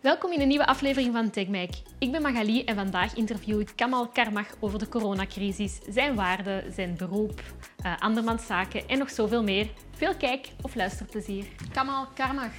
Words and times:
Welkom 0.00 0.32
in 0.32 0.40
een 0.40 0.48
nieuwe 0.48 0.66
aflevering 0.66 1.12
van 1.12 1.30
TechMike. 1.30 1.78
Ik 1.98 2.12
ben 2.12 2.22
Magali 2.22 2.64
en 2.64 2.74
vandaag 2.74 3.14
interview 3.14 3.60
ik 3.60 3.72
Kamal 3.76 4.08
Karmach 4.08 4.48
over 4.60 4.78
de 4.78 4.88
coronacrisis, 4.88 5.78
zijn 5.88 6.14
waarden, 6.14 6.72
zijn 6.72 6.96
beroep, 6.96 7.42
uh, 7.84 7.98
andermans 7.98 8.46
zaken 8.46 8.88
en 8.88 8.98
nog 8.98 9.10
zoveel 9.10 9.42
meer. 9.42 9.70
Veel 9.96 10.14
kijk- 10.14 10.52
of 10.62 10.74
luisterplezier. 10.74 11.44
Kamal 11.72 12.06
Karmach. 12.14 12.52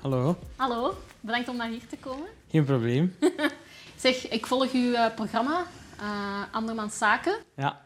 Hallo. 0.00 0.36
Hallo, 0.56 0.94
bedankt 1.20 1.48
om 1.48 1.56
naar 1.56 1.68
hier 1.68 1.86
te 1.86 1.96
komen. 1.96 2.26
Geen 2.50 2.64
probleem. 2.64 3.16
zeg, 3.96 4.28
ik 4.28 4.46
volg 4.46 4.72
uw 4.72 4.90
uh, 4.90 5.14
programma, 5.14 5.66
uh, 6.00 6.42
Andermans 6.50 6.98
Zaken. 6.98 7.36
Ja. 7.56 7.80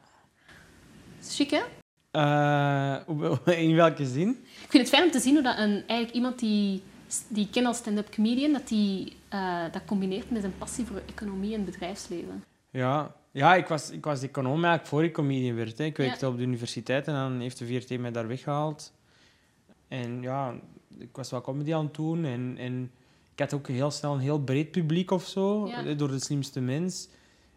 Chic, 1.23 1.51
hè? 1.51 1.63
Uh, 2.13 3.57
in 3.65 3.75
welke 3.75 4.07
zin? 4.07 4.29
Ik 4.63 4.71
vind 4.71 4.83
het 4.83 4.95
fijn 4.95 5.05
om 5.05 5.11
te 5.11 5.21
zien 5.21 5.35
hoe 5.35 5.43
dat 5.43 5.59
een, 5.59 5.85
eigenlijk 5.87 6.11
iemand 6.11 6.39
die, 6.39 6.83
die 7.29 7.45
ik 7.45 7.51
ken 7.51 7.67
als 7.67 7.77
stand-up 7.77 8.15
comedian, 8.15 8.53
dat 8.53 8.69
die 8.69 9.13
uh, 9.35 9.63
dat 9.73 9.85
combineert 9.85 10.31
met 10.31 10.41
zijn 10.41 10.59
passie 10.59 10.87
voor 10.87 11.03
economie 11.07 11.55
en 11.55 11.65
bedrijfsleven. 11.65 12.45
Ja, 12.71 13.15
ja 13.31 13.55
ik, 13.55 13.67
was, 13.67 13.91
ik 13.91 14.05
was 14.05 14.23
econoom 14.23 14.65
eigenlijk 14.65 14.87
voor 14.87 15.05
ik 15.05 15.13
comedian 15.13 15.57
werd. 15.57 15.79
Hè. 15.79 15.85
Ik 15.85 15.97
werkte 15.97 16.25
ja. 16.25 16.31
op 16.33 16.37
de 16.37 16.43
universiteit 16.43 17.07
en 17.07 17.15
dan 17.15 17.41
heeft 17.41 17.59
de 17.59 17.67
VRT 17.67 17.99
mij 17.99 18.11
daar 18.11 18.29
weggehaald. 18.29 18.93
En 19.89 20.23
ja, 20.23 20.55
ik 20.99 21.17
was 21.17 21.31
wel 21.31 21.41
comedy 21.41 21.75
aan 21.75 21.85
het 21.85 21.95
doen. 21.95 22.25
En, 22.25 22.55
en 22.59 22.91
ik 23.33 23.39
had 23.39 23.55
ook 23.55 23.69
heel 23.69 23.91
snel 23.91 24.15
een 24.15 24.21
heel 24.21 24.41
breed 24.41 24.71
publiek 24.71 25.11
of 25.11 25.27
zo, 25.27 25.67
ja. 25.67 25.95
door 25.95 26.09
de 26.11 26.21
slimste 26.21 26.61
mens. 26.61 27.09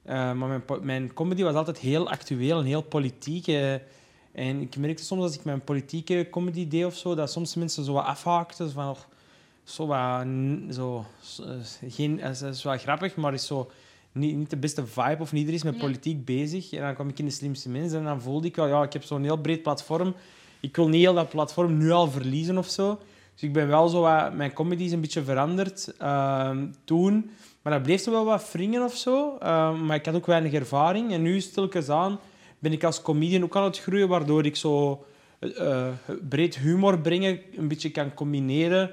Uh, 0.06 0.12
maar 0.34 0.36
mijn, 0.48 0.64
mijn 0.82 1.14
comedy 1.14 1.44
was 1.44 1.56
altijd 1.56 1.78
heel 1.78 2.10
actueel 2.10 2.60
en 2.60 2.66
heel 2.66 2.82
politiek. 2.82 3.48
Uh, 3.48 3.74
en 4.32 4.62
ik 4.62 4.78
merkte 4.78 5.04
soms 5.04 5.22
als 5.22 5.36
ik 5.36 5.44
mijn 5.44 5.64
politieke 5.64 6.28
comedy 6.32 6.68
deed 6.68 6.86
of 6.86 6.96
zo, 6.96 7.16
dat 7.16 7.32
soms 7.32 7.56
mensen 7.56 7.84
zo 7.84 7.94
wat 7.94 8.06
afhaakten. 8.06 8.72
Van, 8.72 8.90
oh, 8.90 8.98
zo 9.64 9.86
wat, 9.86 10.26
zo, 10.72 11.06
geen, 11.88 12.20
het 12.20 12.42
is 12.42 12.64
wel 12.64 12.78
grappig, 12.78 13.16
maar 13.16 13.34
is 13.34 13.46
zo 13.46 13.72
niet, 14.12 14.36
niet 14.36 14.50
de 14.50 14.58
beste 14.58 14.86
vibe 14.88 15.18
of 15.20 15.34
iedereen 15.34 15.56
is 15.56 15.64
met 15.64 15.78
politiek 15.78 16.26
bezig. 16.26 16.74
En 16.74 16.82
dan 16.82 16.94
kwam 16.94 17.10
ik 17.10 17.20
in 17.20 17.26
de 17.26 17.32
slimste 17.32 17.70
mensen 17.70 18.00
en 18.00 18.06
dan 18.06 18.22
voelde 18.22 18.48
ik 18.48 18.56
wel, 18.56 18.68
ja, 18.68 18.84
ik 18.84 18.94
heb 18.94 19.04
zo'n 19.04 19.24
heel 19.24 19.38
breed 19.38 19.64
platform. 19.64 20.16
Ik 20.60 20.76
wil 20.76 20.88
niet 20.88 21.02
heel 21.02 21.14
dat 21.14 21.30
platform 21.30 21.78
nu 21.78 21.92
al 21.92 22.10
verliezen 22.10 22.58
of 22.58 22.68
zo. 22.68 23.00
Dus 23.34 23.44
ik 23.44 23.54
ben 23.54 23.68
wel 23.68 23.88
zo 23.88 24.02
wat, 24.02 24.34
mijn 24.34 24.54
comedy 24.54 24.84
is 24.84 24.92
een 24.92 25.02
beetje 25.02 25.24
veranderd 25.24 25.94
uh, 26.02 26.58
toen. 26.84 27.32
Maar 27.62 27.74
dat 27.74 27.84
bleef 27.84 28.02
zo 28.02 28.12
wel 28.12 28.26
wat 28.26 28.52
wringen 28.52 28.84
of 28.84 28.96
zo. 28.96 29.38
Uh, 29.44 29.80
maar 29.82 29.96
ik 29.96 30.06
had 30.06 30.16
ook 30.16 30.26
weinig 30.26 30.54
ervaring. 30.54 31.12
En 31.12 31.22
nu 31.22 31.42
stilkens 31.42 31.90
aan 31.90 32.20
ben 32.60 32.72
ik 32.72 32.84
als 32.84 33.02
comedian 33.02 33.44
ook 33.44 33.56
aan 33.56 33.64
het 33.64 33.80
groeien, 33.80 34.08
waardoor 34.08 34.46
ik 34.46 34.56
zo 34.56 35.06
uh, 35.40 35.88
breed 36.30 36.58
humor 36.58 37.00
brengen 37.00 37.40
een 37.56 37.68
beetje 37.68 37.92
kan 37.92 38.14
combineren 38.14 38.92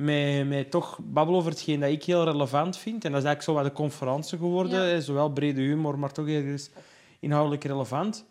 met, 0.00 0.48
met 0.48 0.70
toch 0.70 0.98
babbelen 1.02 1.40
over 1.40 1.50
hetgeen 1.52 1.80
dat 1.80 1.90
ik 1.90 2.04
heel 2.04 2.24
relevant 2.24 2.76
vind. 2.76 3.04
En 3.04 3.12
dat 3.12 3.20
is 3.20 3.26
eigenlijk 3.26 3.42
zo 3.42 3.52
wat 3.52 3.64
de 3.64 3.82
conferentie 3.82 4.38
geworden. 4.38 4.88
Ja. 4.88 5.00
Zowel 5.00 5.30
brede 5.30 5.60
humor, 5.60 5.98
maar 5.98 6.12
toch 6.12 6.28
ergens 6.28 6.70
inhoudelijk 7.20 7.64
relevant. 7.64 8.24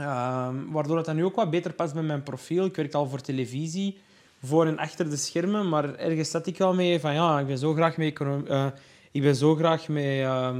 Uh, 0.00 0.48
waardoor 0.68 0.96
het 0.96 1.06
dan 1.06 1.16
nu 1.16 1.24
ook 1.24 1.36
wat 1.36 1.50
beter 1.50 1.72
past 1.72 1.94
bij 1.94 2.02
mijn 2.02 2.22
profiel. 2.22 2.64
Ik 2.64 2.76
werk 2.76 2.94
al 2.94 3.06
voor 3.06 3.20
televisie, 3.20 3.98
voor 4.42 4.66
en 4.66 4.78
achter 4.78 5.10
de 5.10 5.16
schermen. 5.16 5.68
Maar 5.68 5.94
ergens 5.94 6.30
zat 6.30 6.46
ik 6.46 6.58
wel 6.58 6.74
mee 6.74 7.00
van 7.00 7.14
ja, 7.14 7.40
ik 7.40 7.46
ben 7.46 7.58
zo 7.58 7.74
graag 7.74 7.96
met, 7.96 8.20
uh, 8.20 8.66
ik 9.10 9.22
ben 9.22 9.36
zo 9.36 9.54
graag 9.54 9.88
met, 9.88 10.04
uh, 10.04 10.50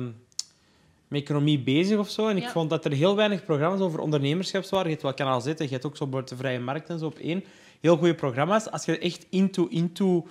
met 1.08 1.22
economie 1.22 1.58
bezig 1.58 1.98
of 1.98 2.10
zo. 2.10 2.28
En 2.28 2.36
ik 2.36 2.42
ja. 2.42 2.50
vond 2.50 2.70
dat 2.70 2.84
er 2.84 2.92
heel 2.92 3.16
weinig 3.16 3.44
programma's 3.44 3.80
over 3.80 4.00
ondernemerschap 4.00 4.68
waren. 4.68 4.86
Je 4.86 4.90
hebt 4.90 5.02
wel 5.02 5.14
Kanaal 5.14 5.40
Z, 5.40 5.46
je 5.46 5.68
hebt 5.68 5.86
ook 5.86 5.96
zo 5.96 6.22
de 6.24 6.36
Vrije 6.36 6.60
Markt 6.60 6.88
en 6.88 6.98
zo 6.98 7.06
op 7.06 7.18
één. 7.18 7.44
Heel 7.80 7.96
goede 7.96 8.14
programma's. 8.14 8.70
Als 8.70 8.84
je 8.84 8.98
echt 8.98 9.26
into, 9.30 9.66
into 9.66 10.26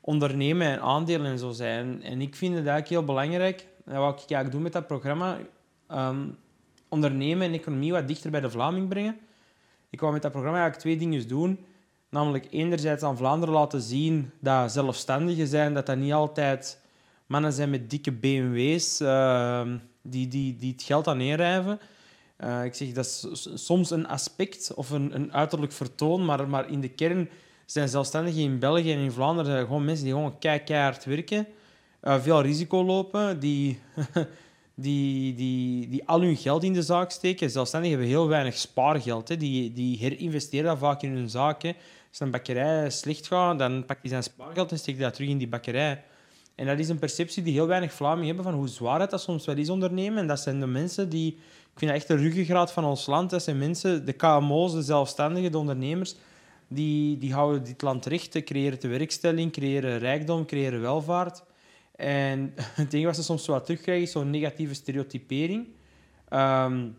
ondernemen 0.00 0.66
en 0.66 0.80
aandelen 0.80 1.26
en 1.26 1.38
zo 1.38 1.50
zijn. 1.50 2.02
En 2.02 2.20
ik 2.20 2.34
vind 2.34 2.54
het 2.54 2.66
eigenlijk 2.66 2.88
heel 2.88 3.04
belangrijk. 3.04 3.66
En 3.84 4.00
wat 4.00 4.12
ik 4.12 4.18
eigenlijk 4.18 4.50
doe 4.50 4.60
met 4.60 4.72
dat 4.72 4.86
programma, 4.86 5.38
um, 5.90 6.36
ondernemen 6.88 7.46
en 7.46 7.52
economie 7.52 7.92
wat 7.92 8.08
dichter 8.08 8.30
bij 8.30 8.40
de 8.40 8.50
Vlaming 8.50 8.88
brengen. 8.88 9.18
Ik 9.90 10.00
wou 10.00 10.12
met 10.12 10.22
dat 10.22 10.30
programma 10.30 10.60
eigenlijk 10.60 10.88
twee 10.88 11.08
dingen 11.08 11.28
doen. 11.28 11.58
Namelijk 12.08 12.46
enerzijds 12.50 13.02
aan 13.02 13.16
Vlaanderen 13.16 13.54
laten 13.54 13.80
zien 13.80 14.30
dat 14.40 14.72
zelfstandigen 14.72 15.46
zijn, 15.46 15.74
dat 15.74 15.86
dat 15.86 15.96
niet 15.96 16.12
altijd 16.12 16.80
mannen 17.26 17.52
zijn 17.52 17.70
met 17.70 17.90
dikke 17.90 18.12
BMW's 18.12 19.00
uh, 19.00 19.62
die, 20.02 20.28
die, 20.28 20.56
die 20.56 20.72
het 20.72 20.82
geld 20.82 21.08
aan 21.08 21.16
neerrijven. 21.16 21.80
Uh, 22.44 22.64
ik 22.64 22.74
zeg, 22.74 22.92
dat 22.92 23.04
is 23.04 23.48
soms 23.54 23.90
een 23.90 24.06
aspect 24.06 24.74
of 24.74 24.90
een, 24.90 25.14
een 25.14 25.32
uiterlijk 25.32 25.72
vertoon, 25.72 26.24
maar, 26.24 26.48
maar 26.48 26.70
in 26.70 26.80
de 26.80 26.88
kern 26.88 27.28
zijn 27.66 27.88
zelfstandigen 27.88 28.42
in 28.42 28.58
België 28.58 28.92
en 28.92 28.98
in 28.98 29.12
Vlaanderen 29.12 29.66
gewoon 29.66 29.84
mensen 29.84 30.04
die 30.04 30.14
gewoon 30.14 30.38
keihard 30.38 31.04
werken, 31.04 31.46
uh, 32.02 32.20
veel 32.20 32.42
risico 32.42 32.84
lopen, 32.84 33.40
die, 33.40 33.78
die, 34.74 35.34
die, 35.34 35.88
die 35.88 36.08
al 36.08 36.20
hun 36.20 36.36
geld 36.36 36.62
in 36.62 36.72
de 36.72 36.82
zaak 36.82 37.10
steken. 37.10 37.50
Zelfstandigen 37.50 37.98
hebben 37.98 38.16
heel 38.16 38.28
weinig 38.28 38.56
spaargeld. 38.56 39.28
Hè. 39.28 39.36
Die, 39.36 39.72
die 39.72 39.98
herinvesteren 39.98 40.66
dat 40.66 40.78
vaak 40.78 41.02
in 41.02 41.10
hun 41.10 41.30
zaak. 41.30 41.62
Hè. 41.62 41.72
Als 42.08 42.20
een 42.20 42.30
bakkerij 42.30 42.90
slecht 42.90 43.26
gaat, 43.26 43.58
dan 43.58 43.84
pakt 43.84 44.00
hij 44.00 44.10
zijn 44.10 44.22
spaargeld 44.22 44.70
en 44.70 44.78
steekt 44.78 44.98
dat 44.98 45.14
terug 45.14 45.28
in 45.28 45.38
die 45.38 45.48
bakkerij. 45.48 46.04
En 46.54 46.66
dat 46.66 46.78
is 46.78 46.88
een 46.88 46.98
perceptie 46.98 47.42
die 47.42 47.52
heel 47.52 47.66
weinig 47.66 47.92
Vlamingen 47.92 48.26
hebben 48.26 48.44
van 48.44 48.54
hoe 48.54 48.68
zwaar 48.68 49.00
het 49.00 49.10
dat 49.10 49.20
soms 49.20 49.44
wel 49.44 49.56
is 49.56 49.68
ondernemen. 49.68 50.18
En 50.18 50.26
dat 50.26 50.40
zijn 50.40 50.60
de 50.60 50.66
mensen 50.66 51.08
die... 51.08 51.32
Ik 51.72 51.78
vind 51.78 51.90
dat 51.90 52.00
echt 52.00 52.08
de 52.08 52.16
ruggengraat 52.16 52.72
van 52.72 52.84
ons 52.84 53.06
land. 53.06 53.30
Dat 53.30 53.42
zijn 53.42 53.58
mensen, 53.58 54.06
de 54.06 54.12
KMO's, 54.12 54.72
de 54.72 54.82
zelfstandigen, 54.82 55.52
de 55.52 55.58
ondernemers, 55.58 56.14
die, 56.68 57.18
die 57.18 57.32
houden 57.32 57.64
dit 57.64 57.82
land 57.82 58.06
recht, 58.06 58.44
creëren 58.44 58.80
de 58.80 58.88
werkstelling, 58.88 59.52
creëren 59.52 59.98
rijkdom, 59.98 60.46
creëren 60.46 60.80
welvaart. 60.80 61.42
En 61.96 62.52
het 62.74 62.92
enige 62.92 63.06
wat 63.06 63.16
ze 63.16 63.22
soms 63.22 63.46
wat 63.46 63.64
terugkrijgen 63.64 64.04
is 64.04 64.12
zo'n 64.12 64.30
negatieve 64.30 64.74
stereotypering. 64.74 65.68
Um, 66.30 66.96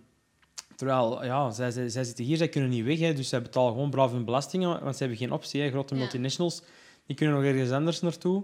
terwijl, 0.76 1.26
ja, 1.26 1.52
zij, 1.52 1.72
zij, 1.72 1.90
zij, 1.90 2.04
zitten 2.04 2.26
hier, 2.26 2.38
zij 2.38 2.50
kunnen 2.50 2.70
niet 2.70 2.86
weg, 2.86 3.00
hè, 3.00 3.14
dus 3.14 3.30
zij 3.30 3.42
betalen 3.42 3.72
gewoon 3.72 3.90
braaf 3.90 4.12
hun 4.12 4.26
belastingen, 4.26 4.84
want 4.84 4.96
ze 4.96 5.00
hebben 5.00 5.18
geen 5.18 5.32
optie. 5.32 5.62
Hè. 5.62 5.70
Grote 5.70 5.96
multinationals, 5.96 6.62
die 7.06 7.16
kunnen 7.16 7.36
nog 7.36 7.44
ergens 7.44 7.72
anders 7.72 8.02
naartoe. 8.02 8.44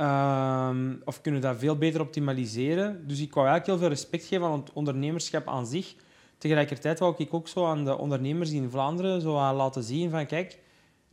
Um, 0.00 1.00
of 1.04 1.20
kunnen 1.20 1.40
dat 1.40 1.56
veel 1.58 1.76
beter 1.76 2.00
optimaliseren. 2.00 3.06
Dus 3.06 3.20
ik 3.20 3.34
wou 3.34 3.46
eigenlijk 3.46 3.66
heel 3.66 3.88
veel 3.88 3.96
respect 3.96 4.24
geven 4.24 4.46
aan 4.46 4.60
het 4.60 4.72
ondernemerschap 4.72 5.48
aan 5.48 5.66
zich. 5.66 5.94
Tegelijkertijd 6.38 6.98
wou 6.98 7.14
ik 7.16 7.34
ook 7.34 7.48
zo 7.48 7.66
aan 7.66 7.84
de 7.84 7.98
ondernemers 7.98 8.50
in 8.50 8.70
Vlaanderen 8.70 9.20
zo 9.20 9.32
laten 9.32 9.82
zien 9.82 10.10
van 10.10 10.26
kijk, 10.26 10.58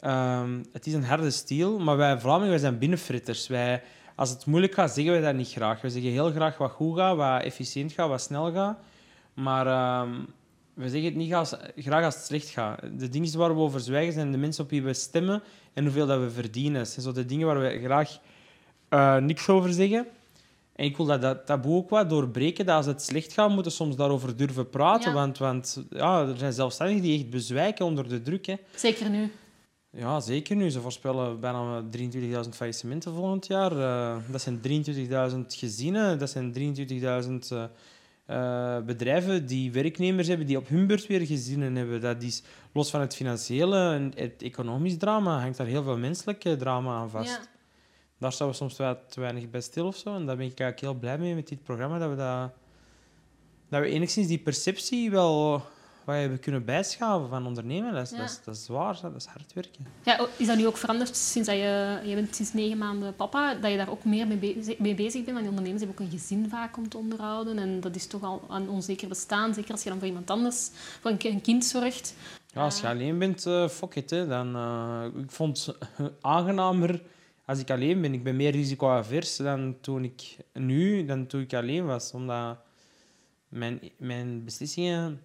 um, 0.05 0.65
het 0.71 0.85
is 0.85 0.93
een 0.93 1.03
harde 1.03 1.31
stiel, 1.31 1.79
maar 1.79 1.97
wij 1.97 2.19
Vlamingen 2.19 2.49
wij 2.49 2.59
zijn 2.59 2.77
binnenfritters. 2.77 3.47
Wij, 3.47 3.83
als 4.15 4.29
het 4.29 4.45
moeilijk 4.45 4.73
gaat, 4.73 4.93
zeggen 4.93 5.13
wij 5.13 5.21
dat 5.21 5.35
niet 5.35 5.51
graag. 5.51 5.81
We 5.81 5.89
zeggen 5.89 6.11
heel 6.11 6.31
graag 6.31 6.57
wat 6.57 6.71
goed 6.71 6.97
gaat, 6.97 7.15
wat 7.15 7.43
efficiënt 7.43 7.91
gaat, 7.91 8.09
wat 8.09 8.21
snel 8.21 8.51
gaat. 8.51 8.77
Maar 9.33 10.01
um, 10.01 10.27
we 10.73 10.89
zeggen 10.89 11.09
het 11.09 11.15
niet 11.15 11.33
als, 11.33 11.55
graag 11.75 12.03
als 12.03 12.15
het 12.15 12.23
slecht 12.23 12.49
gaat. 12.49 12.81
De 12.97 13.09
dingen 13.09 13.37
waar 13.37 13.55
we 13.55 13.61
over 13.61 13.79
zwijgen 13.79 14.13
zijn 14.13 14.31
de 14.31 14.37
mensen 14.37 14.63
op 14.63 14.69
wie 14.69 14.83
we 14.83 14.93
stemmen 14.93 15.43
en 15.73 15.83
hoeveel 15.83 16.05
dat 16.05 16.19
we 16.19 16.29
verdienen. 16.29 16.79
Dat 16.79 16.87
zijn 16.87 17.05
zo 17.05 17.11
de 17.11 17.25
dingen 17.25 17.47
waar 17.47 17.59
we 17.59 17.79
graag 17.83 18.19
uh, 18.89 19.17
niks 19.17 19.49
over 19.49 19.73
zeggen. 19.73 20.07
En 20.77 20.85
ik 20.85 20.97
wil 20.97 21.05
dat, 21.05 21.21
dat 21.21 21.45
taboe 21.45 21.75
ook 21.75 21.89
wat 21.89 22.09
doorbreken. 22.09 22.65
Dat 22.65 22.75
als 22.75 22.85
het 22.85 23.01
slecht 23.01 23.33
gaat, 23.33 23.47
moeten 23.47 23.71
we 23.71 23.77
soms 23.77 23.95
daarover 23.95 24.37
durven 24.37 24.69
praten. 24.69 25.09
Ja. 25.09 25.15
Want, 25.15 25.37
want 25.37 25.83
ja, 25.89 26.27
er 26.27 26.37
zijn 26.37 26.53
zelfstandigen 26.53 27.01
die 27.01 27.19
echt 27.19 27.29
bezwijken 27.29 27.85
onder 27.85 28.09
de 28.09 28.21
druk. 28.21 28.45
Hè. 28.45 28.55
Zeker 28.75 29.09
nu. 29.09 29.31
Ja, 29.89 30.19
zeker 30.19 30.55
nu. 30.55 30.69
Ze 30.69 30.81
voorspellen 30.81 31.39
bijna 31.39 31.83
23.000 32.43 32.49
faillissementen 32.49 33.13
volgend 33.13 33.47
jaar. 33.47 33.71
Uh, 33.71 34.17
dat 34.31 34.41
zijn 34.41 34.59
23.000 35.31 35.37
gezinnen. 35.47 36.19
Dat 36.19 36.29
zijn 36.29 36.53
23.000 36.53 36.97
uh, 37.53 37.63
uh, 38.29 38.77
bedrijven 38.85 39.45
die 39.45 39.71
werknemers 39.71 40.27
hebben, 40.27 40.47
die 40.47 40.57
op 40.57 40.67
hun 40.67 40.87
beurt 40.87 41.07
weer 41.07 41.25
gezinnen 41.25 41.75
hebben. 41.75 42.01
Dat 42.01 42.23
is, 42.23 42.43
los 42.73 42.89
van 42.89 43.01
het 43.01 43.15
financiële 43.15 43.91
en 43.91 44.11
het 44.15 44.41
economisch 44.41 44.97
drama, 44.97 45.39
hangt 45.39 45.57
daar 45.57 45.67
heel 45.67 45.83
veel 45.83 45.97
menselijk 45.97 46.41
drama 46.41 46.95
aan 46.95 47.09
vast. 47.09 47.29
Ja 47.29 47.55
daar 48.17 48.31
staan 48.31 48.47
we 48.47 48.53
soms 48.53 48.77
wel 48.77 48.97
te 49.09 49.19
weinig 49.19 49.49
bij 49.49 49.61
stil 49.61 49.87
of 49.87 49.95
zo. 49.95 50.15
En 50.15 50.25
daar 50.25 50.37
ben 50.37 50.45
ik 50.45 50.59
eigenlijk 50.59 50.79
heel 50.79 50.93
blij 50.93 51.17
mee 51.17 51.35
met 51.35 51.47
dit 51.47 51.63
programma, 51.63 51.99
dat 51.99 52.09
we, 52.09 52.15
dat, 52.15 52.51
dat 53.69 53.81
we 53.81 53.87
enigszins 53.87 54.27
die 54.27 54.39
perceptie 54.39 55.11
wel 55.11 55.63
wat 56.07 56.15
hebben 56.15 56.39
kunnen 56.39 56.65
bijschaven 56.65 57.29
van 57.29 57.45
ondernemen. 57.45 57.93
Dat 57.93 58.03
is, 58.03 58.11
ja. 58.11 58.17
dat, 58.17 58.29
is, 58.29 58.39
dat 58.43 58.55
is 58.55 58.63
zwaar, 58.63 58.99
dat 59.01 59.15
is 59.15 59.25
hard 59.25 59.53
werken. 59.53 59.87
Ja, 60.03 60.27
is 60.37 60.47
dat 60.47 60.57
nu 60.57 60.67
ook 60.67 60.77
veranderd 60.77 61.15
sinds 61.15 61.47
dat 61.47 61.57
je, 61.57 61.99
je 62.03 62.15
bent 62.15 62.35
sinds 62.35 62.53
negen 62.53 62.77
maanden 62.77 63.15
papa, 63.15 63.53
dat 63.53 63.71
je 63.71 63.77
daar 63.77 63.89
ook 63.89 64.03
meer 64.03 64.27
mee 64.27 64.37
bezig, 64.37 64.77
mee 64.77 64.95
bezig 64.95 65.23
bent? 65.23 65.25
Want 65.25 65.39
die 65.39 65.49
ondernemers 65.49 65.83
hebben 65.83 65.99
ook 65.99 66.11
een 66.11 66.19
gezin 66.19 66.49
vaak 66.49 66.77
om 66.77 66.89
te 66.89 66.97
onderhouden. 66.97 67.57
En 67.57 67.79
dat 67.79 67.95
is 67.95 68.07
toch 68.07 68.23
al 68.23 68.41
een 68.49 68.69
onzeker 68.69 69.07
bestaan, 69.07 69.53
zeker 69.53 69.71
als 69.71 69.83
je 69.83 69.89
dan 69.89 69.97
voor 69.97 70.07
iemand 70.07 70.29
anders, 70.29 70.69
voor 71.01 71.11
een, 71.11 71.17
een 71.21 71.41
kind 71.41 71.65
zorgt. 71.65 72.15
Ja, 72.53 72.63
als 72.63 72.79
je 72.79 72.87
alleen 72.87 73.19
bent, 73.19 73.45
uh, 73.45 73.67
fuck 73.67 73.95
it. 73.95 74.09
Hè. 74.09 74.27
Dan, 74.27 74.55
uh, 74.55 75.21
ik 75.23 75.31
vond 75.31 75.65
het 75.65 76.11
aangenamer 76.21 77.01
als 77.47 77.59
ik 77.59 77.71
alleen 77.71 78.01
ben. 78.01 78.13
Ik 78.13 78.23
ben 78.23 78.35
meer 78.35 78.51
risicoavers 78.51 79.37
dan 79.37 79.77
toen 79.81 80.03
ik 80.03 80.37
nu, 80.53 81.05
dan 81.05 81.25
toen 81.25 81.41
ik 81.41 81.53
alleen 81.53 81.85
was. 81.85 82.11
Omdat 82.11 82.57
mijn, 83.47 83.79
mijn 83.97 84.43
beslissingen 84.43 85.21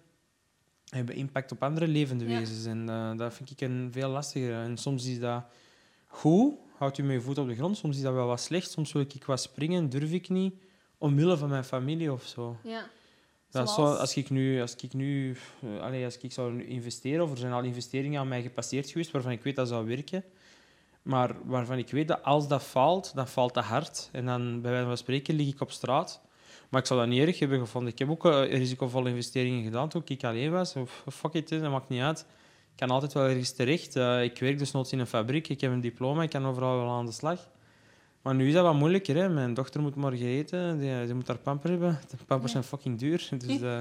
hebben 0.89 1.15
impact 1.15 1.51
op 1.51 1.63
andere 1.63 1.87
levende 1.87 2.25
wezens. 2.25 2.65
En 2.65 2.89
uh, 2.89 3.17
dat 3.17 3.33
vind 3.33 3.51
ik 3.51 3.61
een 3.61 3.89
veel 3.91 4.09
lastiger. 4.09 4.53
En 4.53 4.77
soms 4.77 5.05
is 5.05 5.19
dat 5.19 5.43
goed, 6.07 6.53
Houdt 6.77 6.97
u 6.97 7.03
met 7.03 7.15
je 7.15 7.21
voet 7.21 7.37
op 7.37 7.47
de 7.47 7.55
grond. 7.55 7.77
Soms 7.77 7.95
is 7.95 8.01
dat 8.01 8.13
wel 8.13 8.27
wat 8.27 8.41
slecht. 8.41 8.71
Soms 8.71 8.91
wil 8.91 9.01
ik 9.01 9.23
wat 9.25 9.41
springen, 9.41 9.89
durf 9.89 10.11
ik 10.11 10.29
niet. 10.29 10.53
Omwille 10.97 11.37
van 11.37 11.49
mijn 11.49 11.63
familie 11.63 12.11
of 12.11 12.23
zo. 12.23 12.57
Ja. 12.63 12.89
Dat 13.51 13.69
zo, 13.69 13.85
als 13.85 14.15
ik 14.15 14.29
nu, 14.29 14.61
als 14.61 14.75
ik 14.75 14.93
nu 14.93 15.35
eh, 15.61 16.05
als 16.05 16.17
ik 16.17 16.31
zou 16.31 16.63
investeren, 16.63 17.23
of 17.23 17.31
er 17.31 17.37
zijn 17.37 17.51
al 17.51 17.63
investeringen 17.63 18.19
aan 18.19 18.27
mij 18.27 18.41
gepasseerd 18.41 18.89
geweest 18.89 19.11
waarvan 19.11 19.31
ik 19.31 19.43
weet 19.43 19.55
dat 19.55 19.67
zou 19.67 19.87
werken, 19.87 20.23
maar 21.03 21.35
waarvan 21.43 21.77
ik 21.77 21.91
weet 21.91 22.07
dat 22.07 22.23
als 22.23 22.47
dat 22.47 22.63
faalt, 22.63 23.11
dan 23.15 23.27
faalt 23.27 23.53
dat 23.53 23.63
hard. 23.63 24.09
En 24.11 24.25
dan, 24.25 24.61
bij 24.61 24.71
wijze 24.71 24.87
van 24.87 24.97
spreken, 24.97 25.35
lig 25.35 25.47
ik 25.47 25.61
op 25.61 25.71
straat. 25.71 26.21
Maar 26.69 26.81
ik 26.81 26.87
zou 26.87 26.99
dat 26.99 27.09
niet 27.09 27.27
erg 27.27 27.39
hebben 27.39 27.59
gevonden. 27.59 27.91
Ik 27.91 27.99
heb 27.99 28.09
ook 28.09 28.25
eh, 28.25 28.51
risicovolle 28.51 29.09
investeringen 29.09 29.63
gedaan 29.63 29.89
toen 29.89 30.01
ik 30.05 30.23
alleen 30.23 30.51
was. 30.51 30.75
Fuck 31.11 31.33
it, 31.33 31.49
dat 31.49 31.71
maakt 31.71 31.89
niet 31.89 32.01
uit. 32.01 32.19
Ik 32.71 32.79
kan 32.79 32.89
altijd 32.89 33.13
wel 33.13 33.27
ergens 33.27 33.51
terecht. 33.51 33.95
Eh, 33.95 34.23
ik 34.23 34.39
werk 34.39 34.57
dus 34.57 34.71
nooit 34.71 34.91
in 34.91 34.99
een 34.99 35.07
fabriek. 35.07 35.47
Ik 35.47 35.61
heb 35.61 35.71
een 35.71 35.81
diploma. 35.81 36.23
Ik 36.23 36.29
kan 36.29 36.45
overal 36.45 36.77
wel 36.77 36.89
aan 36.89 37.05
de 37.05 37.11
slag. 37.11 37.49
Maar 38.21 38.35
nu 38.35 38.47
is 38.47 38.53
dat 38.53 38.63
wat 38.63 38.73
moeilijker. 38.73 39.15
Hè. 39.15 39.29
Mijn 39.29 39.53
dochter 39.53 39.81
moet 39.81 39.95
morgen 39.95 40.25
eten. 40.25 40.79
Die, 40.79 41.05
die 41.05 41.13
moet 41.13 41.27
haar 41.27 41.37
pamper 41.37 41.69
hebben. 41.69 41.99
De 42.09 42.17
pampers 42.27 42.51
zijn 42.51 42.63
fucking 42.63 42.99
duur. 42.99 43.29
Dus, 43.45 43.61
eh, 43.61 43.79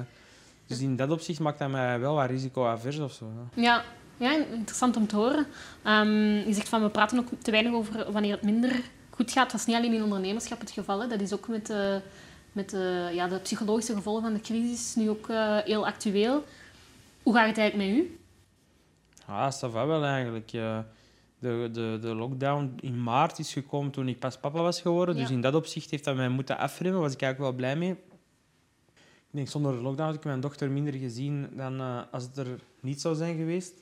dus 0.67 0.81
in 0.81 0.97
dat 0.97 1.11
opzicht 1.11 1.41
maakt 1.41 1.59
dat 1.59 1.71
mij 1.71 2.01
wel 2.01 2.15
wat 2.15 2.31
risicoavers 2.31 2.99
of 2.99 3.13
zo. 3.13 3.27
Ja. 3.55 3.85
Ja, 4.23 4.45
interessant 4.53 4.97
om 4.97 5.07
te 5.07 5.17
horen. 5.17 5.47
Ehm, 5.83 6.35
je 6.47 6.53
zegt 6.53 6.69
van 6.69 6.83
we 6.83 6.91
praten 6.91 7.19
ook 7.19 7.29
te 7.43 7.51
weinig 7.51 7.73
over 7.73 8.13
wanneer 8.13 8.33
het 8.33 8.43
minder 8.43 8.81
goed 9.11 9.31
gaat. 9.33 9.51
Dat 9.51 9.61
is 9.61 9.67
niet 9.67 9.77
alleen 9.77 9.93
in 9.93 10.03
ondernemerschap 10.03 10.61
het 10.61 10.71
geval. 10.71 11.01
Hè. 11.01 11.07
Dat 11.07 11.21
is 11.21 11.33
ook 11.33 11.49
met, 11.49 11.67
de, 11.67 12.01
met 12.53 12.71
de, 12.71 13.11
ja, 13.15 13.29
de 13.29 13.39
psychologische 13.39 13.95
gevolgen 13.95 14.23
van 14.23 14.33
de 14.33 14.41
crisis 14.41 14.95
nu 14.95 15.11
ook 15.11 15.29
eh, 15.29 15.59
heel 15.59 15.87
actueel. 15.87 16.45
Hoe 17.23 17.35
gaat 17.35 17.47
het 17.47 17.59
eigenlijk 17.59 17.91
met 17.91 17.99
u? 18.05 18.19
Ah, 19.27 19.53
ça 19.53 19.71
va 19.71 19.87
wel 19.87 20.05
eigenlijk. 20.05 20.53
Eh, 20.53 20.79
de, 21.39 21.69
de, 21.73 21.99
de 22.01 22.15
lockdown 22.15 22.73
in 22.81 23.03
maart 23.03 23.39
is 23.39 23.53
gekomen 23.53 23.91
toen 23.93 24.09
ik 24.09 24.19
pas 24.19 24.39
papa 24.39 24.61
was 24.61 24.81
geworden. 24.81 25.17
Dus 25.17 25.29
Ja. 25.29 25.35
in 25.35 25.41
dat 25.41 25.55
opzicht 25.55 25.91
heeft 25.91 26.05
dat 26.05 26.17
mij 26.17 26.29
moeten 26.29 26.59
afremmen. 26.59 27.01
was 27.01 27.13
ik 27.13 27.23
eigenlijk 27.23 27.51
wel 27.51 27.61
blij 27.61 27.77
mee. 27.77 27.91
Ik 29.31 29.39
denk, 29.39 29.49
zonder 29.49 29.73
de 29.73 29.83
lockdown 29.83 30.09
had 30.09 30.15
ik 30.19 30.25
mijn 30.25 30.41
dochter 30.41 30.71
minder 30.71 30.93
gezien 30.95 31.49
dan 31.57 31.81
eh, 31.81 32.01
als 32.11 32.23
het 32.23 32.37
er 32.37 32.47
niet 32.81 33.01
zou 33.01 33.15
zijn 33.15 33.37
geweest. 33.37 33.82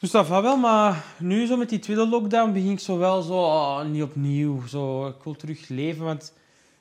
Dus 0.00 0.10
dat 0.10 0.26
va 0.26 0.42
wel, 0.42 0.56
maar 0.56 1.04
nu 1.18 1.46
zo 1.46 1.56
met 1.56 1.68
die 1.68 1.78
tweede 1.78 2.08
lockdown 2.08 2.52
begin 2.52 2.70
ik 2.70 2.80
zo 2.80 2.98
wel 2.98 3.22
zo, 3.22 3.32
oh, 3.32 3.84
niet 3.84 4.02
opnieuw. 4.02 4.66
Zo, 4.66 5.06
ik 5.06 5.22
wil 5.24 5.36
terug 5.36 5.68
leven, 5.68 6.04
want 6.04 6.32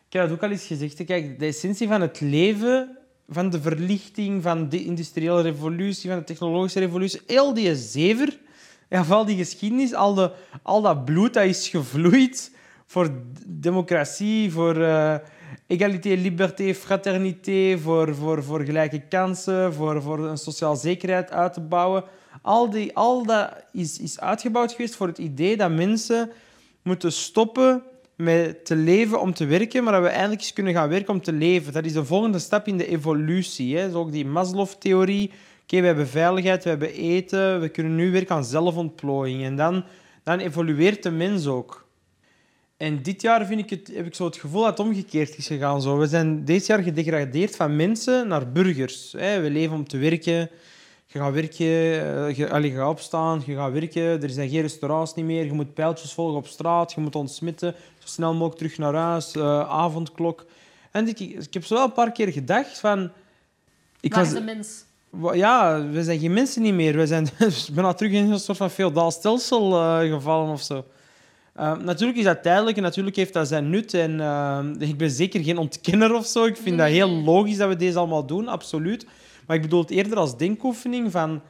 ik 0.07 0.13
heb 0.13 0.23
dat 0.23 0.31
ook 0.31 0.43
al 0.43 0.49
eens 0.49 0.65
gezegd. 0.65 1.05
Kijk, 1.05 1.39
de 1.39 1.45
essentie 1.45 1.87
van 1.87 2.01
het 2.01 2.19
leven, 2.19 2.97
van 3.29 3.49
de 3.49 3.61
verlichting, 3.61 4.43
van 4.43 4.69
de 4.69 4.83
industriële 4.83 5.41
revolutie, 5.41 6.09
van 6.09 6.19
de 6.19 6.25
technologische 6.25 6.79
revolutie, 6.79 7.21
heel 7.27 7.53
die 7.53 7.75
zever, 7.75 8.37
ja, 8.89 9.03
vooral 9.03 9.25
die 9.25 9.37
geschiedenis, 9.37 9.93
al, 9.93 10.13
de, 10.13 10.31
al 10.61 10.81
dat 10.81 11.05
bloed 11.05 11.33
dat 11.33 11.43
is 11.43 11.67
gevloeid 11.67 12.55
voor 12.85 13.11
democratie, 13.45 14.51
voor 14.51 14.75
egalité, 15.67 16.09
liberté, 16.09 16.73
fraternité, 16.73 17.77
voor, 17.77 18.15
voor, 18.15 18.43
voor 18.43 18.59
gelijke 18.59 18.99
kansen, 18.99 19.73
voor, 19.73 20.01
voor 20.01 20.27
een 20.27 20.37
sociaal 20.37 20.75
zekerheid 20.75 21.31
uit 21.31 21.53
te 21.53 21.61
bouwen. 21.61 22.03
Al, 22.41 22.69
die, 22.69 22.95
al 22.95 23.25
dat 23.25 23.53
is, 23.71 23.99
is 23.99 24.19
uitgebouwd 24.19 24.71
geweest 24.71 24.95
voor 24.95 25.07
het 25.07 25.17
idee 25.17 25.57
dat 25.57 25.71
mensen 25.71 26.31
moeten 26.81 27.11
stoppen 27.11 27.83
met 28.15 28.65
te 28.65 28.75
leven 28.75 29.21
om 29.21 29.33
te 29.33 29.45
werken, 29.45 29.83
maar 29.83 29.93
dat 29.93 30.01
we 30.01 30.07
eindelijk 30.07 30.41
eens 30.41 30.53
kunnen 30.53 30.73
gaan 30.73 30.89
werken 30.89 31.13
om 31.13 31.21
te 31.21 31.31
leven. 31.31 31.73
Dat 31.73 31.85
is 31.85 31.93
de 31.93 32.05
volgende 32.05 32.39
stap 32.39 32.67
in 32.67 32.77
de 32.77 32.87
evolutie. 32.87 33.77
Hè. 33.77 33.95
Ook 33.95 34.11
die 34.11 34.25
Maslow-theorie. 34.25 35.31
Oké, 35.63 35.79
we 35.79 35.85
hebben 35.85 36.07
veiligheid, 36.07 36.63
we 36.63 36.69
hebben 36.69 36.93
eten, 36.93 37.59
we 37.59 37.69
kunnen 37.69 37.95
nu 37.95 38.11
werken 38.11 38.35
aan 38.35 38.45
zelfontplooiing. 38.45 39.43
En 39.43 39.55
dan, 39.55 39.83
dan 40.23 40.39
evolueert 40.39 41.03
de 41.03 41.11
mens 41.11 41.47
ook. 41.47 41.87
En 42.77 43.01
dit 43.01 43.21
jaar 43.21 43.45
vind 43.45 43.59
ik 43.59 43.69
het, 43.69 43.91
heb 43.95 44.05
ik 44.05 44.15
zo 44.15 44.25
het 44.25 44.37
gevoel 44.37 44.61
dat 44.61 44.77
het 44.77 44.87
omgekeerd 44.87 45.37
is 45.37 45.47
gegaan. 45.47 45.81
Zo. 45.81 45.97
We 45.97 46.07
zijn 46.07 46.45
dit 46.45 46.65
jaar 46.65 46.83
gedegradeerd 46.83 47.55
van 47.55 47.75
mensen 47.75 48.27
naar 48.27 48.51
burgers. 48.51 49.13
Hè. 49.17 49.41
We 49.41 49.49
leven 49.49 49.75
om 49.75 49.87
te 49.87 49.97
werken. 49.97 50.49
Je 51.11 51.19
gaat 51.19 51.33
werken, 51.33 51.65
eh, 51.65 52.35
je, 52.35 52.49
allee, 52.49 52.71
je 52.71 52.77
gaat 52.77 52.89
opstaan, 52.89 53.43
je 53.45 53.55
gaat 53.55 53.71
werken. 53.71 54.21
Er 54.23 54.29
zijn 54.29 54.49
geen 54.49 54.61
restaurants 54.61 55.13
niet 55.15 55.25
meer. 55.25 55.45
Je 55.45 55.53
moet 55.53 55.73
pijltjes 55.73 56.13
volgen 56.13 56.37
op 56.37 56.47
straat. 56.47 56.93
Je 56.93 57.01
moet 57.01 57.15
ontsmitten. 57.15 57.75
Zo 57.99 58.07
snel 58.07 58.33
mogelijk 58.33 58.57
terug 58.57 58.77
naar 58.77 58.93
huis. 58.93 59.35
eh, 59.35 59.69
avondklok. 59.69 60.45
En 60.91 61.07
ik, 61.07 61.19
ik 61.19 61.53
heb 61.53 61.65
zo 61.65 61.75
wel 61.75 61.83
een 61.83 61.91
paar 61.91 62.11
keer 62.11 62.31
gedacht 62.31 62.79
van... 62.79 63.11
Ik 63.99 64.13
Waar 64.13 64.23
was, 64.23 64.33
is 64.33 64.39
de 64.39 64.43
mens? 64.43 64.85
Ja, 65.33 65.85
we 65.89 66.03
zijn 66.03 66.19
geen 66.19 66.33
mensen 66.33 66.61
niet 66.61 66.73
meer. 66.73 66.95
We 66.95 67.07
zijn 67.07 67.27
bijna 67.73 67.93
terug 67.93 68.11
in 68.11 68.31
een 68.31 68.39
soort 68.39 68.57
van 68.57 68.69
feodaal 68.69 69.11
stelsel 69.11 69.75
eh, 69.75 70.11
gevallen 70.13 70.51
of 70.51 70.61
zo. 70.61 70.85
Natuurlijk 71.83 72.17
is 72.17 72.23
dat 72.23 72.43
tijdelijk 72.43 72.77
en 72.77 72.83
natuurlijk 72.83 73.15
heeft 73.15 73.33
dat 73.33 73.47
zijn 73.47 73.69
nut. 73.69 73.93
En 73.93 74.11
ik 74.79 74.97
ben 74.97 75.09
zeker 75.09 75.43
geen 75.43 75.57
ontkenner 75.57 76.13
of 76.13 76.25
zo. 76.25 76.45
Ik 76.45 76.57
vind 76.57 76.77
dat 76.77 76.87
heel 76.87 77.09
logisch 77.09 77.57
dat 77.57 77.67
we 77.69 77.75
deze 77.75 77.97
allemaal 77.97 78.25
doen, 78.25 78.47
absoluut. 78.47 79.05
Maar 79.49 79.57
ik 79.57 79.63
bedoel 79.63 79.81
het 79.81 79.89
eerder 79.89 80.17
als 80.17 80.37
denkoefening 80.37 81.11
van... 81.11 81.41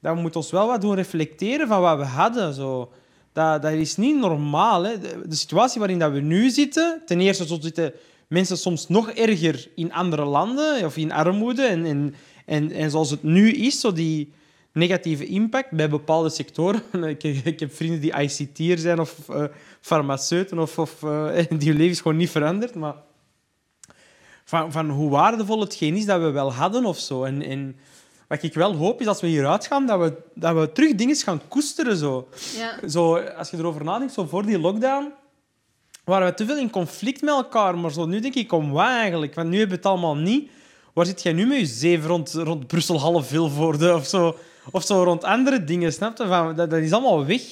Dat 0.00 0.14
we 0.14 0.20
moeten 0.20 0.40
ons 0.40 0.50
wel 0.50 0.66
wat 0.66 0.80
doen 0.80 0.94
reflecteren 0.94 1.68
van 1.68 1.80
wat 1.80 1.98
we 1.98 2.04
hadden. 2.04 2.54
Zo. 2.54 2.92
Dat, 3.32 3.62
dat 3.62 3.72
is 3.72 3.96
niet 3.96 4.16
normaal. 4.16 4.82
Hè. 4.82 4.98
De, 4.98 5.34
situatie 5.34 5.78
waarin 5.78 5.98
dat 5.98 6.12
we 6.12 6.20
nu 6.20 6.50
zitten... 6.50 7.02
Ten 7.06 7.20
eerste 7.20 7.46
zo 7.46 7.58
zitten 7.60 7.92
mensen 8.26 8.58
soms 8.58 8.88
nog 8.88 9.10
erger 9.10 9.68
in 9.74 9.92
andere 9.92 10.24
landen 10.24 10.84
of 10.84 10.96
in 10.96 11.12
armoede. 11.12 11.62
En, 11.62 11.84
en, 11.84 12.14
en, 12.46 12.72
en 12.72 12.90
zoals 12.90 13.10
het 13.10 13.22
nu 13.22 13.50
is, 13.50 13.80
zo 13.80 13.92
die 13.92 14.32
negatieve 14.72 15.26
impact 15.26 15.70
bij 15.70 15.88
bepaalde 15.88 16.30
sectoren. 16.30 16.82
Ik, 17.18 17.22
ik 17.22 17.60
heb 17.60 17.74
vrienden 17.74 18.00
die 18.00 18.20
ICT'er 18.20 18.78
zijn 18.78 19.00
of 19.00 19.28
eh, 19.28 19.44
farmaceuten 19.80 20.58
of, 20.58 20.78
of 20.78 21.02
eh, 21.02 21.28
die 21.58 21.68
hun 21.68 21.76
leven 21.76 21.90
is 21.90 22.00
gewoon 22.00 22.16
niet 22.16 22.30
veranderd. 22.30 22.74
Maar 22.74 22.94
van, 24.44 24.72
van 24.72 24.90
hoe 24.90 25.10
waardevol 25.10 25.60
hetgeen 25.60 25.96
is 25.96 26.04
dat 26.04 26.20
we 26.20 26.30
wel 26.30 26.52
hadden 26.52 26.84
of 26.84 26.98
zo. 26.98 27.24
En, 27.24 27.42
en 27.42 27.76
wat 28.28 28.42
ik 28.42 28.54
wel 28.54 28.74
hoop 28.74 29.00
is 29.00 29.06
als 29.06 29.20
we 29.20 29.26
hieruit 29.26 29.66
gaan, 29.66 29.86
dat 29.86 30.00
we, 30.00 30.22
dat 30.34 30.54
we 30.54 30.72
terug 30.72 30.94
dingen 30.94 31.16
gaan 31.16 31.40
koesteren. 31.48 31.96
Zo. 31.96 32.28
Ja. 32.56 32.88
Zo, 32.88 33.18
als 33.18 33.50
je 33.50 33.56
erover 33.56 33.84
nadenkt, 33.84 34.12
zo 34.12 34.24
voor 34.24 34.46
die 34.46 34.58
lockdown 34.58 35.12
waren 36.04 36.26
we 36.26 36.34
te 36.34 36.46
veel 36.46 36.58
in 36.58 36.70
conflict 36.70 37.20
met 37.20 37.34
elkaar. 37.34 37.78
Maar 37.78 37.92
zo, 37.92 38.06
nu 38.06 38.20
denk 38.20 38.34
ik, 38.34 38.52
om 38.52 38.70
wat 38.70 38.86
eigenlijk? 38.86 39.34
Want 39.34 39.48
nu 39.48 39.58
hebben 39.58 39.76
we 39.76 39.82
het 39.82 39.92
allemaal 39.92 40.16
niet. 40.16 40.50
Waar 40.92 41.06
zit 41.06 41.22
jij 41.22 41.32
nu 41.32 41.46
met 41.46 41.58
je 41.58 41.66
zeven 41.66 42.08
rond, 42.08 42.32
rond 42.32 42.66
Brussel, 42.66 43.00
half 43.00 43.26
Vilvoorde 43.26 43.94
of 43.94 44.06
zo? 44.06 44.36
Of 44.70 44.84
zo 44.84 45.02
rond 45.02 45.24
andere 45.24 45.64
dingen, 45.64 45.92
snap 45.92 46.18
je? 46.18 46.26
Van, 46.26 46.54
dat, 46.54 46.70
dat 46.70 46.80
is 46.80 46.92
allemaal 46.92 47.26
weg, 47.26 47.42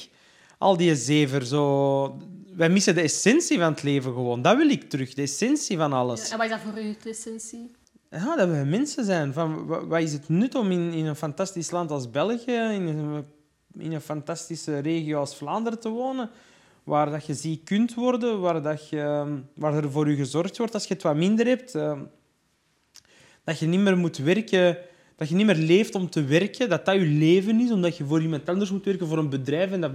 al 0.59 0.77
die 0.77 0.97
zever. 0.97 1.47
Zo. 1.47 2.17
Wij 2.57 2.69
missen 2.71 2.95
de 2.95 3.01
essentie 3.01 3.59
van 3.59 3.73
het 3.73 3.83
leven 3.83 4.13
gewoon. 4.13 4.43
Dat 4.43 4.57
wil 4.57 4.69
ik 4.71 4.91
terug, 4.91 5.15
de 5.15 5.23
essentie 5.23 5.77
van 5.77 5.93
alles. 5.93 6.31
En 6.31 6.37
wat 6.37 6.47
is 6.47 6.53
dat 6.53 6.61
voor 6.61 6.83
u, 6.83 6.97
de 7.03 7.09
essentie? 7.11 7.71
Ja, 8.11 8.37
dat 8.37 8.49
we 8.49 8.55
mensen 8.67 9.05
zijn. 9.05 9.33
Van, 9.33 9.67
wa- 9.67 9.87
wat 9.87 10.01
is 10.01 10.13
het 10.13 10.29
nut 10.29 10.55
om 10.55 10.71
in, 10.71 10.93
in 10.93 11.07
een 11.07 11.17
fantastisch 11.17 11.71
land 11.71 11.91
als 11.91 12.11
België, 12.11 12.53
in 12.53 12.87
een, 12.87 13.25
in 13.79 13.93
een 13.93 14.01
fantastische 14.01 14.79
regio 14.79 15.19
als 15.19 15.37
Vlaanderen 15.37 15.81
te 15.81 15.89
wonen, 15.89 16.31
waar 16.85 17.11
dat 17.11 17.27
je 17.27 17.35
ziek 17.35 17.65
kunt 17.65 17.95
worden, 17.95 18.41
waar, 18.41 18.63
dat 18.63 18.89
je, 18.89 19.25
waar 19.55 19.75
er 19.75 19.91
voor 19.91 20.11
je 20.11 20.17
gezorgd 20.17 20.59
wordt 20.59 20.75
als 20.75 20.87
je 20.87 20.95
het 20.95 21.03
wat 21.03 21.17
minder 21.17 21.47
hebt, 21.47 21.75
ehm, 21.75 22.01
dat 23.45 23.59
je 23.59 23.67
niet 23.67 23.81
meer 23.81 23.97
moet 23.99 24.17
werken, 24.17 24.79
dat 25.17 25.29
je 25.29 25.35
niet 25.35 25.47
meer 25.47 25.57
leeft 25.57 25.95
om 25.95 26.11
te 26.11 26.25
werken, 26.25 26.69
dat 26.69 26.85
dat 26.85 26.95
je 26.95 27.01
leven 27.07 27.61
is, 27.61 27.71
omdat 27.71 27.97
je 27.97 28.05
voor 28.05 28.23
iemand 28.23 28.49
anders 28.49 28.71
moet 28.71 28.85
werken, 28.85 29.07
voor 29.07 29.19
een 29.19 29.31
bedrijf. 29.31 29.71
En 29.71 29.81
dat, 29.81 29.93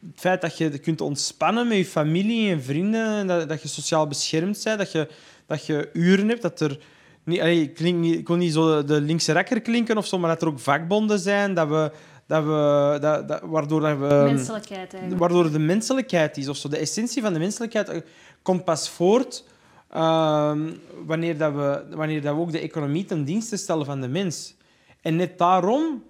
het 0.00 0.20
feit 0.20 0.40
dat 0.40 0.58
je 0.58 0.78
kunt 0.78 1.00
ontspannen 1.00 1.68
met 1.68 1.76
je 1.76 1.84
familie 1.84 2.50
en 2.50 2.62
vrienden, 2.62 3.06
en 3.06 3.26
dat, 3.26 3.48
dat 3.48 3.62
je 3.62 3.68
sociaal 3.68 4.06
beschermd 4.06 4.60
bent, 4.64 4.78
dat 4.78 4.92
je, 4.92 5.08
dat 5.46 5.66
je 5.66 5.90
uren 5.92 6.28
hebt, 6.28 6.42
dat 6.42 6.60
er... 6.60 6.78
Niet, 7.24 7.40
allee, 7.40 7.68
klink 7.68 7.98
niet, 7.98 8.18
ik 8.18 8.28
wil 8.28 8.36
niet 8.36 8.52
zo 8.52 8.84
de 8.84 9.00
linkse 9.00 9.32
rekker 9.32 9.60
klinken 9.60 9.96
of 9.96 10.06
zo, 10.06 10.18
maar 10.18 10.30
dat 10.30 10.42
er 10.42 10.48
ook 10.48 10.58
vakbonden 10.58 11.18
zijn, 11.18 11.54
dat 11.54 11.68
we, 11.68 11.92
dat 12.26 12.44
we, 12.44 12.98
dat, 13.00 13.28
dat, 13.28 13.40
waardoor 13.42 13.80
dat 13.80 13.98
we... 13.98 14.06
Menselijkheid 14.06 14.92
eigenlijk. 14.92 15.20
Waardoor 15.20 15.52
de 15.52 15.58
menselijkheid 15.58 16.36
is 16.36 16.48
of 16.48 16.56
zo. 16.56 16.68
De 16.68 16.78
essentie 16.78 17.22
van 17.22 17.32
de 17.32 17.38
menselijkheid 17.38 17.88
eh, 17.88 18.00
komt 18.42 18.64
pas 18.64 18.88
voort 18.88 19.44
ehm, 19.90 20.72
wanneer, 21.06 21.38
dat 21.38 21.54
we, 21.54 21.84
wanneer 21.90 22.22
dat 22.22 22.34
we 22.34 22.40
ook 22.40 22.52
de 22.52 22.60
economie 22.60 23.04
ten 23.04 23.24
dienste 23.24 23.56
stellen 23.56 23.86
van 23.86 24.00
de 24.00 24.08
mens. 24.08 24.54
En 25.00 25.16
net 25.16 25.38
daarom 25.38 26.02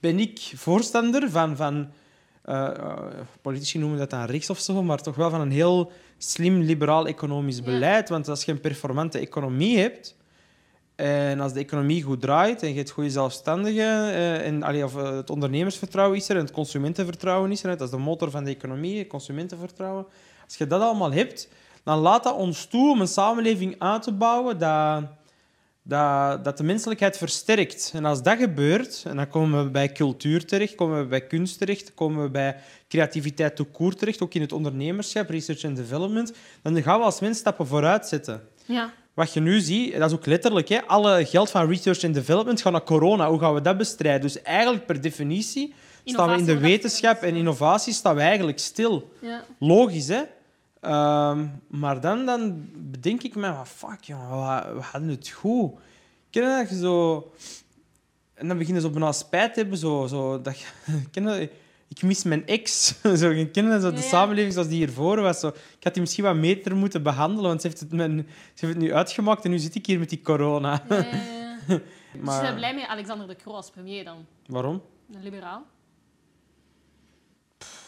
ben 0.00 0.18
ik 0.18 0.52
voorstander 0.54 1.30
van... 1.30 1.56
van 1.56 1.88
eh, 2.44 2.66
eh, 2.66 2.98
politici 3.42 3.78
noemen 3.78 3.98
dat 3.98 4.10
dan 4.10 4.24
rechts 4.24 4.50
of 4.50 4.58
zo, 4.58 4.82
maar 4.82 5.02
toch 5.02 5.14
wel 5.14 5.30
van 5.30 5.40
een 5.40 5.50
heel 5.50 5.90
slim 6.18 6.60
liberaal 6.60 7.06
economisch 7.06 7.62
beleid. 7.62 8.08
Want 8.08 8.28
als 8.28 8.44
je 8.44 8.52
een 8.52 8.60
performante 8.60 9.18
economie 9.18 9.78
hebt 9.78 10.16
en 10.94 11.40
als 11.40 11.52
de 11.52 11.60
economie 11.60 12.02
goed 12.02 12.20
draait 12.20 12.62
en 12.62 12.68
je 12.68 12.74
hebt 12.74 12.90
goede 12.90 13.10
zelfstandigen 13.10 13.84
eh, 13.84 14.46
en 14.46 14.62
allee, 14.62 14.84
of, 14.84 14.94
het 14.94 15.30
ondernemersvertrouwen 15.30 16.18
is 16.18 16.28
er 16.28 16.36
en 16.36 16.42
het 16.42 16.50
consumentenvertrouwen 16.50 17.50
is 17.50 17.62
er, 17.62 17.70
dat 17.70 17.80
is 17.80 17.90
de 17.90 17.96
motor 17.96 18.30
van 18.30 18.44
de 18.44 18.50
economie, 18.50 18.98
het 18.98 19.08
consumentenvertrouwen. 19.08 20.06
Als 20.44 20.56
je 20.56 20.66
dat 20.66 20.80
allemaal 20.80 21.12
hebt, 21.12 21.48
dan 21.84 21.98
laat 21.98 22.22
dat 22.22 22.36
ons 22.36 22.66
toe 22.66 22.90
om 22.90 23.00
een 23.00 23.06
samenleving 23.06 23.76
uit 23.78 24.02
te 24.02 24.12
bouwen 24.12 24.58
dat, 24.58 25.02
dat, 25.86 26.44
dat 26.44 26.56
de 26.56 26.64
menselijkheid 26.64 27.16
versterkt. 27.16 27.90
En 27.94 28.04
als 28.04 28.22
dat 28.22 28.38
gebeurt, 28.38 29.02
en 29.06 29.16
dan 29.16 29.28
komen 29.28 29.64
we 29.64 29.70
bij 29.70 29.92
cultuur 29.92 30.44
terecht, 30.44 30.74
komen 30.74 30.98
we 30.98 31.06
bij 31.06 31.26
kunst 31.26 31.58
terecht, 31.58 31.94
komen 31.94 32.22
we 32.22 32.30
bij 32.30 32.56
creativiteit 32.88 33.56
to 33.56 33.66
court 33.72 33.98
terecht, 33.98 34.22
ook 34.22 34.34
in 34.34 34.40
het 34.40 34.52
ondernemerschap, 34.52 35.30
research 35.30 35.64
and 35.64 35.76
development, 35.76 36.32
dan 36.62 36.82
gaan 36.82 36.98
we 36.98 37.04
als 37.04 37.20
mens 37.20 37.38
stappen 37.38 37.66
vooruit 37.66 38.06
zetten. 38.06 38.42
Ja. 38.64 38.92
Wat 39.14 39.32
je 39.32 39.40
nu 39.40 39.60
ziet, 39.60 39.98
dat 39.98 40.10
is 40.10 40.16
ook 40.16 40.26
letterlijk, 40.26 40.68
hè, 40.68 40.82
alle 40.86 41.26
geld 41.26 41.50
van 41.50 41.68
research 41.68 42.04
and 42.04 42.14
development 42.14 42.62
gaat 42.62 42.72
naar 42.72 42.84
corona. 42.84 43.28
Hoe 43.28 43.38
gaan 43.38 43.54
we 43.54 43.60
dat 43.60 43.76
bestrijden? 43.76 44.20
Dus 44.20 44.42
eigenlijk 44.42 44.86
per 44.86 45.00
definitie 45.00 45.74
staan 46.04 46.30
we 46.30 46.38
in 46.38 46.44
de 46.44 46.58
wetenschap 46.58 47.22
en 47.22 47.34
innovatie 47.34 47.92
staan 47.92 48.14
we 48.14 48.20
eigenlijk 48.20 48.58
stil. 48.58 49.12
Ja. 49.20 49.44
Logisch, 49.58 50.08
hè? 50.08 50.22
Ehm, 50.84 51.46
maar 51.68 52.00
dan, 52.00 52.26
dan 52.26 52.68
bedenk 52.74 53.22
ik 53.22 53.34
me, 53.34 53.52
wat 53.52 53.68
fuck, 53.68 54.00
jongen, 54.04 54.28
we, 54.30 54.74
we 54.74 54.80
hadden 54.82 55.08
het 55.10 55.28
goed. 55.28 55.72
Ken 56.30 56.42
je 56.42 56.56
dat 56.58 56.68
je 56.68 56.76
zo... 56.76 57.32
En 58.34 58.48
dan 58.48 58.58
beginnen 58.58 58.82
ze 58.82 58.88
op 58.88 58.94
een 58.94 59.14
spijt 59.14 59.54
te 59.54 59.60
hebben, 59.60 59.78
zo, 59.78 60.06
zo 60.06 60.40
dat 60.40 60.58
je, 60.60 60.66
ken 61.12 61.22
je 61.22 61.38
dat? 61.38 61.48
ik 61.88 62.02
mis 62.02 62.22
mijn 62.24 62.46
ex. 62.46 62.94
zo, 63.20 63.28
je 63.30 63.50
kent 63.50 63.82
zo, 63.82 63.90
de 63.90 63.96
Ja, 63.96 64.02
ja. 64.02 64.08
samenleving 64.08 64.52
zoals 64.52 64.68
die 64.68 64.76
hiervoor 64.76 65.20
was. 65.20 65.40
Zo. 65.40 65.48
Ik 65.48 65.84
had 65.84 65.92
die 65.92 66.02
misschien 66.02 66.24
wat 66.24 66.40
beter 66.40 66.76
moeten 66.76 67.02
behandelen, 67.02 67.48
want 67.48 67.60
ze 67.60 67.66
heeft, 67.66 67.80
het 67.80 67.92
mijn, 67.92 68.26
ze 68.54 68.66
heeft 68.66 68.74
het 68.74 68.82
nu 68.82 68.94
uitgemaakt 68.94 69.44
en 69.44 69.50
nu 69.50 69.58
zit 69.58 69.74
ik 69.74 69.86
hier 69.86 69.98
met 69.98 70.08
die 70.08 70.20
corona. 70.20 70.82
Ja, 70.88 70.96
ja, 70.96 71.04
ja. 71.04 71.58
Dus 72.12 72.22
Maar- 72.22 72.36
je 72.36 72.42
bent 72.42 72.56
blij 72.56 72.74
met 72.74 72.86
Alexander 72.86 73.26
de 73.26 73.36
Croo 73.36 73.54
als 73.54 73.70
premier 73.70 74.04
dan? 74.04 74.26
Waarom? 74.46 74.82
Een 75.14 75.22
liberaal? 75.22 75.64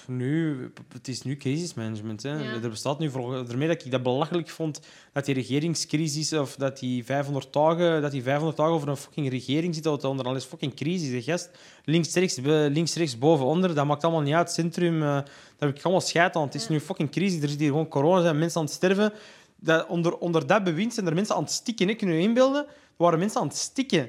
Nu, 0.08 0.72
het 0.92 1.08
is 1.08 1.22
nu 1.22 1.36
crisismanagement. 1.36 2.22
Hè. 2.22 2.32
Ja. 2.32 2.62
Er 2.62 2.70
bestaat 2.70 2.98
nu 2.98 3.10
voor, 3.10 3.46
daarmee 3.46 3.68
dat 3.68 3.84
ik 3.84 3.90
dat 3.90 4.02
belachelijk 4.02 4.48
vond 4.48 4.80
dat 5.12 5.24
die 5.24 5.34
regeringscrisis 5.34 6.32
of 6.32 6.56
dat 6.56 6.78
die 6.78 7.04
500 7.04 7.52
dagen, 7.52 8.02
dat 8.02 8.10
die 8.10 8.22
500 8.22 8.56
dagen 8.56 8.72
over 8.72 8.88
een 8.88 8.96
fucking 8.96 9.30
regering 9.30 9.74
zit, 9.74 9.84
dat 9.84 10.04
onder 10.04 10.26
alles 10.26 10.44
fucking 10.44 10.74
crisis. 10.74 11.10
Hè, 11.10 11.32
gast. 11.32 11.50
Links, 11.84 12.14
rechts, 12.14 12.38
links, 12.42 12.94
rechts, 12.94 13.18
boven, 13.18 13.46
onder, 13.46 13.74
dat 13.74 13.86
maakt 13.86 14.04
allemaal 14.04 14.22
niet 14.22 14.34
uit. 14.34 14.50
Centrum, 14.50 14.94
eh, 14.94 15.08
daar 15.08 15.24
heb 15.58 15.76
ik 15.76 15.82
allemaal 15.82 16.02
scheid 16.02 16.36
aan. 16.36 16.42
Het 16.42 16.54
is 16.54 16.68
nu 16.68 16.80
fucking 16.80 17.10
crisis. 17.10 17.42
Er 17.42 17.48
zit 17.48 17.60
hier 17.60 17.68
gewoon 17.68 17.88
corona, 17.88 18.22
zijn 18.22 18.38
mensen 18.38 18.60
aan 18.60 18.66
het 18.66 18.74
sterven. 18.74 19.12
Dat, 19.56 19.86
onder, 19.86 20.18
onder 20.18 20.46
dat 20.46 20.64
bewind 20.64 20.94
zijn 20.94 21.06
er 21.06 21.14
mensen 21.14 21.34
aan 21.34 21.42
het 21.42 21.52
stikken. 21.52 21.88
Hè. 21.88 21.94
Kun 21.94 22.12
je 22.12 22.20
inbeelden? 22.20 22.66
Er 22.66 22.72
waren 22.96 23.18
mensen 23.18 23.40
aan 23.40 23.46
het 23.46 23.56
stikken. 23.56 24.00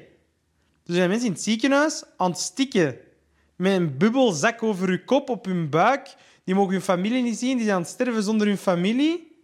Er 0.86 0.94
zijn 0.94 1.08
mensen 1.08 1.26
in 1.26 1.32
het 1.32 1.42
ziekenhuis 1.42 2.04
aan 2.16 2.30
het 2.30 2.40
stikken. 2.40 2.96
Met 3.58 3.72
een 3.72 3.96
bubbelzak 3.96 4.62
over 4.62 4.88
hun 4.88 5.04
kop, 5.04 5.28
op 5.28 5.44
hun 5.44 5.70
buik. 5.70 6.14
Die 6.44 6.54
mogen 6.54 6.72
hun 6.72 6.82
familie 6.82 7.22
niet 7.22 7.38
zien. 7.38 7.56
Die 7.56 7.64
zijn 7.64 7.76
aan 7.76 7.82
het 7.82 7.90
sterven 7.90 8.22
zonder 8.22 8.46
hun 8.46 8.56
familie. 8.56 9.36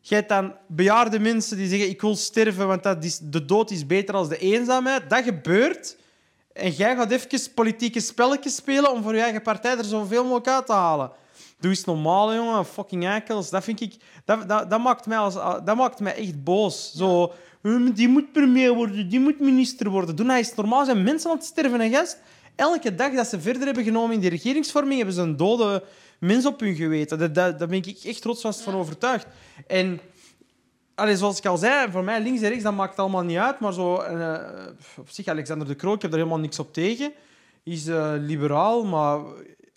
Je 0.00 0.14
hebt 0.14 0.28
dan 0.28 0.54
bejaarde 0.66 1.18
mensen 1.18 1.56
die 1.56 1.68
zeggen... 1.68 1.88
Ik 1.88 2.00
wil 2.00 2.16
sterven, 2.16 2.66
want 2.66 2.82
dat 2.82 3.04
is, 3.04 3.18
de 3.18 3.44
dood 3.44 3.70
is 3.70 3.86
beter 3.86 4.14
dan 4.14 4.28
de 4.28 4.38
eenzaamheid. 4.38 5.10
Dat 5.10 5.24
gebeurt. 5.24 5.96
En 6.52 6.70
jij 6.70 6.96
gaat 6.96 7.10
even 7.10 7.54
politieke 7.54 8.00
spelletjes 8.00 8.54
spelen 8.54 8.92
om 8.92 9.02
voor 9.02 9.14
je 9.14 9.20
eigen 9.20 9.42
partij 9.42 9.78
er 9.78 9.84
zoveel 9.84 10.22
mogelijk 10.22 10.48
uit 10.48 10.66
te 10.66 10.72
halen. 10.72 11.10
Doe 11.60 11.70
eens 11.70 11.84
normaal, 11.84 12.34
jongen. 12.34 12.66
Fucking 12.66 13.04
eikels. 13.06 13.50
Dat, 13.50 13.64
vind 13.64 13.80
ik, 13.80 13.94
dat, 14.24 14.48
dat, 14.48 14.70
dat, 14.70 14.80
maakt 14.80 15.06
mij 15.06 15.18
als, 15.18 15.34
dat 15.64 15.76
maakt 15.76 16.00
mij 16.00 16.14
echt 16.14 16.44
boos. 16.44 16.92
Zo, 16.92 17.32
"Hm, 17.62 17.92
die 17.92 18.08
moet 18.08 18.32
premier 18.32 18.74
worden, 18.74 19.08
die 19.08 19.20
moet 19.20 19.40
minister 19.40 19.90
worden. 19.90 20.16
Doe 20.16 20.26
nou 20.26 20.38
eens 20.38 20.54
normaal. 20.54 20.84
Zijn 20.84 21.02
mensen 21.02 21.30
aan 21.30 21.36
het 21.36 21.46
sterven, 21.46 21.80
hè, 21.80 21.88
gast. 21.88 22.18
Elke 22.60 22.94
dag 22.94 23.12
dat 23.12 23.26
ze 23.26 23.40
verder 23.40 23.64
hebben 23.64 23.84
genomen 23.84 24.14
in 24.14 24.20
die 24.20 24.30
regeringsvorming, 24.30 24.96
hebben 24.96 25.14
ze 25.14 25.20
een 25.20 25.36
dode 25.36 25.82
mens 26.18 26.46
op 26.46 26.60
hun 26.60 26.74
geweten. 26.74 27.18
Dat, 27.18 27.34
dat, 27.34 27.58
daar 27.58 27.68
ben 27.68 27.82
ik 27.82 27.98
echt 28.04 28.24
rotsvast 28.24 28.60
van 28.60 28.74
overtuigd. 28.74 29.26
En 29.66 30.00
allee, 30.94 31.16
zoals 31.16 31.38
ik 31.38 31.46
al 31.46 31.56
zei, 31.56 31.90
voor 31.90 32.04
mij 32.04 32.22
links 32.22 32.40
en 32.40 32.48
rechts, 32.48 32.64
dat 32.64 32.74
maakt 32.74 32.98
allemaal 32.98 33.22
niet 33.22 33.36
uit. 33.36 33.60
Maar 33.60 33.72
zo, 33.72 33.96
eh, 33.96 34.38
op 34.98 35.08
zich, 35.08 35.26
Alexander 35.26 35.68
de 35.68 35.76
Croo, 35.76 35.94
ik 35.94 36.02
heb 36.02 36.10
er 36.10 36.16
helemaal 36.16 36.38
niks 36.38 36.58
op 36.58 36.72
tegen. 36.72 37.12
is 37.62 37.86
eh, 37.86 38.12
liberaal, 38.18 38.84
maar 38.84 39.20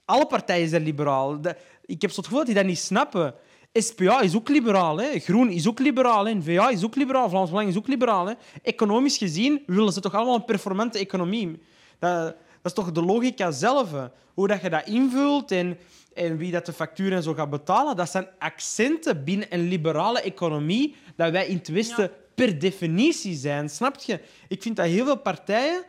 alle 0.06 0.26
partijen 0.26 0.70
zijn 0.70 0.84
liberaal. 0.84 1.40
Ik 1.86 2.02
heb 2.02 2.12
zo 2.12 2.16
het 2.16 2.26
gevoel 2.26 2.38
dat 2.38 2.46
die 2.46 2.56
dat 2.56 2.66
niet 2.66 2.80
snappen. 2.80 3.34
SPA 3.74 4.22
is 4.22 4.36
ook 4.36 4.50
liberaal, 4.50 4.98
hè. 4.98 5.20
Groen 5.20 5.50
is 5.50 5.68
ook 5.68 5.80
liberaal, 5.80 6.26
hè. 6.26 6.34
N-VA 6.34 6.70
is 6.70 6.84
ook 6.84 6.96
liberaal, 6.96 7.30
Vlaams 7.30 7.50
Belang 7.50 7.70
is 7.70 7.78
ook 7.78 7.88
liberaal. 7.88 8.26
Hè. 8.26 8.34
Economisch 8.62 9.18
gezien 9.18 9.64
willen 9.66 9.94
ze 9.94 10.00
toch 10.00 10.14
allemaal 10.14 10.36
een 10.36 10.46
performante 10.46 11.00
economie. 11.00 11.62
Dat, 12.00 12.36
dat 12.64 12.72
is 12.72 12.84
toch 12.84 12.92
de 12.92 13.02
logica 13.02 13.52
zelf. 13.52 13.90
Hoe 14.34 14.48
dat 14.48 14.62
je 14.62 14.70
dat 14.70 14.88
invult 14.88 15.52
en, 15.52 15.78
en 16.14 16.38
wie 16.38 16.52
dat 16.52 16.66
de 16.66 16.74
factuur 16.74 17.14
en 17.14 17.24
zo 17.24 17.34
gaat 17.34 17.50
betalen, 17.50 17.96
dat 17.96 18.10
zijn 18.10 18.28
accenten 18.40 19.24
binnen 19.24 19.48
een 19.50 19.68
liberale 19.68 20.22
economie 20.22 20.96
dat 21.16 21.32
wij 21.32 21.48
in 21.48 21.58
het 21.58 21.68
Westen 21.68 22.04
Ja. 22.04 22.10
per 22.36 22.60
definitie 22.60 23.36
zijn. 23.36 23.70
Snap 23.70 23.98
je? 24.00 24.20
Ik 24.48 24.62
vind 24.62 24.76
dat 24.76 24.86
heel 24.86 25.06
veel 25.06 25.18
partijen 25.18 25.84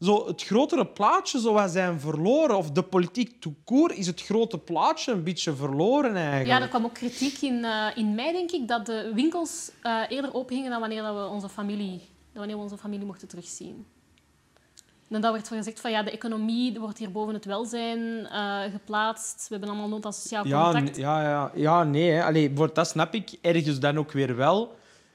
zo 0.00 0.26
het 0.26 0.42
grotere 0.42 0.86
plaatje 0.86 1.40
zo 1.40 1.52
wat 1.52 1.70
zijn 1.70 2.00
verloren. 2.00 2.56
Of 2.56 2.70
de 2.70 2.82
politiek 2.82 3.36
court 3.64 3.92
is 3.96 4.06
het 4.06 4.22
grote 4.22 4.58
plaatje 4.58 5.12
een 5.12 5.22
beetje 5.22 5.54
verloren 5.54 6.16
eigenlijk. 6.16 6.46
Ja, 6.46 6.60
er 6.60 6.68
kwam 6.68 6.84
ook 6.84 6.94
kritiek 6.94 7.40
in, 7.40 7.64
eh, 7.64 7.86
in 7.94 8.14
mei, 8.14 8.32
denk 8.32 8.50
ik, 8.50 8.68
dat 8.68 8.86
de 8.86 9.12
winkels 9.14 9.70
eh, 9.82 10.02
eerder 10.08 10.34
opengingen 10.34 10.70
dan 10.70 10.80
wanneer 10.80 11.02
dat 11.02 11.14
we 11.14 11.26
onze 11.26 11.48
familie, 11.48 11.98
dan 11.98 12.06
wanneer 12.32 12.56
we 12.56 12.62
onze 12.62 12.78
familie 12.78 13.06
mochten 13.06 13.28
terugzien. 13.28 13.86
En 15.10 15.20
dat 15.20 15.32
werd 15.32 15.48
voor 15.48 15.56
gezegd 15.56 15.80
van 15.80 15.90
ja, 15.90 16.02
de 16.02 16.10
economie 16.10 16.78
wordt 16.80 16.98
hier 16.98 17.10
boven 17.12 17.34
het 17.34 17.44
welzijn 17.44 18.26
eh, 18.26 18.60
geplaatst. 18.72 19.40
We 19.40 19.46
hebben 19.54 19.68
allemaal 19.68 19.88
nood 19.88 20.04
aan 20.06 20.12
sociaal 20.12 20.46
Ja, 20.46 20.62
contact. 20.72 20.96
n- 20.96 21.00
ja, 21.00 21.22
ja, 21.22 21.52
ja, 21.54 21.84
nee. 21.84 22.10
Hè. 22.10 22.24
Allee, 22.24 22.50
voor 22.54 22.74
dat 22.74 22.88
snap 22.88 23.14
ik 23.14 23.30
ergens 23.40 23.78
dan 23.80 23.98
ook 23.98 24.12
weer 24.12 24.36
wel. 24.36 24.60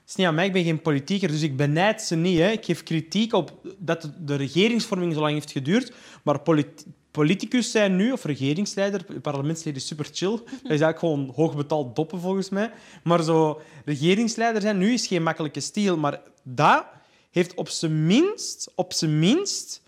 Het 0.02 0.10
is 0.10 0.16
niet 0.16 0.28
aan 0.28 0.36
mij, 0.36 0.46
ik 0.46 0.54
ben 0.54 0.64
geen 0.64 0.82
politieker, 0.82 1.28
dus 1.28 1.42
ik 1.42 1.58
benijd 1.58 2.02
ze 2.02 2.16
niet. 2.16 2.38
Hè. 2.40 2.50
Ik 2.50 2.66
geef 2.66 2.84
kritiek 2.84 3.34
op 3.34 3.52
dat 3.78 4.12
de- 4.20 4.36
regeringsvorming 4.36 5.14
zo 5.14 5.20
lang 5.20 5.34
heeft 5.34 5.52
geduurd. 5.52 5.94
Maar 6.24 6.40
polit- 6.40 6.86
politicus 7.12 7.72
zijn 7.72 7.96
nu, 7.96 8.12
of 8.12 8.24
regeringsleider, 8.24 9.06
parlementsleden 9.22 9.80
is 9.82 9.88
super 9.88 10.08
chill. 10.12 10.30
Dat 10.46 10.46
is 10.54 10.82
eigenlijk 10.82 11.00
gewoon 11.00 11.32
hoogbetaald 11.36 11.96
doppen 11.96 12.20
volgens 12.20 12.50
mij. 12.50 12.72
Maar 13.04 13.24
zo, 13.24 13.62
regeringsleider 13.86 14.62
zijn 14.62 14.78
nu 14.78 14.94
is 14.94 15.08
geen 15.08 15.24
makkelijke 15.24 15.60
stiel. 15.60 15.98
Maar 15.98 16.22
dat 16.44 16.86
heeft 17.32 17.54
op 17.54 17.70
zijn 17.70 18.06
minst, 18.06 18.72
op 18.76 18.94
zijn 18.94 19.20
minst 19.20 19.82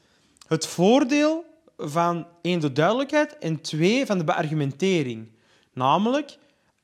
het 0.48 0.66
voordeel 0.68 1.46
van 1.78 2.28
één, 2.42 2.60
de 2.60 2.72
duidelijkheid 2.72 3.38
en 3.38 3.62
twee, 3.62 4.06
van 4.06 4.18
de 4.18 4.24
beargumentering. 4.24 5.28
Namelijk, 5.74 6.38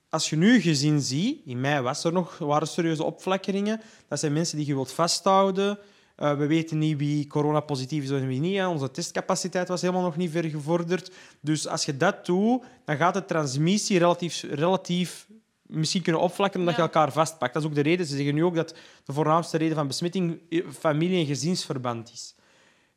als 0.10 0.30
je 0.30 0.36
nu 0.36 0.62
gezien 0.62 1.02
ziet, 1.02 1.42
in 1.46 1.62
mei 1.62 1.82
was 1.82 2.04
er 2.04 2.14
nog, 2.14 2.38
waren 2.38 2.68
serieuze 2.68 3.04
opflakkeringen. 3.04 3.82
Dat 4.08 4.20
zijn 4.20 4.34
mensen 4.34 4.58
die 4.58 4.66
je 4.68 4.74
wilt 4.74 4.92
vasthouden. 4.92 5.80
Eh, 6.16 6.38
we 6.38 6.46
weten 6.46 6.78
niet 6.78 6.98
wie 6.98 7.28
coronapositief 7.28 8.04
is 8.04 8.10
en 8.10 8.28
wie 8.28 8.40
niet. 8.40 8.58
hè. 8.58 8.68
Onze 8.68 8.92
testcapaciteit 8.92 9.68
was 9.68 9.82
helemaal 9.82 10.02
nog 10.04 10.18
niet 10.18 10.32
ver 10.32 10.44
gevorderd. 10.44 11.12
Dus 11.40 11.68
als 11.68 11.86
je 11.86 11.98
dat 11.98 12.26
doet, 12.26 12.64
dan 12.86 12.98
gaat 12.98 13.14
de 13.14 13.26
transmissie 13.26 13.98
relatief, 14.00 14.44
relatief 14.50 15.28
misschien 15.62 16.02
kunnen 16.02 16.22
opvlakken 16.22 16.60
omdat 16.60 16.76
Ja. 16.76 16.82
je 16.82 16.88
elkaar 16.88 17.12
vastpakt. 17.12 17.54
Dat 17.54 17.62
is 17.64 17.70
ook 17.70 17.76
de 17.76 17.82
reden. 17.82 18.06
Ze 18.06 18.16
zeggen 18.16 18.36
nu 18.36 18.44
ook 18.44 18.56
dat 18.56 18.76
de 19.04 19.14
voornaamste 19.14 19.58
reden 19.58 19.76
van 19.76 19.88
besmetting 19.88 20.40
eh, 20.50 20.62
familie- 20.80 21.20
en 21.20 21.26
gezinsverband 21.26 22.12
is. 22.14 22.33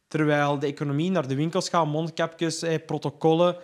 Terwijl 0.09 0.59
de 0.59 0.67
economie 0.67 1.11
naar 1.11 1.29
de 1.29 1.35
winkels 1.35 1.69
gaat, 1.69 1.87
mondkapjes, 1.87 2.63
eh, 2.63 2.75
protocollen. 2.87 3.57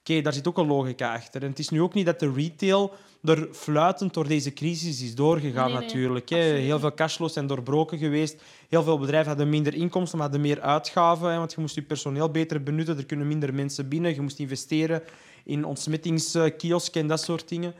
Oké, 0.00 0.20
daar 0.20 0.32
zit 0.32 0.48
ook 0.48 0.58
een 0.58 0.66
logica 0.66 1.14
achter. 1.14 1.42
En 1.42 1.48
het 1.48 1.58
is 1.58 1.68
nu 1.68 1.82
ook 1.82 1.94
niet 1.94 2.06
dat 2.06 2.20
de 2.20 2.32
retail 2.32 2.92
er 3.24 3.48
fluitend 3.52 4.14
door 4.14 4.28
deze 4.28 4.52
crisis 4.52 5.02
is 5.02 5.14
doorgegaan, 5.14 5.70
Nee, 5.70 5.78
nee, 5.78 5.86
natuurlijk. 5.86 6.28
Hè. 6.28 6.36
Heel 6.36 6.78
veel 6.78 6.94
cashflows 6.94 7.32
zijn 7.32 7.46
doorbroken 7.46 7.98
geweest. 7.98 8.42
Heel 8.68 8.82
veel 8.82 8.98
bedrijven 8.98 9.28
hadden 9.28 9.48
minder 9.48 9.74
inkomsten, 9.74 10.18
maar 10.18 10.28
hadden 10.28 10.46
meer 10.46 10.60
uitgaven. 10.60 11.30
Hè, 11.30 11.38
want 11.38 11.52
je 11.52 11.60
moest 11.60 11.74
je 11.74 11.82
personeel 11.82 12.30
beter 12.30 12.62
benutten. 12.62 12.96
Er 12.96 13.06
kunnen 13.06 13.26
minder 13.26 13.54
mensen 13.54 13.88
binnen. 13.88 14.14
Je 14.14 14.20
moest 14.20 14.38
investeren 14.38 15.02
in 15.44 15.64
ontsmettingskiosken 15.64 17.00
en 17.00 17.06
dat 17.06 17.20
soort 17.20 17.48
dingen. 17.48 17.74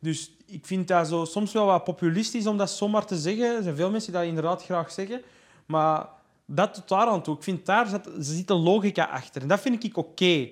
Dus 0.00 0.32
ik 0.46 0.66
vind 0.66 0.88
dat 0.88 1.08
zo, 1.08 1.24
soms 1.24 1.52
wel 1.52 1.66
wat 1.66 1.84
populistisch 1.84 2.46
om 2.46 2.56
dat 2.56 2.70
zomaar 2.70 3.06
te 3.06 3.16
zeggen. 3.16 3.56
Er 3.56 3.62
zijn 3.62 3.76
veel 3.76 3.90
mensen 3.90 4.12
die 4.12 4.20
dat 4.20 4.28
inderdaad 4.28 4.64
graag 4.64 4.92
zeggen. 4.92 5.22
Maar 5.66 6.06
dat 6.46 6.74
tot 6.74 6.88
daar 6.88 7.06
aan 7.06 7.22
toe. 7.22 7.36
Ik 7.36 7.42
vind 7.42 7.66
daar 7.66 7.86
zit, 7.86 8.08
zit 8.18 8.50
een 8.50 8.56
logica 8.56 9.04
achter. 9.04 9.42
En 9.42 9.48
dat 9.48 9.60
vind 9.60 9.84
ik 9.84 9.96
oké. 9.96 10.48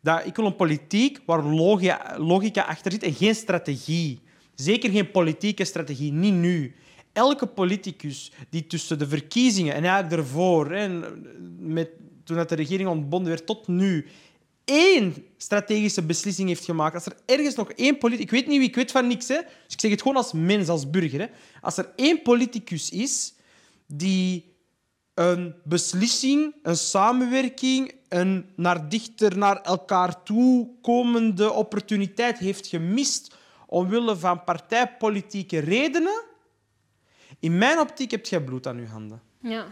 Dat 0.00 0.26
Ik 0.26 0.36
wil 0.36 0.46
een 0.46 0.56
politiek 0.56 1.20
waar 1.26 1.44
logia, 1.44 2.14
logica 2.18 2.62
achter 2.62 2.92
zit 2.92 3.02
en 3.02 3.14
geen 3.14 3.34
strategie. 3.34 4.20
Zeker 4.54 4.90
geen 4.90 5.10
politieke 5.10 5.64
strategie, 5.64 6.12
niet 6.12 6.34
nu. 6.34 6.74
Elke 7.12 7.46
politicus 7.46 8.32
die 8.50 8.66
tussen 8.66 8.98
de 8.98 9.08
verkiezingen 9.08 9.74
en 9.74 9.84
eigenlijk 9.84 10.22
ervoor, 10.22 10.70
en 10.70 11.04
met, 11.58 11.90
toen 12.24 12.36
de 12.46 12.54
regering 12.54 12.88
ontbonden 12.88 13.28
werd, 13.28 13.46
tot 13.46 13.68
nu, 13.68 14.06
één 14.64 15.14
strategische 15.36 16.02
beslissing 16.02 16.48
heeft 16.48 16.64
gemaakt. 16.64 16.94
Als 16.94 17.06
er 17.06 17.16
ergens 17.26 17.54
nog 17.54 17.70
één 17.70 17.98
politicus... 17.98 18.24
Ik 18.24 18.30
weet 18.30 18.46
niet 18.46 18.58
wie, 18.58 18.68
ik 18.68 18.74
weet 18.74 18.90
van 18.90 19.06
niks. 19.06 19.28
Hè, 19.28 19.36
dus 19.36 19.74
ik 19.74 19.80
zeg 19.80 19.90
het 19.90 20.02
gewoon 20.02 20.16
als 20.16 20.32
mens, 20.32 20.68
als 20.68 20.90
burger. 20.90 21.20
Hè. 21.20 21.26
Als 21.60 21.76
er 21.76 21.92
één 21.96 22.22
politicus 22.22 22.90
is 22.90 23.34
die 23.86 24.55
een 25.16 25.54
beslissing, 25.64 26.54
een 26.62 26.76
samenwerking, 26.76 27.94
een 28.08 28.50
naar 28.56 28.88
dichter 28.88 29.38
naar 29.38 29.60
elkaar 29.60 30.22
toe 30.22 30.68
komende 30.82 31.52
opportuniteit 31.52 32.38
heeft 32.38 32.66
gemist 32.66 33.34
omwille 33.66 34.16
van 34.16 34.44
partijpolitieke 34.44 35.58
redenen. 35.58 36.24
In 37.38 37.58
mijn 37.58 37.78
optiek 37.78 38.10
heb 38.10 38.26
je 38.26 38.42
bloed 38.42 38.66
aan 38.66 38.80
je 38.80 38.86
handen. 38.86 39.22
Ja. 39.40 39.64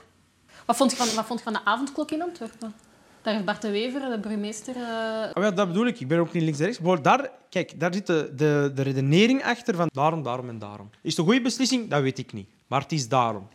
Wat 0.67 0.77
vond 0.77 0.91
je 0.91 0.97
van, 0.97 1.15
wat 1.15 1.27
vond 1.27 1.39
je 1.39 1.45
van 1.45 1.53
de 1.53 1.65
avondklok 1.65 2.11
in 2.11 2.23
Antwerpen? 2.23 2.75
Daar 3.23 3.33
heeft 3.33 3.47
Bart 3.47 3.63
de 3.63 3.71
Wever, 3.71 4.11
de 4.11 4.19
burgemeester... 4.19 4.77
Uh... 4.77 5.31
Oh 5.35 5.43
ja, 5.43 5.51
dat 5.51 5.67
bedoel 5.67 5.87
ik. 5.87 6.01
Ik 6.01 6.09
ben 6.09 6.19
ook 6.19 6.33
niet 6.33 6.43
links 6.43 6.59
en 6.59 6.65
rechts. 6.65 6.81
Maar 6.81 7.03
daar, 7.03 7.31
kijk, 7.49 7.81
daar 7.81 7.95
zit 7.95 8.07
de, 8.07 8.33
de, 8.37 8.73
de 8.75 8.83
redenering 8.83 9.45
achter 9.45 9.75
van 9.75 9.91
daarom, 9.93 10.23
daarom 10.23 10.49
en 10.49 10.59
daarom. 10.59 10.91
Is 11.03 11.11
het 11.11 11.19
een 11.19 11.25
goede 11.25 11.41
beslissing? 11.41 11.91
Dat 11.91 12.03
weet 12.03 12.19
ik 12.19 12.33
niet. 12.33 12.49
Maar 12.67 12.81
het 12.81 12.93
is 12.93 13.09
daarom. 13.09 13.49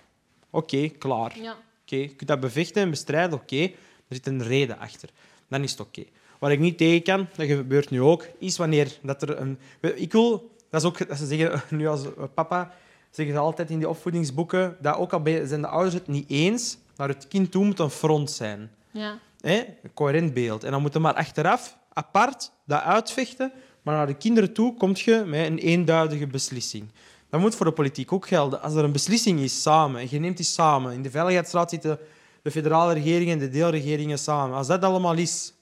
Oké, 0.50 0.88
klaar. 0.88 1.40
Ja. 1.40 1.56
Je 1.90 2.08
kunt 2.08 2.30
dat 2.30 2.40
bevechten 2.40 2.82
en 2.82 2.90
bestrijden. 2.90 3.40
Oké, 3.40 3.62
er 3.62 3.72
zit 4.16 4.28
een 4.28 4.44
reden 4.44 4.80
achter. 4.80 5.10
Dan 5.48 5.64
is 5.64 5.72
het 5.72 5.80
oké. 5.80 6.04
Wat 6.40 6.52
ik 6.52 6.60
niet 6.60 6.78
tegen 6.78 7.04
kan, 7.04 7.28
dat 7.36 7.48
gebeurt 7.48 7.90
nu 7.90 8.02
ook, 8.02 8.26
is 8.38 8.58
wanneer 8.58 8.98
dat 9.02 9.22
er 9.22 9.40
een... 9.40 9.60
Ik 9.96 10.12
wil... 10.12 10.52
Dat 10.70 10.82
is 10.82 10.88
ook... 10.88 11.08
Dat 11.08 11.18
ze 11.18 11.26
zeggen, 11.26 11.64
nu 11.78 11.88
als 11.88 12.02
papa, 12.34 12.74
zeggen 13.12 13.36
ze 13.36 13.42
altijd 13.42 13.70
in 13.70 13.78
die 13.78 13.90
opvoedingsboeken, 13.90 14.78
dat 14.82 14.96
ook 14.96 15.14
al 15.14 15.22
zijn 15.44 15.62
de 15.62 15.68
ouders 15.68 15.94
het 15.94 16.08
niet 16.08 16.30
eens, 16.30 16.78
maar 16.96 17.08
het 17.08 17.28
kind 17.28 17.52
toe 17.52 17.66
moet 17.66 17.80
een 17.80 17.90
front 17.90 18.32
zijn. 18.32 18.72
Ja. 18.92 19.20
Een 19.42 19.66
coherent 19.94 20.34
beeld. 20.34 20.64
En 20.64 20.72
dan 20.72 20.82
moeten 20.82 21.02
maar 21.02 21.14
achteraf, 21.14 21.78
apart, 21.94 22.52
dat 22.66 22.82
uitvechten. 22.82 23.52
Maar 23.82 23.96
naar 23.96 24.08
de 24.08 24.14
kinderen 24.14 24.54
toe 24.54 24.78
kom 24.78 24.92
je 24.96 25.24
met 25.26 25.46
een 25.46 25.58
eenduidige 25.58 26.28
beslissing. 26.28 26.90
Dat 27.30 27.40
moet 27.40 27.56
voor 27.56 27.66
de 27.66 27.72
politiek 27.72 28.12
ook 28.12 28.28
gelden. 28.28 28.62
Als 28.62 28.74
er 28.74 28.84
een 28.84 28.92
beslissing 28.92 29.40
is 29.40 29.62
samen, 29.62 30.02
en 30.02 30.08
je 30.10 30.20
neemt 30.20 30.38
die 30.38 30.46
samen, 30.46 30.94
in 30.94 31.02
de 31.02 31.10
Veiligheidsraad 31.10 31.70
zitten 31.70 32.00
de 32.42 32.52
federale 32.52 32.94
regering 32.94 33.32
en 33.32 33.40
de 33.40 33.50
deelregeringen 33.50 34.20
samen. 34.20 34.58
Als 34.58 34.68
dat 34.68 34.84
allemaal 34.84 35.16
is, 35.16 35.54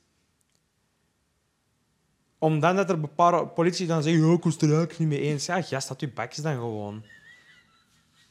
om 2.39 2.59
dan 2.59 2.75
dat 2.75 2.89
er 2.89 2.99
bepaalde 2.99 3.47
politici 3.47 3.85
dan 3.85 4.03
zeggen, 4.03 4.25
oh, 4.25 4.33
ik 4.33 4.61
er 4.61 4.95
niet 4.97 5.07
mee 5.07 5.21
eens. 5.21 5.45
Ja, 5.45 5.61
gast, 5.61 5.87
dat 5.87 5.99
je 5.99 6.09
bakjes 6.09 6.43
dan 6.43 6.53
gewoon. 6.53 7.03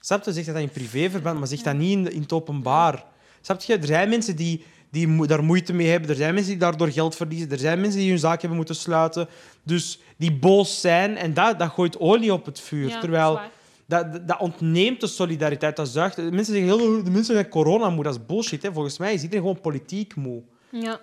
Snap 0.00 0.24
je? 0.24 0.32
Zeg 0.32 0.44
dat 0.44 0.56
in 0.56 0.68
privéverband, 0.68 1.38
maar 1.38 1.48
zeg 1.48 1.62
dat 1.62 1.74
niet 1.74 1.92
in, 1.92 2.12
in 2.12 2.20
het 2.20 2.32
openbaar. 2.32 3.04
Snap 3.40 3.60
je? 3.60 3.76
Er 3.76 3.86
zijn 3.86 4.08
mensen 4.08 4.36
die 4.36 4.64
die 4.90 5.26
daar 5.26 5.44
moeite 5.44 5.72
mee 5.72 5.88
hebben. 5.88 6.10
Er 6.10 6.16
zijn 6.16 6.34
mensen 6.34 6.52
die 6.52 6.60
daardoor 6.60 6.90
geld 6.90 7.16
verliezen. 7.16 7.50
Er 7.50 7.58
zijn 7.58 7.80
mensen 7.80 8.00
die 8.00 8.08
hun 8.08 8.18
zaak 8.18 8.40
hebben 8.40 8.56
moeten 8.56 8.74
sluiten. 8.74 9.28
Dus 9.62 10.00
die 10.16 10.32
boos 10.32 10.80
zijn. 10.80 11.16
En 11.16 11.34
dat, 11.34 11.58
dat 11.58 11.70
gooit 11.70 11.98
olie 11.98 12.32
op 12.32 12.44
het 12.44 12.60
vuur. 12.60 12.98
Terwijl 13.00 13.40
dat, 13.86 14.28
dat, 14.28 14.38
ontneemt 14.38 15.00
de 15.00 15.06
solidariteit. 15.06 15.76
Dat 15.76 15.88
zuigt. 15.88 16.16
Mensen 16.16 16.54
zeggen 16.54 16.64
heel 16.64 17.04
de 17.04 17.10
mensen 17.10 17.34
zijn 17.34 17.48
corona 17.48 17.90
moe. 17.90 18.04
Dat 18.04 18.14
is 18.14 18.26
bullshit. 18.26 18.62
Hè. 18.62 18.72
Volgens 18.72 18.98
mij 18.98 19.14
is 19.14 19.22
iedereen 19.22 19.44
gewoon 19.44 19.60
politiek 19.60 20.14
moe. 20.14 20.42
Ja. 20.70 21.00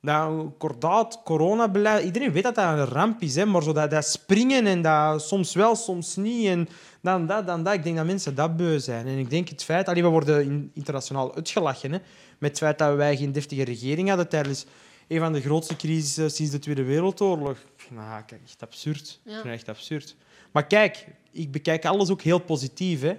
Nou, 0.00 0.50
kordaat, 0.58 1.20
coronabeleid, 1.24 2.04
iedereen 2.04 2.32
weet 2.32 2.42
dat 2.42 2.54
dat 2.54 2.64
een 2.64 2.84
ramp 2.84 3.22
is. 3.22 3.34
Hè, 3.34 3.44
maar 3.44 3.62
zo 3.62 3.72
dat, 3.72 3.90
dat 3.90 4.04
springen 4.04 4.66
en 4.66 4.82
dat 4.82 5.22
soms 5.22 5.54
wel, 5.54 5.76
soms 5.76 6.16
niet. 6.16 6.46
En 6.46 6.68
dan 7.00 7.26
dat, 7.26 7.46
dan 7.46 7.62
dat. 7.62 7.74
Ik 7.74 7.82
denk 7.82 7.96
dat 7.96 8.06
mensen 8.06 8.34
dat 8.34 8.56
beu 8.56 8.78
zijn. 8.78 9.06
En 9.06 9.18
ik 9.18 9.30
denk 9.30 9.48
het 9.48 9.64
feit... 9.64 9.88
Allee, 9.88 10.02
we 10.02 10.08
worden 10.08 10.70
internationaal 10.74 11.34
uitgelachen. 11.34 11.92
Hè 11.92 11.98
met 12.38 12.50
het 12.50 12.58
feit 12.58 12.78
dat 12.78 12.96
wij 12.96 13.16
geen 13.16 13.32
deftige 13.32 13.64
regering 13.64 14.08
hadden 14.08 14.28
tijdens 14.28 14.66
een 15.08 15.18
van 15.18 15.32
de 15.32 15.40
grootste 15.40 15.76
crisissen 15.76 16.30
sinds 16.30 16.52
de 16.52 16.58
Tweede 16.58 16.82
Wereldoorlog. 16.82 17.58
Nou, 17.90 18.22
kijk, 18.26 18.40
echt 18.44 18.62
absurd. 18.62 19.20
Ja. 19.24 19.44
echt 19.44 19.68
absurd. 19.68 20.16
Maar 20.52 20.66
kijk, 20.66 21.06
ik 21.30 21.50
bekijk 21.50 21.84
alles 21.84 22.10
ook 22.10 22.22
heel 22.22 22.38
positief. 22.38 23.00
Hè. 23.00 23.18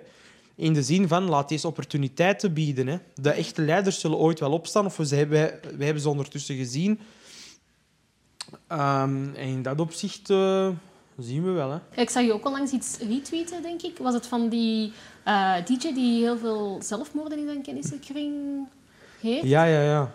In 0.55 0.73
de 0.73 0.83
zin 0.83 1.07
van, 1.07 1.29
laat 1.29 1.49
deze 1.49 1.67
opportuniteiten 1.67 2.53
bieden. 2.53 2.87
Hè. 2.87 2.97
De 3.15 3.31
echte 3.31 3.61
leiders 3.61 3.99
zullen 3.99 4.17
ooit 4.17 4.39
wel 4.39 4.51
opstaan, 4.51 4.85
of 4.85 4.97
we 4.97 5.15
hebben, 5.15 5.39
wij 5.77 5.85
hebben 5.85 6.01
ze 6.01 6.09
ondertussen 6.09 6.55
gezien. 6.55 6.99
Um, 8.71 9.35
en 9.35 9.47
in 9.47 9.61
dat 9.61 9.79
opzicht 9.79 10.29
uh, 10.29 10.69
zien 11.17 11.43
we 11.43 11.51
wel. 11.51 11.71
Hè. 11.71 12.01
Ik 12.01 12.09
zag 12.09 12.23
je 12.23 12.33
ook 12.33 12.45
al 12.45 12.51
langs 12.51 12.71
iets 12.71 12.97
retweeten, 12.97 13.61
denk 13.61 13.81
ik. 13.81 13.97
Was 13.97 14.13
het 14.13 14.27
van 14.27 14.49
die 14.49 14.91
uh, 15.27 15.55
DJ 15.65 15.93
die 15.93 16.21
heel 16.21 16.37
veel 16.37 16.79
zelfmoorden 16.81 17.37
in 17.37 17.45
zijn 17.45 17.61
kennissenkring 17.61 18.33
ja, 19.21 19.63
ja, 19.63 19.81
ja. 19.81 20.11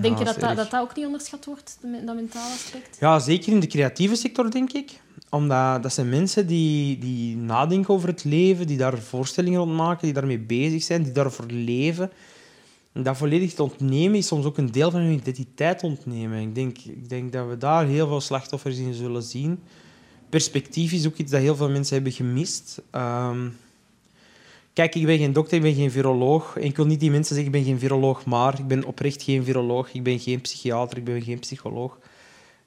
Denk 0.00 0.18
je 0.18 0.24
dat 0.24 0.40
dat, 0.40 0.56
dat 0.56 0.76
ook 0.76 0.96
niet 0.96 1.06
onderschat 1.06 1.44
wordt, 1.44 1.78
dat 1.82 2.14
mentale 2.14 2.52
aspect? 2.52 2.96
Ja, 3.00 3.18
zeker 3.18 3.52
in 3.52 3.60
de 3.60 3.66
creatieve 3.66 4.14
sector, 4.14 4.50
denk 4.50 4.72
ik. 4.72 5.00
Omdat 5.30 5.82
dat 5.82 5.92
zijn 5.92 6.08
mensen 6.08 6.46
die, 6.46 6.98
die 6.98 7.36
nadenken 7.36 7.94
over 7.94 8.08
het 8.08 8.24
leven, 8.24 8.66
die 8.66 8.76
daar 8.76 8.98
voorstellingen 8.98 9.58
rond 9.58 9.72
maken, 9.72 10.04
die 10.04 10.12
daarmee 10.12 10.38
bezig 10.38 10.82
zijn, 10.82 11.02
die 11.02 11.12
daarvoor 11.12 11.46
leven. 11.46 12.10
En 12.92 13.02
dat 13.02 13.16
volledig 13.16 13.54
te 13.54 13.62
ontnemen 13.62 14.18
is 14.18 14.26
soms 14.26 14.44
ook 14.44 14.58
een 14.58 14.72
deel 14.72 14.90
van 14.90 15.00
hun 15.00 15.12
identiteit 15.12 15.82
ontnemen. 15.82 16.40
Ik 16.40 16.54
denk, 16.54 16.78
ik 16.78 17.08
denk 17.08 17.32
dat 17.32 17.48
we 17.48 17.58
daar 17.58 17.86
heel 17.86 18.06
veel 18.06 18.20
slachtoffers 18.20 18.78
in 18.78 18.94
zullen 18.94 19.22
zien. 19.22 19.60
Perspectief 20.28 20.92
is 20.92 21.06
ook 21.06 21.16
iets 21.16 21.30
dat 21.30 21.40
heel 21.40 21.56
veel 21.56 21.70
mensen 21.70 21.94
hebben 21.94 22.12
gemist. 22.12 22.82
Um, 22.92 23.56
Kijk, 24.76 24.94
ik 24.94 25.06
ben 25.06 25.18
geen 25.18 25.32
dokter, 25.32 25.56
ik 25.56 25.62
ben 25.62 25.74
geen 25.74 25.90
viroloog. 25.90 26.56
Ik 26.56 26.76
wil 26.76 26.86
niet 26.86 27.00
die 27.00 27.10
mensen 27.10 27.34
zeggen, 27.34 27.54
ik 27.54 27.60
ben 27.60 27.70
geen 27.70 27.78
viroloog, 27.78 28.24
maar 28.24 28.58
ik 28.58 28.66
ben 28.66 28.84
oprecht 28.84 29.22
geen 29.22 29.44
viroloog. 29.44 29.92
Ik 29.92 30.02
ben 30.02 30.18
geen 30.18 30.40
psychiater, 30.40 30.98
ik 30.98 31.04
ben 31.04 31.22
geen 31.22 31.38
psycholoog. 31.38 31.98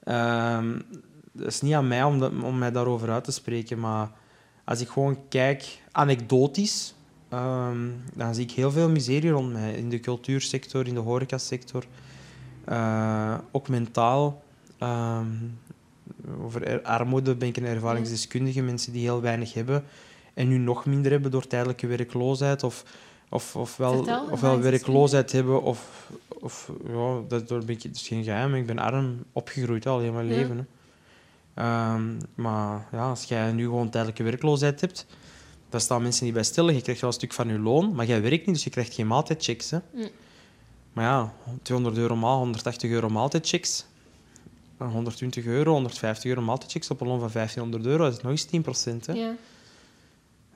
Uh, 0.04 0.64
dat 1.32 1.46
is 1.46 1.60
niet 1.60 1.74
aan 1.74 1.88
mij 1.88 2.02
om, 2.02 2.22
om 2.22 2.58
mij 2.58 2.70
daarover 2.70 3.10
uit 3.10 3.24
te 3.24 3.32
spreken, 3.32 3.80
maar 3.80 4.10
als 4.64 4.80
ik 4.80 4.88
gewoon 4.88 5.18
kijk, 5.28 5.82
anekdotisch, 5.92 6.94
ehm, 7.28 7.88
dan 8.14 8.34
zie 8.34 8.44
ik 8.44 8.50
heel 8.50 8.70
veel 8.70 8.88
miserie 8.88 9.30
rond 9.30 9.52
mij. 9.52 9.72
In 9.72 9.88
de 9.88 10.00
cultuursector, 10.00 10.86
in 10.86 10.94
de 10.94 11.00
horecasector. 11.00 11.84
Uh, 12.68 13.38
ook 13.50 13.68
mentaal. 13.68 14.42
Ehm, 14.78 15.26
over 16.42 16.82
armoede 16.82 17.34
ben 17.34 17.48
ik 17.48 17.56
een 17.56 17.66
ervaringsdeskundige. 17.66 18.62
Mensen 18.62 18.92
die 18.92 19.02
heel 19.02 19.20
weinig 19.20 19.54
hebben 19.54 19.84
en 20.34 20.48
nu 20.48 20.58
nog 20.58 20.86
minder 20.86 21.10
hebben 21.10 21.30
door 21.30 21.46
tijdelijke 21.46 21.86
werkloosheid 21.86 22.62
of, 22.62 22.84
of, 23.28 23.56
of 23.56 23.76
wel, 23.76 24.06
of 24.30 24.40
wel 24.40 24.60
werkloosheid 24.60 25.32
hebben. 25.32 25.62
Of, 25.62 26.10
of 26.28 26.70
ja, 26.86 27.20
dat, 27.28 27.48
door 27.48 27.64
ben 27.64 27.74
ik, 27.74 27.82
dat 27.82 27.94
is 27.94 28.08
geen 28.08 28.24
geheim, 28.24 28.54
ik 28.54 28.66
ben 28.66 28.78
arm 28.78 29.24
opgegroeid 29.32 29.86
al 29.86 30.00
in 30.00 30.12
mijn 30.12 30.26
leven. 30.26 30.56
Hè. 30.56 30.64
Ehm, 31.54 32.02
maar 32.34 32.86
ja, 32.92 33.08
als 33.08 33.24
jij 33.24 33.52
nu 33.52 33.64
gewoon 33.64 33.90
tijdelijke 33.90 34.22
werkloosheid 34.22 34.80
hebt, 34.80 35.06
dan 35.68 35.80
staan 35.80 36.02
mensen 36.02 36.24
niet 36.24 36.34
bij 36.34 36.42
stil. 36.42 36.70
Je 36.70 36.82
krijgt 36.82 37.00
wel 37.00 37.10
een 37.10 37.16
stuk 37.16 37.32
van 37.32 37.48
je 37.48 37.58
loon, 37.58 37.94
maar 37.94 38.06
jij 38.06 38.22
werkt 38.22 38.46
niet, 38.46 38.54
dus 38.54 38.64
je 38.64 38.70
krijgt 38.70 38.94
geen 38.94 39.06
maaltijdchecks. 39.06 39.70
Hè. 39.70 39.78
Maar 40.92 41.04
ja, 41.04 41.32
200 41.62 41.96
euro 41.96 42.16
maal, 42.16 42.38
180 42.38 42.90
euro 42.90 43.08
maaltijdchecks. 43.08 43.86
120 44.78 45.44
euro, 45.44 45.72
150 45.72 46.24
euro 46.24 46.40
maaltijdchecks 46.40 46.90
op 46.90 47.00
een 47.00 47.06
loon 47.06 47.20
van 47.20 47.30
1500 47.32 47.86
euro, 47.86 48.04
dat 48.04 48.16
is 48.16 48.22
nog 48.22 48.30
eens 48.30 48.44
10 48.44 48.62
procent. 48.62 49.06
Ja. 49.06 49.34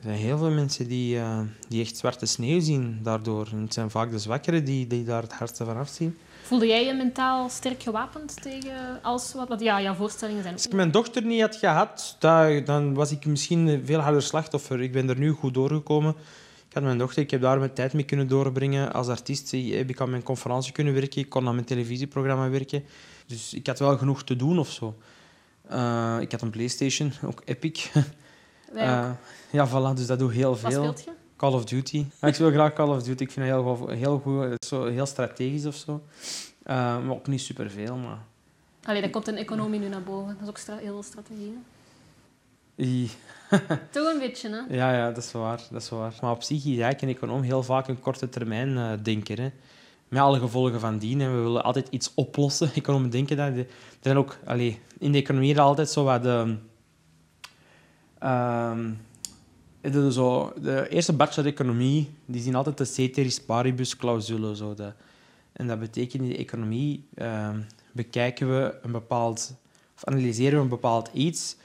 Er 0.04 0.10
zijn 0.10 0.22
heel 0.22 0.38
veel 0.38 0.50
mensen 0.50 0.88
die, 0.88 1.16
uh, 1.16 1.40
die 1.68 1.82
echt 1.82 1.96
zwarte 1.96 2.26
sneeuw 2.26 2.60
zien 2.60 2.98
daardoor. 3.02 3.48
En 3.52 3.60
het 3.60 3.74
zijn 3.74 3.90
vaak 3.90 4.10
de 4.10 4.18
zwakkeren 4.18 4.64
die, 4.64 4.86
die 4.86 5.04
daar 5.04 5.22
het 5.22 5.32
hardste 5.32 5.64
van 5.64 5.76
afzien. 5.76 6.18
Voelde 6.42 6.66
jij 6.66 6.84
je 6.84 6.94
mentaal 6.94 7.48
sterk 7.48 7.82
gewapend 7.82 8.42
tegen 8.42 9.02
alles 9.02 9.34
wat... 9.34 9.48
wat 9.48 9.60
ja, 9.60 9.82
jouw 9.82 9.94
voorstellingen 9.94 10.42
zijn... 10.42 10.54
Als 10.54 10.66
ik 10.66 10.72
mijn 10.72 10.90
dochter 10.90 11.24
niet 11.24 11.40
had 11.40 11.56
gehad, 11.56 12.16
dan 12.64 12.94
was 12.94 13.10
ik 13.10 13.26
misschien 13.26 13.82
veel 13.84 13.98
harder 13.98 14.22
slachtoffer. 14.22 14.80
Ik 14.80 14.92
ben 14.92 15.08
er 15.08 15.18
nu 15.18 15.30
goed 15.30 15.54
doorgekomen. 15.54 16.14
Ik 16.68 16.74
had 16.74 16.82
mijn 16.82 16.98
dochter, 16.98 17.22
ik 17.22 17.30
heb 17.30 17.40
daar 17.40 17.58
mijn 17.58 17.72
tijd 17.72 17.92
mee 17.92 18.04
kunnen 18.04 18.28
doorbrengen. 18.28 18.92
Als 18.92 19.08
artiest 19.08 19.50
heb 19.50 19.90
ik 19.90 20.00
aan 20.00 20.10
mijn 20.10 20.22
conferentie 20.22 20.72
kunnen 20.72 20.94
werken. 20.94 21.20
Ik 21.20 21.28
kon 21.28 21.48
aan 21.48 21.54
mijn 21.54 21.66
televisieprogramma 21.66 22.50
werken. 22.50 22.84
Dus 23.26 23.54
ik 23.54 23.66
had 23.66 23.78
wel 23.78 23.98
genoeg 23.98 24.24
te 24.24 24.36
doen 24.36 24.58
of 24.58 24.70
zo. 24.70 24.96
Uh, 25.72 26.16
ik 26.20 26.32
had 26.32 26.42
een 26.42 26.50
Playstation, 26.50 27.12
ook 27.22 27.42
Epic. 27.44 27.90
Uh, 28.74 29.10
ja, 29.50 29.68
voilà, 29.68 29.94
dus 29.94 30.06
dat 30.06 30.18
doe 30.18 30.32
heel 30.32 30.56
veel. 30.56 30.70
Wat 30.70 30.98
speelt 30.98 31.04
je? 31.04 31.22
Call 31.36 31.52
of 31.52 31.64
Duty. 31.64 32.06
ik 32.20 32.34
speel 32.34 32.50
graag 32.50 32.72
Call 32.72 32.88
of 32.88 33.02
Duty. 33.02 33.22
Ik 33.22 33.30
vind 33.30 33.46
het 33.46 33.54
heel 33.54 33.76
goed, 33.76 33.90
heel, 33.90 34.18
goed, 34.18 34.64
zo, 34.66 34.86
heel 34.86 35.06
strategisch 35.06 35.66
of 35.66 35.74
zo. 35.74 35.92
Uh, 35.92 36.74
maar 36.76 37.10
ook 37.10 37.26
niet 37.26 37.40
superveel, 37.40 37.96
maar... 37.96 38.18
Allee, 38.84 39.00
dan 39.00 39.10
komt 39.10 39.28
een 39.28 39.36
economie 39.36 39.80
nu 39.80 39.88
naar 39.88 40.02
boven. 40.02 40.32
Dat 40.32 40.42
is 40.42 40.48
ook 40.48 40.58
stra 40.58 40.76
heel 40.76 40.92
veel 40.92 41.02
strategie. 41.02 41.58
Toch 43.90 44.12
een 44.12 44.18
beetje, 44.18 44.48
hè? 44.48 44.74
Ja, 44.74 44.92
ja, 44.92 45.12
dat 45.12 45.24
is 45.24 45.32
waar. 45.32 45.60
Dat 45.70 45.82
is 45.82 45.88
waar. 45.88 46.14
Maar 46.20 46.30
op 46.30 46.42
zich 46.42 46.58
is 46.58 46.64
eigenlijk 46.64 47.02
een 47.02 47.08
econoom 47.08 47.42
heel 47.42 47.62
vaak 47.62 47.88
een 47.88 48.00
korte 48.00 48.28
termijn 48.28 48.68
uh, 48.68 48.90
denker. 49.02 49.40
Hè. 49.40 49.50
Met 50.08 50.20
alle 50.20 50.38
gevolgen 50.38 50.80
van 50.80 50.98
dien. 50.98 51.20
En 51.20 51.36
we 51.36 51.42
willen 51.42 51.64
altijd 51.64 51.88
iets 51.90 52.12
oplossen. 52.14 52.70
Economen 52.74 53.10
denken 53.10 53.36
dat. 53.36 53.56
Er 53.56 53.66
zijn 54.00 54.16
ook 54.16 54.36
allee, 54.44 54.80
in 54.98 55.12
de 55.12 55.18
economie 55.18 55.60
altijd 55.60 55.90
zo 55.90 56.04
wat... 56.04 56.22
De, 56.22 56.56
Um, 58.24 58.98
de, 59.80 60.12
zo, 60.12 60.52
de 60.60 60.88
eerste 60.88 61.12
bachelor 61.12 61.50
economie 61.50 62.10
die 62.26 62.42
zien 62.42 62.54
altijd 62.54 62.78
de 62.78 62.84
ceteris 62.84 63.40
paribus 63.40 63.96
clausule. 63.96 64.56
Zo 64.56 64.74
en 65.52 65.66
dat 65.66 65.80
betekent 65.80 66.22
in 66.22 66.28
de 66.28 66.36
economie 66.36 67.04
uh, 67.14 67.48
bekijken 67.92 68.48
we 68.48 68.74
een 68.82 68.92
bepaald, 68.92 69.54
of 69.96 70.04
analyseren 70.04 70.56
we 70.56 70.62
een 70.62 70.68
bepaald 70.68 71.10
iets 71.12 71.56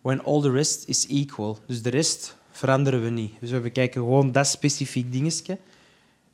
when 0.00 0.24
all 0.24 0.40
the 0.40 0.50
rest 0.50 0.88
is 0.88 1.06
equal. 1.08 1.58
Dus 1.66 1.82
de 1.82 1.90
rest 1.90 2.36
veranderen 2.50 3.02
we 3.02 3.10
niet. 3.10 3.32
Dus 3.40 3.50
we 3.50 3.60
bekijken 3.60 4.00
gewoon 4.00 4.32
dat 4.32 4.46
specifiek 4.46 5.12
dingetje. 5.12 5.58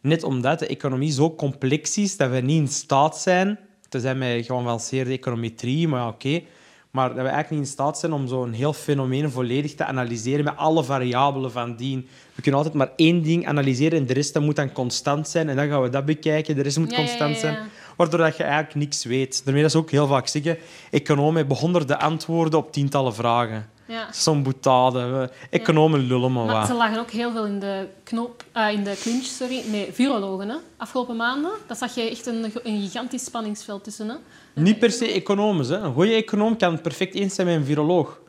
Net 0.01 0.23
omdat 0.23 0.59
de 0.59 0.67
economie 0.67 1.13
zo 1.13 1.35
complex 1.35 1.99
is 1.99 2.17
dat 2.17 2.31
we 2.31 2.41
niet 2.41 2.61
in 2.61 2.69
staat 2.69 3.19
zijn, 3.19 3.59
te 3.89 4.01
zijn 4.01 4.19
met 4.19 4.47
geavanceerde 4.47 5.13
econometrie, 5.13 5.89
maar 5.89 6.09
oké, 6.09 6.43
Maar 6.91 7.09
dat 7.09 7.17
we 7.17 7.23
eigenlijk 7.23 7.51
niet 7.51 7.61
in 7.61 7.67
staat 7.67 7.99
zijn 7.99 8.13
om 8.13 8.29
zo'n 8.29 8.53
heel 8.53 8.73
fenomeen 8.73 9.31
volledig 9.31 9.75
te 9.75 9.85
analyseren 9.85 10.45
met 10.45 10.57
alle 10.57 10.85
variabelen 10.85 11.53
van 11.53 11.77
dien. 11.77 12.09
We 12.35 12.43
kunnen 12.43 12.61
altijd 12.61 12.79
maar 12.79 12.93
één 12.97 13.23
ding 13.23 13.47
analyseren 13.47 13.99
en 13.99 14.07
de 14.07 14.13
rest 14.13 14.35
dat 14.35 14.43
moet 14.43 14.57
dan 14.57 14.73
constant 14.73 15.29
zijn. 15.29 15.49
En 15.49 15.57
dan 15.57 15.69
gaan 15.69 15.83
we 15.83 15.89
dat 15.89 16.05
bekijken, 16.05 16.55
de 16.57 16.63
rest 16.63 16.79
moet 16.79 16.91
Ja, 16.91 16.97
constant 16.97 17.41
ja, 17.41 17.49
ja. 17.49 17.55
zijn. 17.55 17.69
Waardoor 18.01 18.19
dat 18.21 18.37
je 18.37 18.43
eigenlijk 18.43 18.75
niks 18.75 19.05
weet. 19.05 19.45
Daarmee 19.45 19.63
dat 19.63 19.71
ze 19.73 19.79
ook 19.79 19.91
heel 19.91 20.07
vaak 20.07 20.27
zeggen, 20.29 20.59
economen 20.91 21.37
hebben 21.37 21.57
honderden 21.57 21.99
antwoorden 22.01 22.59
op 22.59 22.73
tientallen 22.73 23.15
vragen. 23.15 23.71
Ja. 23.87 24.05
Dat 24.07 24.17
Zo'n 24.17 24.43
boutade. 24.43 25.07
We- 25.07 25.31
Economen 25.51 26.01
lullen 26.01 26.33
maar 26.33 26.45
Maar 26.45 26.55
wat. 26.55 26.67
ze 26.67 26.75
lagen 26.75 26.99
ook 26.99 27.11
heel 27.11 27.33
veel 27.33 27.47
in 27.47 27.59
de, 27.61 27.87
knoop, 28.05 28.45
eh, 28.53 28.73
in 28.73 28.85
de 28.85 28.97
clinch 29.01 29.25
sorry, 29.25 29.63
met 29.71 29.89
virologen. 29.93 30.49
Hè. 30.49 30.57
Afgelopen 30.77 31.17
maanden 31.17 31.51
daar 31.67 31.77
zag 31.77 31.95
je 31.95 32.11
echt 32.11 32.27
een, 32.27 32.45
een 32.63 32.81
gigantisch 32.81 33.25
spanningsveld 33.25 33.85
tussen. 33.85 34.09
Hè. 34.09 34.15
Niet 34.55 34.79
per 34.79 34.91
se 34.93 35.13
economen. 35.13 35.67
Hè. 35.67 35.77
Een 35.79 35.93
goede 35.95 36.13
econoom 36.15 36.57
kan 36.57 36.81
perfect 36.81 37.15
eens 37.15 37.35
zijn 37.35 37.47
met 37.47 37.57
een 37.57 37.65
viroloog. 37.65 38.21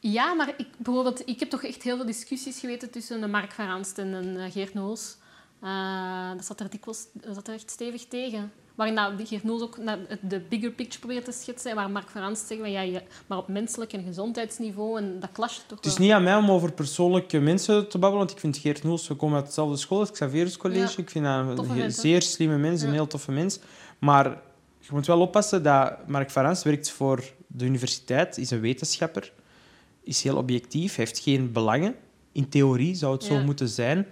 Ja, 0.00 0.32
maar 0.34 0.48
ik, 0.56 0.66
bijvoorbeeld, 0.76 1.22
ik 1.28 1.40
heb 1.40 1.50
toch 1.50 1.62
echt 1.64 1.82
heel 1.82 1.96
veel 1.96 2.06
discussies 2.06 2.58
geweten 2.60 2.90
tussen 2.90 3.20
de 3.20 3.26
Mark 3.26 3.52
van 3.52 3.66
Ranst 3.66 3.98
en 3.98 4.36
eh, 4.38 4.52
Geert 4.52 4.74
Noels. 4.74 5.16
Eh, 5.60 6.30
dat 6.36 6.44
zat 6.44 6.60
er 6.60 6.70
dikwijls 6.70 7.06
dat 7.12 7.34
zat 7.34 7.48
er 7.48 7.54
echt 7.54 7.70
stevig 7.70 8.04
tegen. 8.08 8.52
Waarin 8.74 8.94
nou, 8.94 9.16
die 9.16 9.26
Geert 9.26 9.44
Noels 9.44 9.62
ook 9.62 9.78
de 10.20 10.40
bigger 10.40 10.70
picture 10.70 10.98
probeert 10.98 11.24
te 11.24 11.32
schetsen. 11.32 11.70
En 11.70 11.76
waar 11.76 11.90
Mark 11.90 12.08
van 12.08 12.36
zegt, 12.36 12.60
van, 12.60 12.70
ja, 12.70 13.00
maar 13.26 13.38
op 13.38 13.48
menselijk 13.48 13.92
en 13.92 14.04
gezondheidsniveau. 14.04 14.98
En 14.98 15.20
dat 15.20 15.32
clasht 15.32 15.64
toch 15.66 15.78
Het 15.78 15.86
is 15.86 15.98
wel. 15.98 16.06
niet 16.06 16.14
aan 16.16 16.22
mij 16.22 16.36
om 16.36 16.50
over 16.50 16.72
persoonlijke 16.72 17.40
mensen 17.40 17.88
te 17.88 17.98
babbelen, 17.98 18.18
want 18.18 18.30
ik 18.30 18.38
vind 18.38 18.56
Geert 18.56 18.82
Noels, 18.82 19.08
we 19.08 19.14
komen 19.14 19.36
uit 19.36 19.46
dezelfde 19.46 19.76
school, 19.76 20.00
het 20.00 20.10
Xavierus 20.10 20.56
College. 20.56 20.80
Ja. 20.80 21.02
Ik 21.02 21.10
vind 21.10 21.24
dat 21.24 21.58
een 21.58 21.74
vent, 21.74 21.94
zeer 21.94 22.22
slimme 22.22 22.56
mens, 22.58 22.82
een 22.82 22.92
heel 22.92 23.06
toffe 23.06 23.32
mens. 23.32 23.58
Maar 23.98 24.24
je 24.78 24.88
moet 24.90 25.06
wel 25.06 25.20
oppassen 25.20 25.62
dat 25.62 26.08
Mark 26.08 26.30
van 26.30 26.42
Rans 26.42 26.62
werkt 26.62 26.90
voor 26.90 27.24
de 27.46 27.64
universiteit, 27.64 28.38
is 28.38 28.50
een 28.50 28.60
wetenschapper, 28.60 29.32
is 30.02 30.22
heel 30.22 30.36
objectief, 30.36 30.96
heeft 30.96 31.18
geen 31.18 31.52
belangen. 31.52 31.94
In 32.32 32.48
theorie 32.48 32.94
zou 32.94 33.12
het 33.12 33.24
zo 33.24 33.42
moeten 33.42 33.68
zijn. 33.68 34.06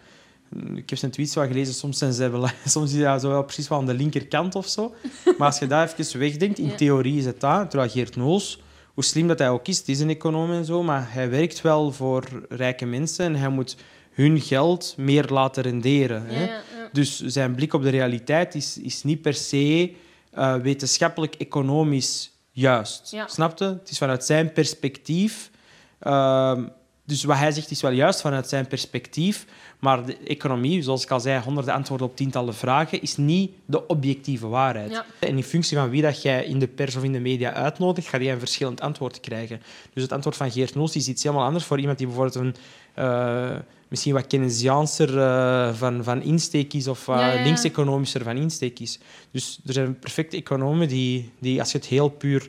Ik 0.75 0.91
heb 0.91 0.99
zijn 0.99 1.11
tweets 1.11 1.35
wel 1.35 1.47
gelezen, 1.47 1.75
soms, 1.75 1.99
zijn 1.99 2.13
zij 2.13 2.31
bela- 2.31 2.55
soms 2.67 2.93
is 2.93 3.03
dat 3.03 3.21
zo 3.21 3.29
wel 3.29 3.45
precies 3.45 3.69
wel 3.69 3.79
aan 3.79 3.87
de 3.87 3.95
linkerkant 3.95 4.55
of 4.55 4.69
zo. 4.69 4.95
Maar 5.39 5.47
als 5.47 5.59
je 5.59 5.67
dat 5.67 5.95
even 5.97 6.19
wegdenkt, 6.19 6.59
in 6.59 6.77
theorie 6.77 7.19
is 7.19 7.25
het 7.25 7.41
dat. 7.41 7.71
Terwijl 7.71 7.91
Geert 7.91 8.17
Noels, 8.17 8.63
hoe 8.95 9.05
slim 9.05 9.27
dat 9.29 9.39
hij 9.39 9.51
ook 9.51 9.69
is, 9.69 9.79
het 9.79 9.89
is 9.89 10.01
een 10.01 10.11
econoom 10.11 10.51
en 10.53 10.65
zo, 10.65 10.83
maar 10.83 11.13
hij 11.13 11.31
werkt 11.31 11.61
wel 11.61 11.93
voor 11.93 12.25
rijke 12.49 12.87
mensen 12.87 13.25
en 13.25 13.35
hij 13.35 13.49
moet 13.49 13.77
hun 14.13 14.41
geld 14.41 14.95
meer 14.97 15.27
laten 15.29 15.63
renderen. 15.63 16.27
Hè? 16.27 16.45
ja, 16.45 16.47
ja. 16.47 16.89
Dus 16.93 17.21
zijn 17.21 17.55
blik 17.55 17.73
op 17.73 17.83
de 17.83 17.89
realiteit 17.91 18.55
is, 18.55 18.79
is 18.79 19.03
niet 19.03 19.23
per 19.23 19.35
se 19.35 19.95
eh, 20.31 20.55
wetenschappelijk-economisch 20.55 22.33
juist. 22.51 23.11
Ja. 23.11 23.27
Snap 23.27 23.59
je? 23.59 23.65
Het 23.65 23.91
is 23.91 23.99
vanuit 23.99 24.25
zijn 24.25 24.53
perspectief. 24.53 25.51
Ehm, 25.99 26.65
dus 27.05 27.25
wat 27.25 27.37
hij 27.37 27.53
zegt 27.53 27.71
is 27.71 27.81
wel 27.81 27.91
juist 27.91 28.21
vanuit 28.21 28.49
zijn 28.49 28.67
perspectief. 28.67 29.47
Maar 29.79 30.07
de 30.07 30.17
economie, 30.17 30.83
zoals 30.83 31.03
ik 31.03 31.11
al 31.11 31.21
zei, 31.21 31.43
honderden 31.43 31.75
antwoorden 31.75 32.07
op 32.07 32.17
tientallen 32.17 32.55
vragen, 32.55 33.03
is 33.03 33.17
niet 33.17 33.51
de 33.67 33.87
objectieve 33.87 34.49
waarheid. 34.49 34.91
Ja. 34.91 35.05
En 35.19 35.37
in 35.37 35.45
functie 35.45 35.77
van 35.77 35.91
wie 35.91 36.03
dat 36.03 36.23
jij 36.23 36.45
in 36.45 36.59
de 36.59 36.69
pers 36.69 36.97
of 36.97 37.03
in 37.03 37.13
de 37.13 37.21
media 37.21 37.53
uitnodigt, 37.53 38.09
ga 38.09 38.19
je 38.19 38.31
een 38.31 38.39
verschillend 38.39 38.81
antwoord 38.81 39.21
krijgen. 39.21 39.63
Dus 39.93 40.03
het 40.03 40.13
antwoord 40.13 40.37
van 40.37 40.51
Geert 40.51 40.75
Noos 40.75 40.97
is 40.97 41.09
iets 41.09 41.23
helemaal 41.23 41.45
anders 41.45 41.65
voor 41.65 41.79
iemand 41.79 41.99
die 41.99 42.07
bijvoorbeeld 42.07 42.37
een 42.37 42.55
eh, 42.95 43.57
misschien 43.89 44.13
wat 44.13 44.27
Keynesiaanser 44.27 45.19
eh, 45.19 45.75
van, 45.75 46.05
van 46.05 46.23
insteek 46.23 46.73
is 46.73 46.89
of 46.89 47.09
uh, 47.09 47.17
Ja, 47.17 47.27
ja, 47.27 47.33
ja. 47.33 47.43
linkseconomischer 47.43 48.23
van 48.23 48.37
insteek 48.37 48.79
is. 48.79 48.99
Dus 49.31 49.61
er 49.67 49.73
zijn 49.73 49.99
perfecte 49.99 50.37
economen 50.37 50.89
die, 50.89 51.31
die, 51.39 51.61
als 51.61 51.73
je 51.73 51.79
het 51.79 51.87
heel 51.87 52.09
puur 52.09 52.49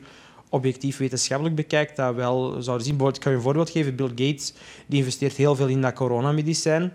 objectief 0.54 0.96
wetenschappelijk 0.96 1.56
bekijkt, 1.56 1.96
dat 1.96 2.14
wel 2.14 2.62
zouden 2.62 2.86
zien. 2.86 2.94
Ik 2.94 3.20
kan 3.20 3.32
je 3.32 3.38
een 3.38 3.42
voorbeeld 3.42 3.70
geven. 3.70 3.96
Bill 3.96 4.08
Gates 4.08 4.52
die 4.86 4.98
investeert 4.98 5.36
heel 5.36 5.56
veel 5.56 5.66
in 5.66 5.80
dat 5.80 5.92
coronamedicijn. 5.92 6.92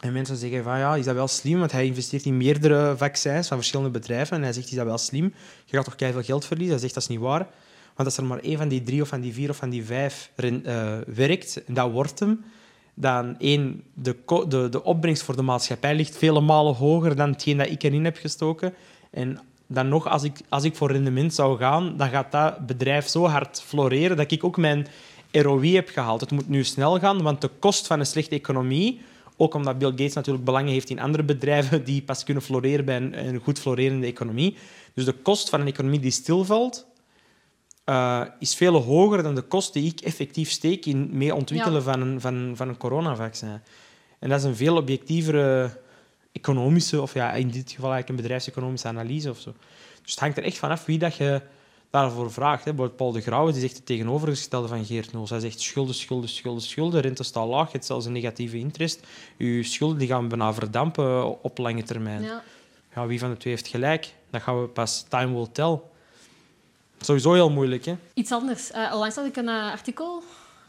En 0.00 0.12
mensen 0.12 0.36
zeggen 0.36 0.62
van 0.62 0.78
ja, 0.78 0.96
is 0.96 1.04
dat 1.04 1.14
wel 1.14 1.28
slim? 1.28 1.58
Want 1.58 1.72
hij 1.72 1.86
investeert 1.86 2.24
in 2.24 2.36
meerdere 2.36 2.94
vaccins 2.96 3.48
van 3.48 3.56
verschillende 3.56 3.90
bedrijven. 3.90 4.36
En 4.36 4.42
hij 4.42 4.52
zegt, 4.52 4.70
is 4.70 4.76
dat 4.76 4.86
wel 4.86 4.98
slim? 4.98 5.34
Je 5.64 5.76
gaat 5.76 5.84
toch 5.84 6.12
veel 6.12 6.22
geld 6.22 6.44
verliezen? 6.44 6.72
Hij 6.72 6.82
zegt, 6.82 6.94
dat 6.94 7.02
is 7.02 7.08
niet 7.08 7.18
waar. 7.18 7.46
Want 7.94 8.08
als 8.08 8.16
er 8.16 8.24
maar 8.24 8.38
één 8.38 8.58
van 8.58 8.68
die 8.68 8.82
drie 8.82 9.02
of 9.02 9.08
van 9.08 9.20
die 9.20 9.32
vier 9.32 9.50
of 9.50 9.56
van 9.56 9.70
die 9.70 9.84
vijf 9.84 10.30
eh, 10.36 10.98
werkt, 11.06 11.64
en 11.64 11.74
dat 11.74 11.90
wordt 11.90 12.20
hem, 12.20 12.44
dan 12.94 13.38
één, 13.38 13.82
de, 13.94 14.16
de, 14.48 14.68
de 14.68 14.84
opbrengst 14.84 15.22
voor 15.22 15.36
de 15.36 15.42
maatschappij 15.42 15.94
ligt 15.94 16.16
vele 16.16 16.40
malen 16.40 16.74
hoger 16.74 17.16
dan 17.16 17.30
hetgeen 17.30 17.56
dat 17.56 17.70
ik 17.70 17.82
erin 17.82 18.04
heb 18.04 18.16
gestoken. 18.16 18.74
En 19.10 19.38
dan 19.66 19.88
nog, 19.88 20.08
als 20.08 20.22
ik, 20.22 20.40
als 20.48 20.64
ik 20.64 20.76
voor 20.76 20.92
rendement 20.92 21.34
zou 21.34 21.58
gaan, 21.58 21.96
dan 21.96 22.08
gaat 22.08 22.32
dat 22.32 22.66
bedrijf 22.66 23.08
zo 23.08 23.26
hard 23.26 23.62
floreren 23.62 24.16
dat 24.16 24.30
ik 24.30 24.44
ook 24.44 24.56
mijn 24.56 24.86
ROI 25.32 25.74
heb 25.74 25.88
gehaald. 25.88 26.20
Het 26.20 26.30
moet 26.30 26.48
nu 26.48 26.64
snel 26.64 26.98
gaan, 26.98 27.22
want 27.22 27.40
de 27.40 27.50
kost 27.58 27.86
van 27.86 28.00
een 28.00 28.06
slechte 28.06 28.34
economie, 28.34 29.00
ook 29.36 29.54
omdat 29.54 29.78
Bill 29.78 29.90
Gates 29.90 30.12
natuurlijk 30.12 30.44
belangen 30.44 30.72
heeft 30.72 30.90
in 30.90 31.00
andere 31.00 31.22
bedrijven 31.22 31.84
die 31.84 32.02
pas 32.02 32.24
kunnen 32.24 32.42
floreren 32.42 32.84
bij 32.84 32.96
een, 32.96 33.26
een 33.26 33.40
goed 33.40 33.58
florerende 33.58 34.06
economie. 34.06 34.56
Dus 34.94 35.04
de 35.04 35.12
kost 35.12 35.48
van 35.48 35.60
een 35.60 35.66
economie 35.66 36.00
die 36.00 36.10
stilvalt, 36.10 36.86
eh, 37.84 38.22
is 38.38 38.54
veel 38.54 38.82
hoger 38.82 39.22
dan 39.22 39.34
de 39.34 39.42
kost 39.42 39.72
die 39.72 39.86
ik 39.86 40.00
effectief 40.00 40.50
steek 40.50 40.86
in 40.86 41.08
mee 41.12 41.34
ontwikkelen 41.34 41.82
van, 41.82 42.00
een, 42.00 42.20
van, 42.20 42.52
van 42.54 42.68
een 42.68 42.76
coronavaccin. 42.76 43.60
En 44.18 44.28
dat 44.28 44.38
is 44.38 44.44
een 44.44 44.56
veel 44.56 44.76
objectievere 44.76 45.82
economische, 46.34 47.02
of 47.02 47.14
ja, 47.14 47.32
in 47.32 47.48
dit 47.48 47.70
geval 47.70 47.92
eigenlijk 47.92 48.08
een 48.08 48.22
bedrijfseconomische 48.22 48.88
analyse 48.88 49.30
of 49.30 49.38
zo. 49.38 49.54
Dus 50.02 50.10
het 50.10 50.20
hangt 50.20 50.36
er 50.36 50.44
echt 50.44 50.58
vanaf 50.58 50.84
wie 50.84 50.98
dat 50.98 51.16
je 51.16 51.40
daarvoor 51.90 52.32
vraagt. 52.32 52.64
Hè. 52.64 52.70
Bijvoorbeeld 52.70 52.96
Paul 52.96 53.12
de 53.12 53.20
Grauwe 53.20 53.52
die 53.52 53.60
zegt 53.60 53.76
het 53.76 53.86
tegenovergestelde 53.86 54.68
van 54.68 54.84
Geert 54.84 55.12
Noels. 55.12 55.30
Hij 55.30 55.40
zegt 55.40 55.60
schulden, 55.60 55.94
schulden, 55.94 56.28
schulden, 56.28 56.62
schulden. 56.62 57.00
Rente 57.00 57.22
staat 57.22 57.48
laag, 57.48 57.66
je 57.66 57.72
hebt 57.72 57.84
zelfs 57.84 58.06
een 58.06 58.12
negatieve 58.12 58.58
interest. 58.58 59.06
Je 59.36 59.62
schulden 59.62 59.98
die 59.98 60.08
gaan 60.08 60.28
bijna 60.28 60.54
verdampen 60.54 61.42
op 61.42 61.58
lange 61.58 61.82
termijn. 61.82 62.22
Ja. 62.22 62.42
Ja, 62.94 63.06
wie 63.06 63.18
van 63.18 63.30
de 63.30 63.36
twee 63.36 63.52
heeft 63.52 63.68
gelijk? 63.68 64.14
Dat 64.30 64.42
gaan 64.42 64.60
we 64.60 64.68
pas 64.68 65.04
time 65.08 65.34
will 65.34 65.48
tell. 65.52 65.80
Sowieso 67.00 67.32
heel 67.32 67.50
moeilijk, 67.50 67.84
hè? 67.84 67.96
Iets 68.14 68.32
anders. 68.32 68.70
Onlangs 68.72 69.16
had 69.16 69.26
ik 69.26 69.36
een 69.36 69.48
eh, 69.48 69.70
artikel 69.70 70.22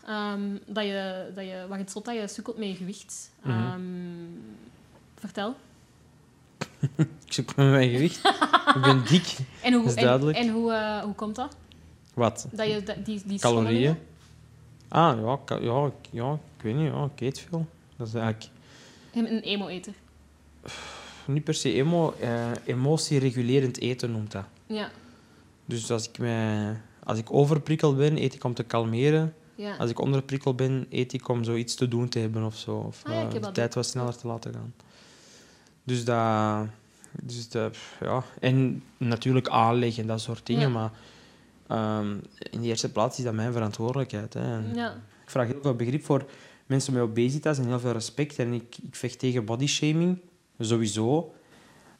ehm, 0.05 0.57
dat 0.65 0.83
je, 0.83 1.31
dat 1.35 1.45
je, 1.45 1.65
waar 1.69 1.77
het 1.77 1.89
stond 1.89 2.05
dat 2.05 2.15
je 2.15 2.27
sukkelt 2.27 2.57
met 2.57 2.67
je 2.67 2.75
gewicht. 2.75 3.31
Mhm. 3.41 3.51
Ehm, 3.51 3.81
Vertel. 5.25 5.55
Ik 7.25 7.33
zoek 7.33 7.55
met 7.55 7.69
mijn 7.69 7.89
gewicht. 7.89 8.25
ik 8.75 8.81
ben 8.81 9.03
dik. 9.09 9.35
En 9.63 9.73
hoe, 9.73 9.81
Dat 9.83 9.91
is 9.91 9.97
en, 9.97 10.03
duidelijk. 10.03 10.37
en 10.37 10.49
hoe, 10.49 10.71
eh, 10.73 10.97
hoe 11.03 11.13
komt 11.15 11.35
dat? 11.35 11.55
Wat? 12.13 12.47
Dat 12.51 12.67
je 12.67 12.83
dat- 12.83 13.05
die, 13.05 13.21
die 13.25 13.39
Calorieën? 13.39 13.97
Ah, 14.87 15.19
ja, 15.21 15.39
ka- 15.45 15.59
ja, 15.61 15.85
ik- 15.85 16.09
ja, 16.11 16.33
ik 16.57 16.63
weet 16.63 16.75
niet. 16.75 16.91
Ja, 16.91 17.09
ik 17.15 17.21
eet 17.21 17.39
veel. 17.49 17.65
Dat 17.97 18.07
is 18.07 18.13
eigenlijk 18.13 18.51
Een 19.13 19.25
emo-eter. 19.41 19.93
niet 21.25 21.43
per 21.43 21.53
se 21.53 21.73
emo, 21.73 22.15
eh, 22.19 22.51
emotieregulerend 22.65 23.79
eten 23.79 24.11
noemt 24.11 24.31
dat. 24.31 24.45
Ja. 24.65 24.89
Dus 25.65 25.91
als 25.91 26.09
ik, 26.09 26.17
als 27.03 27.17
ik 27.17 27.33
overprikkeld 27.33 27.97
ben, 27.97 28.17
eet 28.17 28.33
ik 28.33 28.43
om 28.43 28.53
te 28.53 28.63
kalmeren. 28.63 29.33
ja. 29.55 29.75
Als 29.75 29.89
ik 29.89 29.99
onderprikkeld 29.99 30.55
ben, 30.55 30.85
eet 30.89 31.13
ik 31.13 31.27
om 31.27 31.43
zoiets 31.43 31.75
te 31.75 31.87
doen 31.87 32.09
te 32.09 32.19
hebben 32.19 32.43
of 32.43 32.55
zo. 32.57 32.75
Of 32.75 33.01
Ah 33.03 33.13
ja, 33.13 33.27
eh, 33.27 33.41
de 33.41 33.51
tijd 33.51 33.73
wat 33.75 33.85
sneller 33.85 34.17
te 34.17 34.27
laten 34.27 34.53
gaan. 34.53 34.73
Dus 35.85 36.05
dat... 36.05 36.67
Dus 37.21 37.49
dat, 37.49 37.77
ja. 38.01 38.23
En 38.39 38.83
natuurlijk 38.97 39.49
aanleggen 39.49 40.01
en 40.01 40.07
dat 40.07 40.21
soort 40.21 40.45
dingen. 40.45 40.61
Ja. 40.61 40.69
Maar 40.69 40.91
ehm, 41.67 42.17
in 42.51 42.61
de 42.61 42.67
eerste 42.67 42.91
plaats 42.91 43.17
is 43.17 43.23
dat 43.23 43.33
mijn 43.33 43.53
verantwoordelijkheid. 43.53 44.33
Hè. 44.33 44.57
Ja. 44.73 44.91
Ik 45.23 45.31
vraag 45.31 45.47
heel 45.47 45.61
veel 45.61 45.75
begrip 45.75 46.05
voor 46.05 46.25
mensen 46.65 46.93
met 46.93 47.01
obesitas 47.01 47.57
en 47.57 47.65
heel 47.65 47.79
veel 47.79 47.91
respect. 47.91 48.39
En 48.39 48.53
ik, 48.53 48.77
ik 48.87 48.95
vecht 48.95 49.19
tegen 49.19 49.45
bodyshaming, 49.45 50.19
sowieso. 50.59 51.33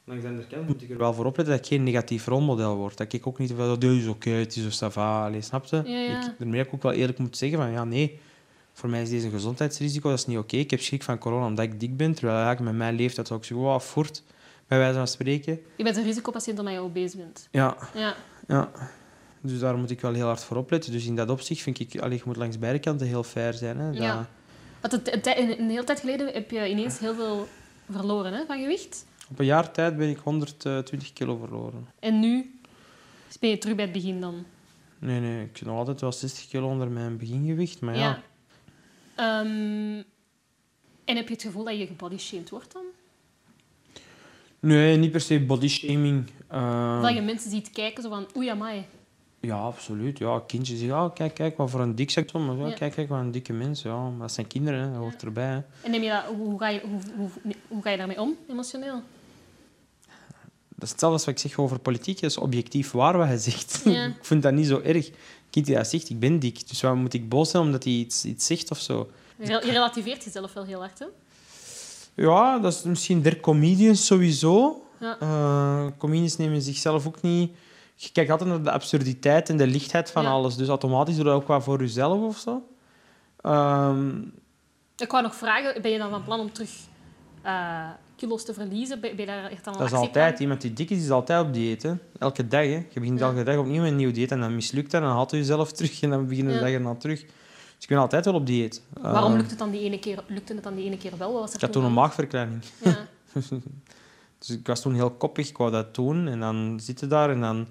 Langs 0.04 0.22
de 0.22 0.28
andere 0.28 0.48
kant 0.48 0.66
moet 0.66 0.82
ik 0.82 0.90
er 0.90 0.98
wel 0.98 1.14
voor 1.14 1.24
opletten 1.24 1.54
dat 1.56 1.64
ik 1.64 1.70
geen 1.72 1.82
negatief 1.82 2.26
rolmodel 2.26 2.76
word. 2.76 2.96
Dat 2.96 3.12
ik 3.12 3.26
ook 3.26 3.38
niet 3.38 3.52
van, 3.56 3.78
dit 3.78 3.90
is 3.90 4.06
oké, 4.06 4.30
het 4.30 4.56
is 4.56 4.76
sava, 4.76 5.24
Allee, 5.24 5.40
snap 5.40 5.64
je? 5.64 5.76
Ja, 5.76 5.98
ja. 5.98 6.26
Ik, 6.26 6.38
daarmee 6.38 6.58
heb 6.58 6.66
ik 6.66 6.74
ook 6.74 6.82
wel 6.82 6.92
eerlijk 6.92 7.18
moet 7.18 7.36
zeggen 7.36 7.58
van, 7.58 7.70
ja, 7.70 7.84
nee, 7.84 8.18
voor 8.76 8.88
mij 8.88 9.02
is 9.02 9.08
deze 9.10 9.26
een 9.26 9.32
gezondheidsrisico, 9.32 10.08
dat 10.10 10.18
is 10.18 10.26
niet 10.26 10.38
oké. 10.38 10.56
Ik 10.56 10.70
heb 10.70 10.80
schrik 10.80 11.02
van 11.02 11.18
corona 11.18 11.46
omdat 11.46 11.64
ik 11.64 11.80
dik 11.80 11.96
ben, 11.96 12.14
terwijl 12.14 12.36
eigenlijk 12.36 12.66
met 12.68 12.76
mijn 12.78 12.94
leeftijd 12.94 13.26
zou 13.26 13.38
ik 13.40 13.46
zeggen, 13.46 13.66
wow, 13.66 13.80
voort, 13.80 14.22
bij 14.68 14.78
wijze 14.78 14.96
van 14.96 15.06
spreken. 15.08 15.60
Je 15.76 15.84
bent 15.84 15.96
een 15.96 16.02
risicopatiënt 16.04 16.58
omdat 16.58 16.74
je 16.74 16.80
obese 16.80 17.16
bent. 17.16 17.48
Ja, 17.50 17.76
Ja. 17.94 18.14
ja. 18.48 18.70
Dus 19.40 19.58
daar 19.58 19.76
moet 19.76 19.90
ik 19.90 20.00
wel 20.00 20.12
heel 20.12 20.26
hard 20.26 20.44
voor 20.44 20.56
opletten. 20.56 20.92
Dus 20.92 21.06
in 21.06 21.16
dat 21.16 21.30
opzicht 21.30 21.62
vind 21.62 21.78
ik, 21.78 22.00
allee, 22.00 22.16
je 22.16 22.22
moet 22.26 22.36
langs 22.36 22.58
beide 22.58 22.78
kanten 22.78 23.06
heel 23.06 23.22
fair 23.22 23.54
zijn. 23.54 23.78
Hè. 23.78 23.90
Dat- 23.92 24.02
Ja. 24.02 24.28
Want 24.80 24.92
een 25.24 25.68
hele 25.70 25.84
tijd 25.84 26.00
geleden 26.00 26.32
heb 26.32 26.50
je 26.50 26.68
ineens 26.68 26.98
heel 26.98 27.14
veel 27.14 27.46
verloren 27.90 28.32
hè, 28.32 28.44
van 28.46 28.60
gewicht. 28.60 29.06
Op 29.30 29.38
een 29.38 29.44
jaar 29.44 29.70
tijd 29.72 29.96
ben 29.96 30.08
ik 30.08 30.18
120 30.18 31.12
kilo 31.12 31.36
verloren. 31.36 31.86
En 31.98 32.20
nu 32.20 32.58
ben 33.40 33.50
je 33.50 33.58
terug 33.58 33.76
bij 33.76 33.84
het 33.84 33.94
begin 33.94 34.20
dan. 34.20 34.44
Nee, 34.98 35.20
nee, 35.20 35.44
ik 35.44 35.56
zit 35.56 35.66
nog 35.66 35.76
altijd 35.78 36.00
wel 36.00 36.12
60 36.12 36.48
kilo 36.48 36.68
onder 36.68 36.88
mijn 36.90 37.16
begingewicht. 37.16 37.80
Maar 37.80 37.96
ja, 37.96 38.22
Ehm, 39.16 40.02
en 41.04 41.16
heb 41.16 41.28
je 41.28 41.34
het 41.34 41.42
gevoel 41.42 41.64
dat 41.64 41.78
je 41.78 41.86
gebodyshamed 41.86 42.50
wordt 42.50 42.72
dan? 42.72 42.84
nee, 44.60 44.96
niet 44.96 45.10
per 45.10 45.20
se 45.20 45.40
bodyshaming. 45.40 46.30
Uh, 46.52 47.02
Dat 47.02 47.14
je 47.14 47.20
mensen 47.20 47.50
ziet 47.50 47.70
kijken 47.70 48.02
zo 48.02 48.08
van, 48.08 48.26
oei 48.36 48.48
amai. 48.48 48.84
Ja, 49.40 49.56
absoluut. 49.56 50.18
Ja, 50.18 50.42
kindjes 50.46 50.78
zeggen, 50.78 50.96
oh, 50.98 51.14
kijk, 51.14 51.34
kijk, 51.34 51.56
wat 51.56 51.70
voor 51.70 51.80
een 51.80 51.94
dik 51.94 52.10
zegt 52.10 52.32
maar 52.32 52.56
ja, 52.56 52.66
Ja. 52.66 52.74
kijk, 52.74 52.92
kijk, 52.92 53.08
wat 53.08 53.18
een 53.18 53.30
dikke 53.30 53.52
mens. 53.52 53.82
Ja, 53.82 54.08
maar 54.08 54.18
dat 54.18 54.32
zijn 54.32 54.46
kinderen, 54.46 54.80
hè. 54.80 54.90
dat 54.90 54.98
hoort 54.98 55.22
erbij. 55.22 55.44
Hè. 55.44 55.60
En 55.82 55.90
neem 55.90 56.02
je 56.02 56.10
dat, 56.10 56.24
hoe, 56.24 56.58
ga 56.58 56.68
je, 56.68 56.80
hoe, 56.80 57.00
hoe, 57.16 57.54
hoe 57.68 57.82
ga 57.82 57.90
je 57.90 57.96
daarmee 57.96 58.20
om, 58.20 58.36
emotioneel? 58.48 59.02
Dat 60.68 60.84
is 60.84 60.90
hetzelfde 60.90 61.16
als 61.18 61.24
wat 61.26 61.34
ik 61.34 61.50
zeg 61.50 61.58
over 61.58 61.78
politiek. 61.78 62.20
Dat 62.20 62.30
is 62.30 62.36
objectief 62.36 62.90
waar 62.90 63.16
wat 63.18 63.26
hij 63.26 63.36
zegt. 63.36 63.86
Ik 64.18 64.24
vind 64.24 64.42
dat 64.42 64.52
niet 64.52 64.66
zo 64.66 64.80
erg. 64.80 65.10
Kind 65.56 65.68
die 65.68 65.76
dat 65.76 65.86
zegt, 65.86 66.10
ik 66.10 66.18
ben 66.20 66.38
dik. 66.38 66.68
Dus 66.68 66.80
waarom 66.80 67.00
moet 67.00 67.14
ik 67.14 67.28
boos 67.28 67.50
zijn 67.50 67.62
omdat 67.62 67.84
hij 67.84 67.92
iets, 67.92 68.24
iets 68.24 68.46
zegt 68.46 68.70
of 68.70 68.78
zo? 68.78 69.10
Je 69.38 69.58
relativeert 69.58 70.24
jezelf 70.24 70.52
wel 70.52 70.64
heel 70.64 70.78
hard, 70.80 70.98
hè? 70.98 71.06
Ja, 72.14 72.58
dat 72.58 72.72
is 72.72 72.82
misschien 72.82 73.22
der 73.22 73.40
comedians 73.40 74.06
sowieso. 74.06 74.82
Ja. 75.00 75.16
Eh, 75.20 75.86
comedians 75.98 76.36
nemen 76.36 76.62
zichzelf 76.62 77.06
ook 77.06 77.22
niet... 77.22 77.56
Je 77.94 78.08
kijkt 78.12 78.30
altijd 78.30 78.48
naar 78.48 78.62
de 78.62 78.70
absurditeit 78.70 79.48
en 79.48 79.56
de 79.56 79.66
lichtheid 79.66 80.10
van 80.10 80.22
Ja. 80.22 80.28
alles. 80.30 80.56
Dus 80.56 80.68
automatisch 80.68 81.14
doe 81.16 81.24
je 81.24 81.30
dat 81.30 81.40
ook 81.40 81.48
wel 81.48 81.60
voor 81.60 81.80
jezelf 81.80 82.22
of 82.22 82.38
zo. 82.38 82.62
Ehm, 83.40 84.18
Ik 84.96 85.10
wou 85.10 85.22
nog 85.22 85.34
vragen, 85.34 85.82
ben 85.82 85.90
je 85.90 85.98
dan 85.98 86.10
van 86.10 86.24
plan 86.24 86.40
om 86.40 86.52
terug 86.52 86.70
eh, 87.42 87.88
kilo's 88.16 88.44
te 88.44 88.54
verliezen? 88.54 89.02
Echt 89.02 89.64
dan 89.64 89.74
een 89.74 89.78
dat 89.80 89.86
is 89.88 89.92
altijd... 89.92 90.38
Iemand 90.40 90.60
die 90.60 90.72
dik 90.72 90.90
is, 90.90 91.02
is 91.02 91.10
altijd 91.10 91.46
op 91.46 91.54
dieet. 91.54 91.82
Hè. 91.82 91.92
Elke 92.18 92.48
dag. 92.48 92.64
Hè. 92.64 92.84
Je 92.90 93.00
begint 93.00 93.18
Ja. 93.18 93.26
elke 93.26 93.42
dag 93.42 93.56
opnieuw 93.56 93.80
met 93.82 93.90
een 93.90 93.96
nieuw 93.96 94.10
dieet 94.12 94.30
en 94.30 94.40
dan 94.40 94.54
mislukt 94.54 94.90
dat 94.90 95.00
en 95.00 95.06
dan 95.06 95.16
haalt 95.16 95.30
je 95.30 95.36
jezelf 95.36 95.72
terug 95.72 96.02
en 96.02 96.10
dan 96.10 96.26
begin 96.26 96.44
je 96.44 96.50
de 96.50 96.54
Ja. 96.56 96.60
dag 96.60 96.70
erna 96.70 96.94
terug. 96.94 97.20
Dus 97.20 97.84
ik 97.84 97.88
ben 97.88 97.98
altijd 97.98 98.24
wel 98.24 98.34
op 98.34 98.46
dieet. 98.46 98.82
Waarom 99.00 99.30
Eh, 99.32 99.36
lukt 99.38 99.50
het 99.50 99.58
dan 99.58 99.70
die 99.70 99.80
ene 99.80 99.98
keer, 99.98 100.24
lukte 100.26 100.54
het 100.54 100.62
dan 100.62 100.74
die 100.74 100.84
ene 100.84 100.96
keer 100.96 101.12
wel? 101.18 101.32
Wat 101.32 101.40
was 101.40 101.48
er 101.50 101.54
Ik 101.56 101.60
had 101.60 101.72
toen 101.72 101.84
een 101.84 101.92
maagverkleining. 101.92 102.62
Ja. 102.82 102.96
Dus 104.38 104.50
ik 104.56 104.66
was 104.66 104.80
toen 104.80 104.94
heel 104.94 105.10
koppig, 105.10 105.48
ik 105.48 105.56
wou 105.56 105.70
dat 105.70 105.94
doen. 105.94 106.28
En 106.28 106.40
dan 106.40 106.78
zit 106.82 107.00
je 107.00 107.06
daar 107.06 107.30
en 107.30 107.40
dan 107.40 107.66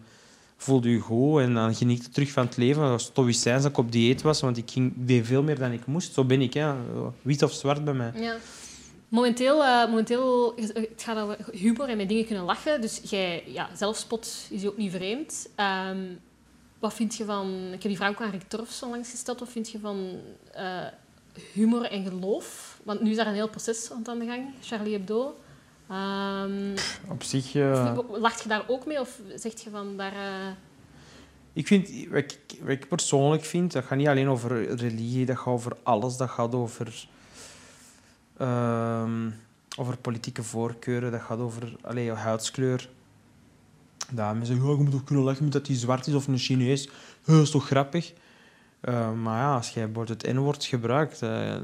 voelde 0.57 0.89
je 0.89 0.99
goed 0.99 1.41
en 1.41 1.53
dan 1.53 1.75
geniet 1.75 2.03
je 2.03 2.09
terug 2.09 2.31
van 2.31 2.45
het 2.45 2.57
leven. 2.57 2.81
Dat 2.81 2.91
was 2.91 3.03
stoïcijns 3.03 3.61
dat 3.63 3.71
ik 3.71 3.77
op 3.77 3.91
dieet 3.91 4.21
was, 4.21 4.41
want 4.41 4.57
ik, 4.57 4.71
ging, 4.71 4.93
deed 4.95 5.25
veel 5.25 5.43
meer 5.43 5.59
dan 5.59 5.71
ik 5.71 5.85
moest. 5.85 6.13
Zo 6.13 6.23
ben 6.25 6.41
ik, 6.41 6.53
hè. 6.53 6.73
wit 7.21 7.43
of 7.43 7.51
zwart 7.51 7.83
bij 7.83 7.93
mij. 7.93 8.11
Ja. 8.15 8.35
Momenteel, 9.15 9.63
eh, 9.63 9.87
momenteel 9.89 10.55
het 10.73 11.03
gaat 11.03 11.17
over 11.17 11.37
humor 11.51 11.89
en 11.89 11.97
met 11.97 12.07
dingen 12.09 12.25
kunnen 12.25 12.43
lachen. 12.43 12.81
Dus 12.81 13.01
jij, 13.03 13.43
ja, 13.47 13.69
zelfspot 13.75 14.47
is 14.49 14.61
je 14.61 14.67
ook 14.69 14.77
niet 14.77 14.91
vreemd. 14.91 15.49
Ehm, 15.55 15.99
wat 16.79 16.93
vind 16.93 17.15
je 17.15 17.25
van... 17.25 17.53
Ik 17.65 17.71
heb 17.71 17.81
die 17.81 17.95
vraag 17.95 18.09
ook 18.09 18.21
aan 18.21 18.29
Rick 18.31 18.43
Torfs 18.47 18.83
onlangs 18.83 19.09
gesteld. 19.09 19.39
Wat 19.39 19.49
vind 19.49 19.69
je 19.69 19.79
van 19.79 20.19
eh, 20.53 20.85
humor 21.53 21.83
en 21.83 22.05
geloof? 22.05 22.79
Want 22.83 23.01
nu 23.01 23.09
is 23.09 23.15
daar 23.15 23.27
een 23.27 23.33
heel 23.33 23.49
proces 23.49 23.91
aan 23.91 24.19
de 24.19 24.25
gang. 24.25 24.53
Charlie 24.61 24.93
Hebdo. 24.93 25.35
Ehm, 25.89 26.71
Op 27.09 27.23
zich... 27.23 27.55
eh, 27.55 27.97
Lacht 28.11 28.41
je 28.43 28.49
daar 28.49 28.63
ook 28.67 28.85
mee? 28.85 28.99
Of 28.99 29.19
zeg 29.35 29.61
je 29.63 29.69
van 29.69 29.97
daar... 29.97 30.13
eh, 30.13 30.51
Ik 31.53 31.67
vind, 31.67 31.89
wat 32.09 32.17
ik, 32.19 32.39
wat 32.61 32.69
ik 32.69 32.87
persoonlijk 32.87 33.43
vind, 33.43 33.71
dat 33.73 33.83
gaat 33.85 33.97
niet 33.97 34.07
alleen 34.07 34.29
over 34.29 34.75
religie, 34.75 35.25
dat 35.25 35.37
gaat 35.37 35.53
over 35.53 35.77
alles. 35.83 36.17
Dat 36.17 36.29
gaat 36.29 36.55
over, 36.55 37.05
ehm, 38.37 39.29
over 39.77 39.97
politieke 39.97 40.43
voorkeuren, 40.43 41.11
dat 41.11 41.21
gaat 41.21 41.39
over 41.39 41.75
allee, 41.81 42.11
huidskleur. 42.11 42.89
Dat 44.11 44.27
mensen 44.27 44.45
zeggen, 44.45 44.65
oh, 44.65 44.77
je 44.77 44.83
moet 44.83 44.91
toch 44.91 45.03
kunnen 45.03 45.23
lachen 45.23 45.43
met 45.43 45.53
dat 45.53 45.67
hij 45.67 45.75
zwart 45.75 46.07
is 46.07 46.13
of 46.13 46.27
een 46.27 46.37
Chinees. 46.37 46.89
Dat 47.25 47.41
is 47.41 47.49
toch 47.49 47.65
grappig? 47.65 48.13
Eh, 48.79 49.13
maar 49.13 49.39
ja, 49.39 49.55
als 49.55 49.69
jij 49.69 49.85
bijvoorbeeld 49.85 50.21
het 50.21 50.33
N-woord 50.33 50.65
gebruikt, 50.65 51.21
eh, 51.21 51.55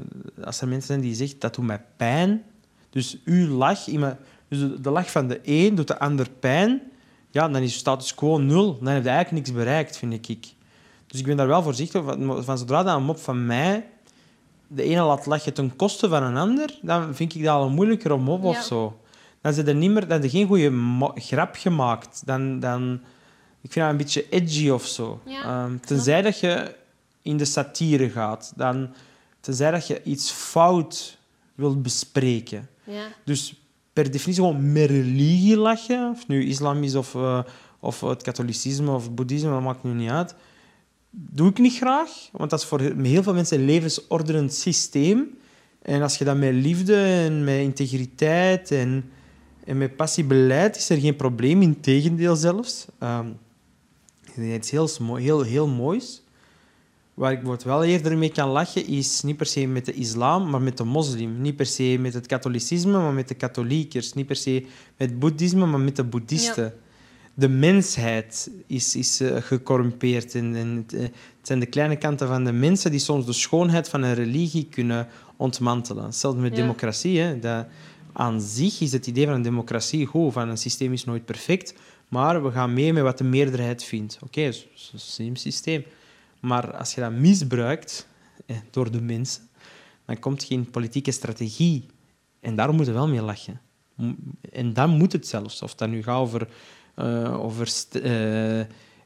als 0.44 0.60
er 0.60 0.68
mensen 0.68 0.86
zijn 0.86 1.00
die 1.00 1.14
zeggen, 1.14 1.38
dat 1.38 1.54
doet 1.54 1.64
mij 1.64 1.84
pijn. 1.96 2.42
Dus 2.90 3.18
uw 3.24 3.46
lach, 3.48 3.86
iemand, 3.86 4.16
dus 4.48 4.58
de, 4.80 4.90
lach 4.90 5.10
van 5.10 5.28
de 5.28 5.40
een 5.42 5.74
doet 5.74 5.88
de 5.88 5.98
ander 5.98 6.30
pijn 6.30 6.82
ja, 7.32 7.48
dan 7.48 7.62
is 7.62 7.74
status 7.74 8.14
quo 8.14 8.38
nul. 8.38 8.78
Dan 8.78 8.92
heb 8.92 9.02
je 9.02 9.08
eigenlijk 9.08 9.46
niks 9.46 9.58
bereikt, 9.58 9.96
vind 9.96 10.28
ik. 10.28 10.54
Dus 11.06 11.20
ik 11.20 11.26
ben 11.26 11.36
daar 11.36 11.46
wel 11.46 11.62
voorzichtig 11.62 12.04
van. 12.04 12.44
van 12.44 12.58
zodra 12.58 12.82
dat 12.82 12.96
een 12.96 13.04
mop 13.04 13.18
van 13.18 13.46
mij 13.46 13.88
de 14.74 14.82
ene 14.82 15.02
laat 15.02 15.26
lachen 15.26 15.54
ten 15.54 15.76
koste 15.76 16.08
van 16.08 16.22
een 16.22 16.36
ander, 16.36 16.78
dan 16.82 17.14
vind 17.14 17.34
ik 17.34 17.42
dat 17.44 17.54
al 17.54 17.66
een 17.66 17.72
moeilijker 17.74 18.20
mop 18.20 18.42
Ja. 18.42 18.48
of 18.48 18.62
zo. 18.62 19.00
Dan 19.40 19.52
zijn 19.52 19.66
er 19.66 19.74
niet 19.74 19.90
meer, 19.90 20.00
dan 20.00 20.10
heb 20.10 20.22
je 20.22 20.28
geen 20.30 20.46
goede 20.46 21.10
grap 21.14 21.54
gemaakt. 21.58 22.22
Dan, 22.24 22.60
dan, 22.60 22.92
ik 23.60 23.72
vind 23.72 23.84
dat 23.84 23.90
een 23.90 23.96
beetje 23.96 24.28
edgy 24.28 24.68
of 24.68 24.86
zo. 24.86 25.20
Ja, 25.24 25.42
Ehm, 25.64 25.78
tenzij 25.78 26.22
dat 26.22 26.40
je 26.40 26.74
in 27.22 27.36
de 27.36 27.44
satire 27.44 28.10
gaat. 28.10 28.52
Dan, 28.56 28.88
tenzij 29.40 29.70
dat 29.70 29.86
je 29.86 30.02
iets 30.02 30.30
fout 30.30 31.18
wilt 31.54 31.82
bespreken. 31.82 32.68
ja. 32.84 33.04
Dus 33.24 33.54
per 33.92 34.10
definitie 34.10 34.42
gewoon 34.44 34.72
met 34.72 34.90
religie 34.90 35.56
lachen, 35.56 36.10
of 36.10 36.26
nu 36.28 36.44
islam 36.46 36.82
is 36.82 36.94
of, 36.94 37.14
eh, 37.14 37.38
of 37.80 38.00
het 38.00 38.22
katholicisme 38.22 38.90
of 38.90 39.02
het 39.04 39.14
boeddhisme, 39.14 39.50
dat 39.50 39.60
maakt 39.62 39.82
nu 39.84 39.92
niet 39.92 40.10
uit. 40.10 40.34
Doe 41.14 41.48
ik 41.48 41.58
niet 41.58 41.76
graag, 41.76 42.10
want 42.32 42.50
dat 42.50 42.60
is 42.60 42.66
voor 42.66 42.80
heel 42.80 43.22
veel 43.22 43.34
mensen 43.34 43.58
een 43.58 43.64
levensordenend 43.64 44.54
systeem. 44.54 45.38
En 45.82 46.02
als 46.02 46.18
je 46.18 46.24
dat 46.24 46.36
met 46.36 46.54
liefde 46.54 46.96
en 46.96 47.44
met 47.44 47.60
integriteit 47.60 48.70
en, 48.70 49.10
en 49.64 49.78
met 49.78 49.96
passie 49.96 50.24
beleidt, 50.24 50.76
is 50.76 50.88
er 50.90 50.98
geen 51.00 51.16
probleem, 51.16 51.62
integendeel 51.62 52.36
zelfs. 52.36 52.86
Ehm 52.98 53.26
iets 54.40 54.70
heel, 54.70 54.88
smo- 54.88 55.14
heel, 55.16 55.42
heel 55.42 55.66
moois. 55.66 56.22
Waar 57.14 57.32
ik 57.32 57.38
bijvoorbeeld 57.38 57.66
wel 57.68 57.84
eerder 57.84 58.18
mee 58.18 58.32
kan 58.32 58.48
lachen, 58.48 58.86
is 58.86 59.22
niet 59.22 59.36
per 59.36 59.46
se 59.46 59.66
met 59.66 59.84
de 59.84 59.92
islam, 59.92 60.50
maar 60.50 60.62
met 60.62 60.76
de 60.76 60.84
moslim. 60.84 61.40
Niet 61.40 61.56
per 61.56 61.66
se 61.66 61.96
met 62.00 62.14
het 62.14 62.26
katholicisme, 62.26 62.92
maar 62.92 63.12
met 63.12 63.28
de 63.28 63.34
katholiekers. 63.34 64.12
Niet 64.12 64.26
per 64.26 64.36
se 64.36 64.66
met 64.96 65.10
het 65.10 65.18
boeddhisme, 65.18 65.66
maar 65.66 65.80
met 65.80 65.96
de 65.96 66.04
boeddhisten. 66.04 66.74
De 67.34 67.48
mensheid 67.48 68.50
is, 68.66 68.96
is 68.96 69.20
eh, 69.20 69.36
gecorrumpeerd. 69.42 70.34
En, 70.34 70.54
en 70.56 70.76
het, 70.76 70.92
eh, 70.92 71.00
het 71.02 71.12
zijn 71.42 71.60
de 71.60 71.66
kleine 71.66 71.96
kanten 71.96 72.28
van 72.28 72.44
de 72.44 72.52
mensen 72.52 72.90
die 72.90 73.00
soms 73.00 73.26
de 73.26 73.32
schoonheid 73.32 73.88
van 73.88 74.02
een 74.02 74.14
religie 74.14 74.66
kunnen 74.70 75.08
ontmantelen. 75.36 76.04
Hetzelfde 76.04 76.40
met 76.40 76.56
Ja. 76.56 76.62
democratie. 76.62 77.18
Hè. 77.20 77.38
Dat, 77.38 77.66
aan 78.12 78.40
zich 78.40 78.80
is 78.80 78.92
het 78.92 79.06
idee 79.06 79.24
van 79.24 79.34
een 79.34 79.42
democratie 79.42 80.06
goed. 80.06 80.32
Van 80.32 80.48
een 80.48 80.58
systeem 80.58 80.92
is 80.92 81.04
nooit 81.04 81.24
perfect, 81.24 81.74
maar 82.08 82.44
we 82.44 82.50
gaan 82.50 82.72
mee 82.72 82.92
met 82.92 83.02
wat 83.02 83.18
de 83.18 83.24
meerderheid 83.24 83.84
vindt. 83.84 84.18
Oké, 84.22 84.40
is 84.40 84.90
een 84.92 84.98
slim 84.98 85.36
systeem. 85.36 85.84
Maar 86.40 86.76
als 86.76 86.94
je 86.94 87.00
dat 87.00 87.12
misbruikt 87.12 88.08
eh, 88.46 88.56
door 88.70 88.90
de 88.90 89.00
mensen, 89.00 89.42
dan 90.06 90.18
komt 90.18 90.44
geen 90.44 90.70
politieke 90.70 91.10
strategie. 91.10 91.86
En 92.40 92.56
daar 92.56 92.74
moeten 92.74 92.92
we 92.92 92.98
wel 93.00 93.08
mee 93.08 93.22
lachen. 93.22 93.60
En 94.52 94.72
dan 94.72 94.90
moet 94.90 95.12
het 95.12 95.26
zelfs. 95.26 95.62
Of 95.62 95.74
dat 95.74 95.88
nu 95.88 96.02
gaat 96.02 96.18
over, 96.18 96.48
over 97.40 97.66
st- 97.66 97.94
eh, 97.96 98.60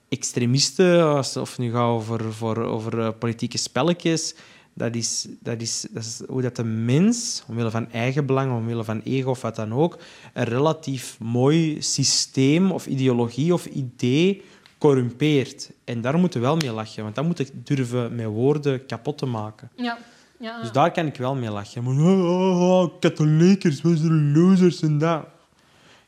extremisten, 0.08 1.04
als- 1.04 1.36
of 1.36 1.58
nu 1.58 1.70
gaat 1.72 1.88
over, 1.88 2.32
voor, 2.32 2.58
over 2.58 3.00
eh, 3.00 3.08
politieke 3.18 3.58
spelletjes. 3.58 4.34
Dat 4.74 4.94
is, 4.94 5.26
dat, 5.40 5.60
is, 5.60 5.86
dat 5.90 6.02
is 6.04 6.20
hoe 6.28 6.42
dat 6.42 6.56
de 6.56 6.64
mens, 6.64 7.42
omwille 7.48 7.70
van 7.70 7.90
eigen 7.90 8.26
belang, 8.26 8.52
omwille 8.52 8.84
van 8.84 9.00
ego 9.04 9.30
of 9.30 9.42
wat 9.42 9.56
dan 9.56 9.72
ook, 9.72 9.98
een 10.32 10.44
relatief 10.44 11.16
mooi 11.20 11.82
systeem 11.82 12.70
of 12.70 12.86
ideologie 12.86 13.52
of 13.52 13.66
idee 13.66 14.42
corrumpeert. 14.78 15.70
En 15.84 16.00
daar 16.00 16.18
moeten 16.18 16.40
we 16.40 16.46
wel 16.46 16.56
mee 16.56 16.72
lachen, 16.72 17.02
want 17.02 17.14
dat 17.14 17.24
moet 17.24 17.38
ik 17.38 17.50
durven 17.66 18.14
met 18.14 18.26
woorden 18.26 18.86
kapot 18.86 19.18
te 19.18 19.26
maken. 19.26 19.70
Ja. 19.76 19.98
Ja, 20.38 20.60
Dus 20.60 20.72
daar 20.72 20.92
kan 20.92 21.06
ik 21.06 21.16
wel 21.16 21.34
mee 21.34 21.50
lachen. 21.50 21.82
Maar 21.84 21.94
oh, 21.94 22.30
oh, 22.30 22.80
oh, 22.82 23.00
katholiekers, 23.00 23.82
we 23.82 23.96
zijn 23.96 24.32
losers 24.32 24.82
en 24.82 24.98
dat. 24.98 25.24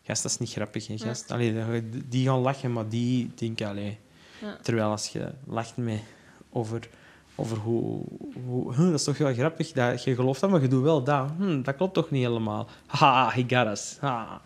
Gast, 0.08 0.22
dat 0.22 0.32
is 0.32 0.38
niet 0.38 0.52
grappig, 0.52 0.86
hè, 0.86 0.98
gast. 0.98 1.30
Allee, 1.30 1.82
die 2.08 2.26
gaan 2.26 2.38
lachen, 2.38 2.72
maar 2.72 2.88
die 2.88 3.30
denken, 3.34 3.68
allee. 3.68 3.98
Ja. 4.40 4.58
Terwijl 4.62 4.90
als 4.90 5.08
je 5.08 5.32
lacht 5.46 5.76
mee 5.76 6.02
over, 6.50 6.88
over 7.34 7.56
hoe... 7.56 8.02
hoe 8.46 8.74
huh, 8.74 8.84
dat 8.84 8.98
is 8.98 9.04
toch 9.04 9.18
wel 9.18 9.34
grappig, 9.34 9.72
dat 9.72 10.04
je 10.04 10.14
gelooft 10.14 10.40
dat, 10.40 10.50
maar 10.50 10.60
je 10.60 10.68
doet 10.68 10.82
wel 10.82 11.04
dat. 11.04 11.30
Hm, 11.38 11.62
dat 11.62 11.76
klopt 11.76 11.94
toch 11.94 12.10
niet 12.10 12.24
helemaal. 12.24 12.68
Ha, 12.86 13.30
he 13.30 13.44
got 13.48 13.66
us. 13.66 13.96
Ha. 14.00 14.40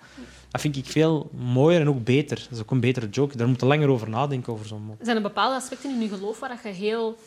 Dat 0.50 0.60
vind 0.60 0.76
ik 0.76 0.86
veel 0.86 1.30
mooier 1.34 1.80
en 1.80 1.88
ook 1.88 2.04
beter. 2.04 2.36
Dat 2.36 2.50
is 2.50 2.60
ook 2.60 2.70
een 2.70 2.80
betere 2.80 3.08
joke. 3.08 3.36
Daar 3.36 3.48
moet 3.48 3.60
je 3.60 3.66
langer 3.66 3.88
over 3.88 4.08
nadenken, 4.08 4.52
over 4.52 4.66
zo'n 4.66 4.82
mop. 4.82 4.98
Zijn 5.02 5.16
er 5.16 5.22
bepaalde 5.22 5.56
aspecten 5.56 5.90
in 5.90 6.00
je 6.00 6.08
geloof 6.08 6.38
waar 6.38 6.48
dat 6.48 6.62
je 6.62 6.68
heel, 6.68 7.18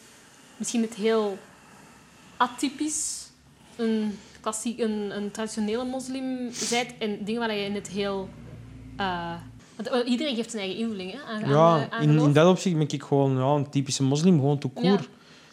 misschien 0.57 0.81
het 0.81 0.93
heel 0.93 1.37
atypisch, 2.37 3.29
een, 3.75 4.17
klassiek, 4.45 4.79
een, 4.79 5.15
een 5.17 5.31
traditionele 5.31 5.83
moslim 5.85 6.25
bent 6.69 6.89
en 6.99 7.17
dingen 7.25 7.39
waar 7.41 7.53
je 7.55 7.65
in 7.65 7.75
het 7.75 7.87
heel. 7.87 8.29
eh, 8.97 9.33
want 9.75 9.87
eh, 9.89 10.11
iedereen 10.11 10.35
geeft 10.35 10.51
zijn 10.51 10.63
eigen 10.63 10.81
invulling 10.81 11.11
hè, 11.11 11.17
aan, 11.33 11.49
Ja, 11.49 11.89
aan 11.89 12.01
in, 12.01 12.19
in 12.19 12.33
dat 12.33 12.47
opzicht 12.47 12.77
ben 12.77 12.87
ik 12.89 13.03
gewoon 13.03 13.37
ja, 13.37 13.43
een 13.55 13.69
typische 13.69 14.03
moslim, 14.03 14.35
gewoon 14.39 14.59
court. 14.59 15.01
Ja. 15.03 15.07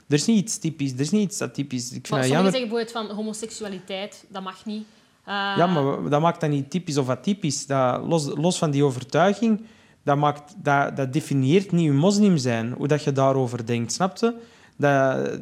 Er 0.09 0.15
is 0.15 0.27
niet 0.27 0.39
iets 0.39 0.59
typisch, 0.59 0.93
er 0.93 1.01
is 1.01 1.11
niet 1.11 1.23
iets 1.23 1.41
atypisch. 1.41 1.85
Ik 1.85 1.91
vind 1.91 2.09
Maar 2.11 2.25
sommigen 2.25 2.35
jammer. 2.43 2.53
zeggen 2.53 2.69
bijvoorbeeld 2.71 3.07
van 3.09 3.17
homoseksualiteit, 3.17 4.25
dat 4.29 4.43
mag 4.43 4.65
niet. 4.65 4.85
Eh, 5.25 5.35
Ja, 5.57 5.67
maar 5.67 6.11
dat 6.11 6.21
maakt 6.21 6.41
dat 6.41 6.51
niet 6.51 6.71
typisch 6.71 6.97
of 6.97 7.09
atypisch. 7.09 7.67
Dat, 7.67 8.03
los, 8.07 8.27
los 8.35 8.59
van 8.59 8.71
die 8.71 8.85
overtuiging, 8.85 9.61
dat, 10.03 10.17
maakt, 10.17 10.55
dat, 10.57 10.97
dat 10.97 11.13
definieert 11.13 11.73
niet 11.73 11.85
je 11.85 11.93
moslim 11.93 12.37
zijn, 12.37 12.73
hoe 12.73 12.89
dat 12.89 13.05
je 13.05 13.13
daarover 13.13 13.67
denkt, 13.67 13.93
snap 13.93 14.17
je? 14.17 14.35
Dat, 14.77 15.39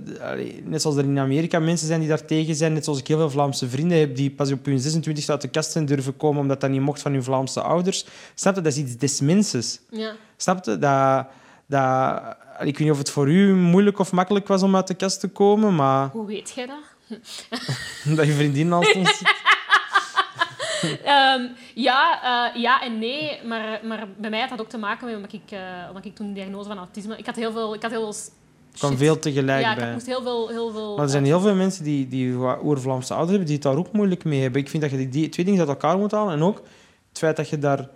net 0.65 0.83
zoals 0.83 0.97
er 0.97 1.05
in 1.05 1.19
Amerika 1.19 1.59
mensen 1.59 1.87
zijn 1.87 2.01
die 2.01 2.09
daar 2.09 2.25
tegen 2.25 2.55
zijn, 2.55 2.73
net 2.73 2.85
zoals 2.85 2.99
ik 2.99 3.07
heel 3.07 3.17
veel 3.17 3.31
Vlaamse 3.31 3.69
vrienden 3.69 3.99
heb 3.99 4.17
die 4.17 4.31
pas 4.31 4.53
op 4.53 4.65
hun 4.65 4.81
26 4.81 5.29
uit 5.29 5.41
de 5.41 5.49
kast 5.49 5.73
zijn 5.73 5.87
durven 5.87 6.17
komen 6.17 6.41
omdat 6.41 6.61
dat 6.61 6.71
niet 6.71 6.81
mocht 6.81 7.03
van 7.03 7.13
hun 7.13 7.25
Vlaamse 7.25 7.61
ouders. 7.61 8.07
Snap 8.35 8.55
je? 8.55 8.61
Dat 8.61 8.73
is 8.73 8.79
iets 8.79 8.97
des 8.97 9.21
mensen. 9.21 9.63
Ja, 9.91 10.13
Snap 10.37 10.65
je? 10.65 10.79
Dat, 10.79 11.27
dat... 11.67 12.23
Ik 12.59 12.79
weet 12.79 12.79
niet 12.79 12.91
of 12.91 12.99
het 12.99 13.11
voor 13.11 13.29
u 13.31 13.55
moeilijk 13.55 13.99
of 13.99 14.13
makkelijk 14.13 14.49
was 14.49 14.63
om 14.63 14.77
uit 14.77 14.87
de 14.87 14.95
kast 14.95 15.21
te 15.21 15.29
komen, 15.29 15.75
maar... 15.75 16.09
Hoe 16.09 16.27
weet 16.27 16.51
jij 16.51 16.67
dat? 16.67 17.19
dat 18.17 18.27
je 18.27 18.33
vriendin 18.33 18.69
naast 18.69 18.95
ons 18.95 19.19
zit. 19.19 19.35
Ehm, 21.05 21.47
ja, 21.75 22.23
eh, 22.23 22.61
ja 22.63 22.83
en 22.83 22.99
nee. 22.99 23.41
Maar, 23.45 23.81
maar 23.85 24.09
bij 24.17 24.31
mij 24.31 24.41
had 24.41 24.49
dat 24.49 24.61
ook 24.61 24.69
te 24.69 24.79
maken 24.79 25.07
met 25.07 25.17
omdat 25.17 25.33
ik, 25.33 25.53
uh, 25.53 25.61
omdat 25.89 26.05
ik 26.05 26.15
toen 26.15 26.27
de 26.27 26.33
diagnose 26.33 26.69
van 26.69 26.79
autisme... 26.79 27.17
Ik 27.17 27.27
had 27.27 27.37
heel 27.37 27.53
veel... 27.53 27.75
Ik 27.75 27.83
had 27.83 27.91
heel 27.91 28.13
veel 28.13 28.23
kwam 28.79 28.97
veel 28.97 29.19
tegelijk 29.19 29.65
ja, 29.65 29.75
bij. 29.75 29.87
ik 29.87 29.93
moest 29.93 30.07
heel 30.07 30.23
veel... 30.23 30.49
Heel 30.49 30.71
veel 30.71 30.95
maar 30.97 31.05
er 31.05 31.11
zijn 31.11 31.25
heel 31.25 31.41
veel 31.41 31.55
mensen 31.55 31.85
die, 31.85 32.09
die 32.09 32.35
oer-Vlaamse 32.63 33.15
ouders 33.15 33.31
hebben 33.31 33.47
die 33.47 33.55
het 33.55 33.65
daar 33.65 33.77
ook 33.77 33.93
moeilijk 33.93 34.25
mee 34.25 34.41
hebben. 34.41 34.61
Ik 34.61 34.69
vind 34.69 34.83
dat 34.83 34.93
je 34.93 35.09
die 35.09 35.29
twee 35.29 35.45
dingen 35.45 35.61
uit 35.61 35.69
elkaar 35.69 35.99
moet 35.99 36.11
halen. 36.11 36.35
En 36.35 36.43
ook 36.43 36.57
het 37.09 37.19
feit 37.19 37.37
dat 37.37 37.49
je 37.49 37.59
daar... 37.59 37.89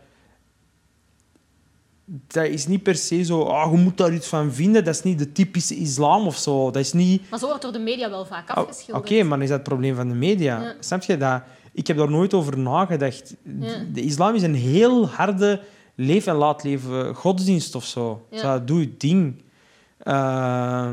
Dat 2.27 2.45
is 2.45 2.67
niet 2.67 2.83
per 2.83 2.95
se 2.95 3.25
zo... 3.25 3.41
Oh, 3.41 3.69
je 3.73 3.79
moet 3.79 3.97
daar 3.97 4.15
iets 4.15 4.27
van 4.27 4.53
vinden. 4.53 4.85
Dat 4.85 4.95
is 4.95 5.03
niet 5.03 5.19
de 5.19 5.33
typische 5.33 5.77
islam 5.77 6.27
of 6.27 6.37
zo. 6.37 6.65
Dat 6.71 6.83
is 6.83 6.93
niet... 6.93 7.31
Maar 7.31 7.39
zo 7.39 7.47
wordt 7.47 7.63
door 7.63 7.73
de 7.73 7.79
media 7.79 8.11
wel 8.11 8.27
vaak 8.27 8.51
oh, 8.51 8.57
afgeschilderd. 8.57 9.11
Oké, 9.11 9.23
maar 9.23 9.43
is 9.43 9.49
dat 9.49 9.59
het 9.59 9.69
probleem 9.69 9.95
van 9.95 10.09
de 10.09 10.15
media? 10.15 10.61
Ja. 10.61 10.75
Snap 10.81 11.03
je 11.03 11.17
dat? 11.17 11.43
Ik 11.73 11.87
heb 11.87 11.97
daar 11.97 12.11
nooit 12.11 12.35
over 12.35 12.59
nagedacht. 12.59 13.35
De 13.93 14.03
islam 14.03 14.35
is 14.35 14.43
een 14.43 14.55
heel 14.55 15.09
harde 15.09 15.61
leef- 15.95 16.27
en 16.27 16.35
laat 16.35 16.63
leven 16.63 17.15
godsdienst 17.15 17.75
of 17.75 17.85
zo. 17.85 18.27
Ja. 18.31 18.59
doe 18.59 18.81
je 18.81 18.97
ding. 18.97 19.43
Uh, 20.05 20.91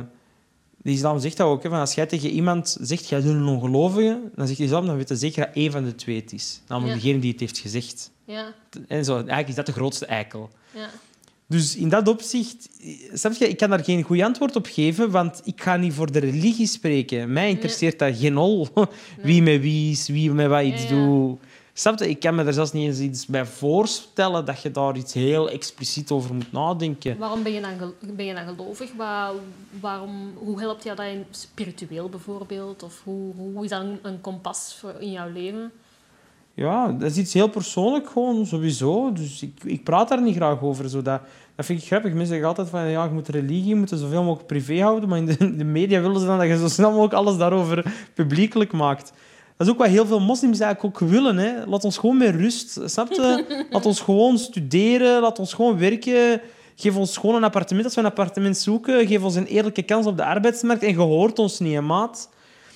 de 0.78 0.92
islam 0.92 1.20
zegt 1.20 1.38
dat 1.38 1.48
ook. 1.48 1.64
Hè, 1.64 1.70
van 1.70 1.80
als 1.80 1.94
jij 1.94 2.06
tegen 2.06 2.30
iemand 2.30 2.78
zegt, 2.82 3.08
jij 3.08 3.22
bent 3.22 3.34
een 3.34 3.46
ongelovige, 3.46 4.20
dan 4.36 4.48
zegt 4.48 4.60
de 4.60 4.66
islam, 4.66 4.86
dan 4.86 4.96
weet 4.96 5.10
je 5.10 5.16
zeker 5.16 5.46
dat 5.46 5.56
één 5.56 5.72
van 5.72 5.84
de 5.84 5.96
twee 5.96 6.16
het 6.16 6.34
is. 6.34 6.62
Namelijk 6.68 7.02
degene 7.02 7.20
die 7.20 7.32
het 7.32 7.40
heeft 7.40 7.58
gezegd. 7.58 8.12
Ja. 8.26 8.54
En 8.88 9.06
zo, 9.06 9.16
eigenlijk 9.16 9.48
is 9.48 9.56
dat 9.56 9.66
de 9.66 9.72
grootste 9.72 10.06
eikel. 10.06 10.50
Ja. 10.74 10.90
Dus 11.52 11.76
in 11.76 11.90
dat 11.90 12.08
opzicht, 12.08 12.70
snap 13.14 13.34
je, 13.34 13.50
ik 13.50 13.58
kan 13.58 13.70
daar 13.70 13.84
geen 13.84 14.04
goed 14.04 14.22
antwoord 14.22 14.56
op 14.56 14.66
geven, 14.66 15.12
want 15.12 15.42
ik 15.44 15.62
ga 15.62 15.76
niet 15.76 15.94
voor 15.94 16.12
de 16.12 16.20
religie 16.20 16.68
spreken. 16.68 17.34
Mij 17.34 17.50
interesseert 17.50 18.00
dat 18.00 18.18
geen 18.18 18.36
hol. 18.36 18.68
Wie 19.24 19.42
met 19.42 19.62
wie 19.62 19.92
is, 19.92 20.08
wie 20.08 20.32
met 20.32 20.48
wat 20.48 20.64
iets 20.64 20.88
doet. 20.88 21.40
Snap? 21.74 22.02
Ik 22.02 22.20
kan 22.20 22.36
me 22.36 22.44
er 22.44 22.54
zelfs 22.54 22.72
niet 22.72 22.88
eens 22.88 23.00
iets 23.00 23.26
bij 23.26 23.46
voorstellen 23.46 24.46
dat 24.46 24.62
je 24.62 24.72
daar 24.72 24.96
iets 24.96 25.14
heel 25.14 25.50
expliciet 25.50 26.12
over 26.12 26.34
moet 26.34 26.52
nadenken. 26.52 27.18
Waarom 27.18 27.44
ben 27.44 27.52
je 27.52 27.62
dan, 27.62 27.94
ben 28.16 28.26
je 28.26 28.34
dan 28.34 28.56
gelovig? 28.56 28.92
Waar, 28.98 29.32
waarom, 29.80 30.34
hoe 30.38 30.60
helpt 30.60 30.84
je 30.84 30.94
dat 30.94 31.06
in 31.06 31.26
spiritueel 31.32 32.10
bijvoorbeeld? 32.10 32.84
Of 32.84 33.02
hoe, 33.04 33.34
hoe 33.36 33.64
is 33.64 33.70
dat 33.70 33.82
een, 33.82 34.00
een 34.02 34.22
kompas 34.22 34.78
voor 34.80 34.96
in 35.00 35.12
jouw 35.12 35.32
leven? 35.32 35.72
Ja, 36.54 36.92
dat 36.92 37.10
is 37.12 37.18
iets 37.18 37.34
heel 37.34 37.50
persoonlijk 37.50 38.10
gewoon, 38.10 38.46
sowieso. 38.46 39.14
Dus 39.14 39.42
ik, 39.42 39.64
ik 39.64 39.84
praat 39.84 40.10
daar 40.10 40.22
niet 40.22 40.36
graag 40.36 40.62
over. 40.62 40.90
Zo 40.90 41.02
dat, 41.02 41.22
dat 41.56 41.66
vind 41.66 41.82
ik 41.82 41.88
grappig. 41.88 42.10
Mensen 42.10 42.28
zeggen 42.28 42.48
altijd 42.48 42.70
van, 42.70 42.88
ja, 42.88 43.04
je 43.04 43.10
moet 43.10 43.28
religie 43.28 43.66
je 43.66 43.76
moet 43.76 43.90
zoveel 43.90 44.24
mogelijk 44.24 44.48
privé 44.48 44.82
houden. 44.82 45.10
Maar 45.10 45.18
in 45.18 45.26
de, 45.26 45.56
de 45.56 45.64
media 45.64 46.02
willen 46.02 46.20
ze 46.20 46.26
dan 46.26 46.38
dat 46.38 46.48
je 46.48 46.58
zo 46.58 46.68
snel 46.68 46.90
mogelijk 46.90 47.14
alles 47.14 47.38
daarover 47.38 47.94
publiekelijk 48.14 48.72
maakt. 48.72 49.14
Dat 49.62 49.70
is 49.70 49.76
ook 49.76 49.86
wat 49.86 49.92
heel 49.92 50.06
veel 50.06 50.20
moslims 50.20 50.60
eigenlijk 50.60 51.02
ook 51.02 51.10
willen. 51.10 51.38
Hè. 51.38 51.66
Laat 51.66 51.84
ons 51.84 51.98
gewoon 51.98 52.18
met 52.18 52.36
rust. 52.36 52.80
Snap 52.86 53.12
je? 53.12 53.46
Laat 53.72 53.86
ons 53.86 54.00
gewoon 54.00 54.38
studeren. 54.38 55.22
Laat 55.22 55.40
ons 55.40 55.54
gewoon 55.54 55.78
werken. 55.78 56.42
Geef 56.76 56.96
ons 56.96 57.18
gewoon 57.18 57.36
een 57.36 57.44
appartement 57.44 57.86
als 57.86 57.96
we 57.96 58.02
een 58.02 58.08
appartement 58.08 58.58
zoeken. 58.58 59.08
Geef 59.08 59.24
ons 59.24 59.36
een 59.36 59.46
eerlijke 59.46 59.84
kans 59.84 60.06
op 60.06 60.18
de 60.18 60.26
arbeidsmarkt. 60.26 60.84
En 60.84 60.90
je 60.90 60.98
hoort 60.98 61.40
ons 61.40 61.60
niet, 61.60 61.74
hè, 61.74 61.82
maat. 61.82 62.30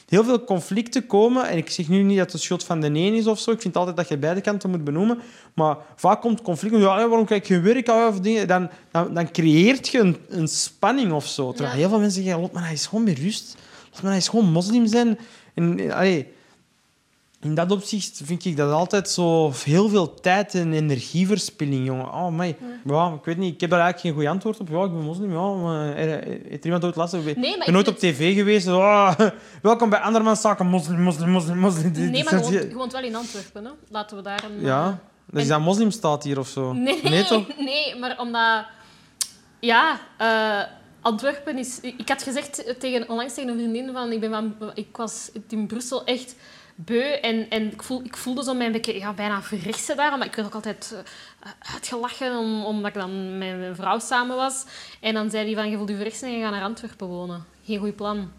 Heel 0.09 0.23
veel 0.23 0.43
conflicten 0.43 1.07
komen. 1.07 1.47
En 1.47 1.57
ik 1.57 1.69
zeg 1.69 1.87
nu 1.87 2.03
niet 2.03 2.17
dat 2.17 2.31
het 2.31 2.41
schuld 2.41 2.63
van 2.63 2.81
de 2.81 2.87
een 2.87 3.13
is 3.13 3.27
of 3.27 3.39
zo. 3.39 3.51
Ik 3.51 3.61
vind 3.61 3.75
altijd 3.75 3.95
dat 3.95 4.07
je 4.07 4.17
beide 4.17 4.41
kanten 4.41 4.69
moet 4.69 4.83
benoemen. 4.83 5.19
Maar 5.53 5.77
vaak 5.95 6.21
komt 6.21 6.41
conflict. 6.41 6.75
Ja, 6.75 7.07
waarom 7.07 7.25
kijk 7.25 7.45
je 7.45 7.59
werk 7.59 7.89
of 7.89 8.19
dingen? 8.19 8.47
Dan, 8.47 8.69
dan, 8.91 9.13
dan 9.13 9.31
creëert 9.31 9.87
je 9.87 9.99
een, 9.99 10.17
een 10.29 10.47
spanning 10.47 11.11
of 11.11 11.27
zo. 11.27 11.51
Terwijl 11.51 11.77
heel 11.77 11.89
veel 11.89 11.99
mensen 11.99 12.23
zeggen: 12.23 12.41
Laat 12.41 12.51
maar, 12.51 12.63
hij 12.63 12.73
is 12.73 12.85
gewoon 12.85 13.03
met 13.03 13.17
rust. 13.17 13.55
Laat 13.91 14.01
maar, 14.01 14.11
hij 14.11 14.19
is 14.19 14.27
gewoon 14.27 14.51
moslim 14.51 14.87
zijn. 14.87 15.17
En, 15.53 15.91
allee, 15.91 16.33
in 17.41 17.55
dat 17.55 17.71
opzicht 17.71 18.21
vind 18.23 18.45
ik 18.45 18.57
dat 18.57 18.71
altijd 18.71 19.09
zo 19.09 19.51
heel 19.63 19.89
veel 19.89 20.13
tijd 20.13 20.53
en 20.53 20.73
energieverspilling, 20.73 21.85
jongen. 21.85 22.05
Oh, 22.05 22.27
my. 22.27 22.57
Ja. 22.85 23.13
ik 23.13 23.25
weet 23.25 23.37
niet. 23.37 23.53
Ik 23.53 23.61
heb 23.61 23.69
daar 23.69 23.79
eigenlijk 23.79 24.15
geen 24.15 24.25
goed 24.25 24.33
antwoord 24.33 24.59
op. 24.59 24.69
Ja, 24.69 24.83
ik 24.83 24.91
ben 24.91 25.01
moslim. 25.01 25.31
Ja, 25.31 25.53
maar 25.53 25.95
heeft 25.95 26.65
iemand 26.65 26.83
ooit 26.83 26.95
last? 26.95 27.13
Ik 27.13 27.39
ben 27.39 27.73
nooit 27.73 27.87
op 27.87 27.97
tv 27.97 28.35
geweest. 28.35 28.67
Oh, 28.67 29.13
welkom 29.61 29.89
bij 29.89 29.99
Andermans 29.99 30.41
Zaken. 30.41 30.67
Moslim, 30.67 31.01
moslim, 31.01 31.29
moslim, 31.29 31.57
moslim. 31.57 31.91
Nee, 31.91 32.23
maar 32.23 32.51
je 32.51 32.73
woont, 32.73 32.91
wel 32.91 33.03
in 33.03 33.15
Antwerpen. 33.15 33.65
Hè? 33.65 33.71
Laten 33.89 34.17
we 34.17 34.23
daar 34.23 34.43
een... 34.43 34.61
Ja. 34.61 34.87
Uh, 34.87 34.93
dat 35.25 35.41
is 35.41 35.47
dat 35.47 35.59
moslimstaat 35.59 36.23
hier 36.23 36.39
of 36.39 36.47
zo? 36.47 36.73
Nee, 36.73 36.99
nee, 37.03 37.23
toch? 37.23 37.47
nee 37.69 37.95
maar 37.99 38.19
omdat... 38.19 38.65
Ja... 39.59 39.99
Uh, 40.21 40.61
Antwerpen 41.01 41.57
is... 41.57 41.79
Ik 41.81 42.09
had 42.09 42.23
gezegd 42.23 42.79
tegen, 42.79 43.09
onlangs 43.09 43.33
tegen 43.33 43.49
een 43.49 43.57
vriendin 43.57 43.89
van... 43.93 44.11
Ik, 44.11 44.19
ben 44.19 44.29
van, 44.29 44.71
ik 44.73 44.97
was 44.97 45.29
in 45.49 45.67
Brussel 45.67 46.05
echt 46.05 46.35
beu. 46.75 47.11
En, 47.11 47.49
en 47.49 47.71
ik, 47.71 47.83
voel, 47.83 48.03
ik 48.03 48.17
voelde 48.17 48.43
zo 48.43 48.53
mijn 48.53 48.71
beetje 48.71 48.97
ja, 48.97 49.13
bijna 49.13 49.41
verrechtse 49.41 49.95
daar. 49.95 50.17
Maar 50.17 50.27
ik 50.27 50.35
werd 50.35 50.47
ook 50.47 50.53
altijd 50.53 50.91
uh, 50.93 51.49
uitgelachen 51.73 52.37
om, 52.37 52.65
omdat 52.65 52.87
ik 52.87 52.93
dan 52.93 53.37
met 53.37 53.57
mijn 53.57 53.75
vrouw 53.75 53.99
samen 53.99 54.35
was. 54.35 54.65
En 54.99 55.13
dan 55.13 55.29
zei 55.29 55.45
hij 55.45 55.55
van, 55.55 55.69
je 55.69 55.77
voelt 55.77 55.89
je 55.89 55.95
verrechtsen 55.95 56.27
en 56.27 56.37
je 56.37 56.43
gaat 56.43 56.51
naar 56.51 56.63
Antwerpen 56.63 57.07
wonen. 57.07 57.45
Geen 57.65 57.79
goed 57.79 57.95
plan. 57.95 58.31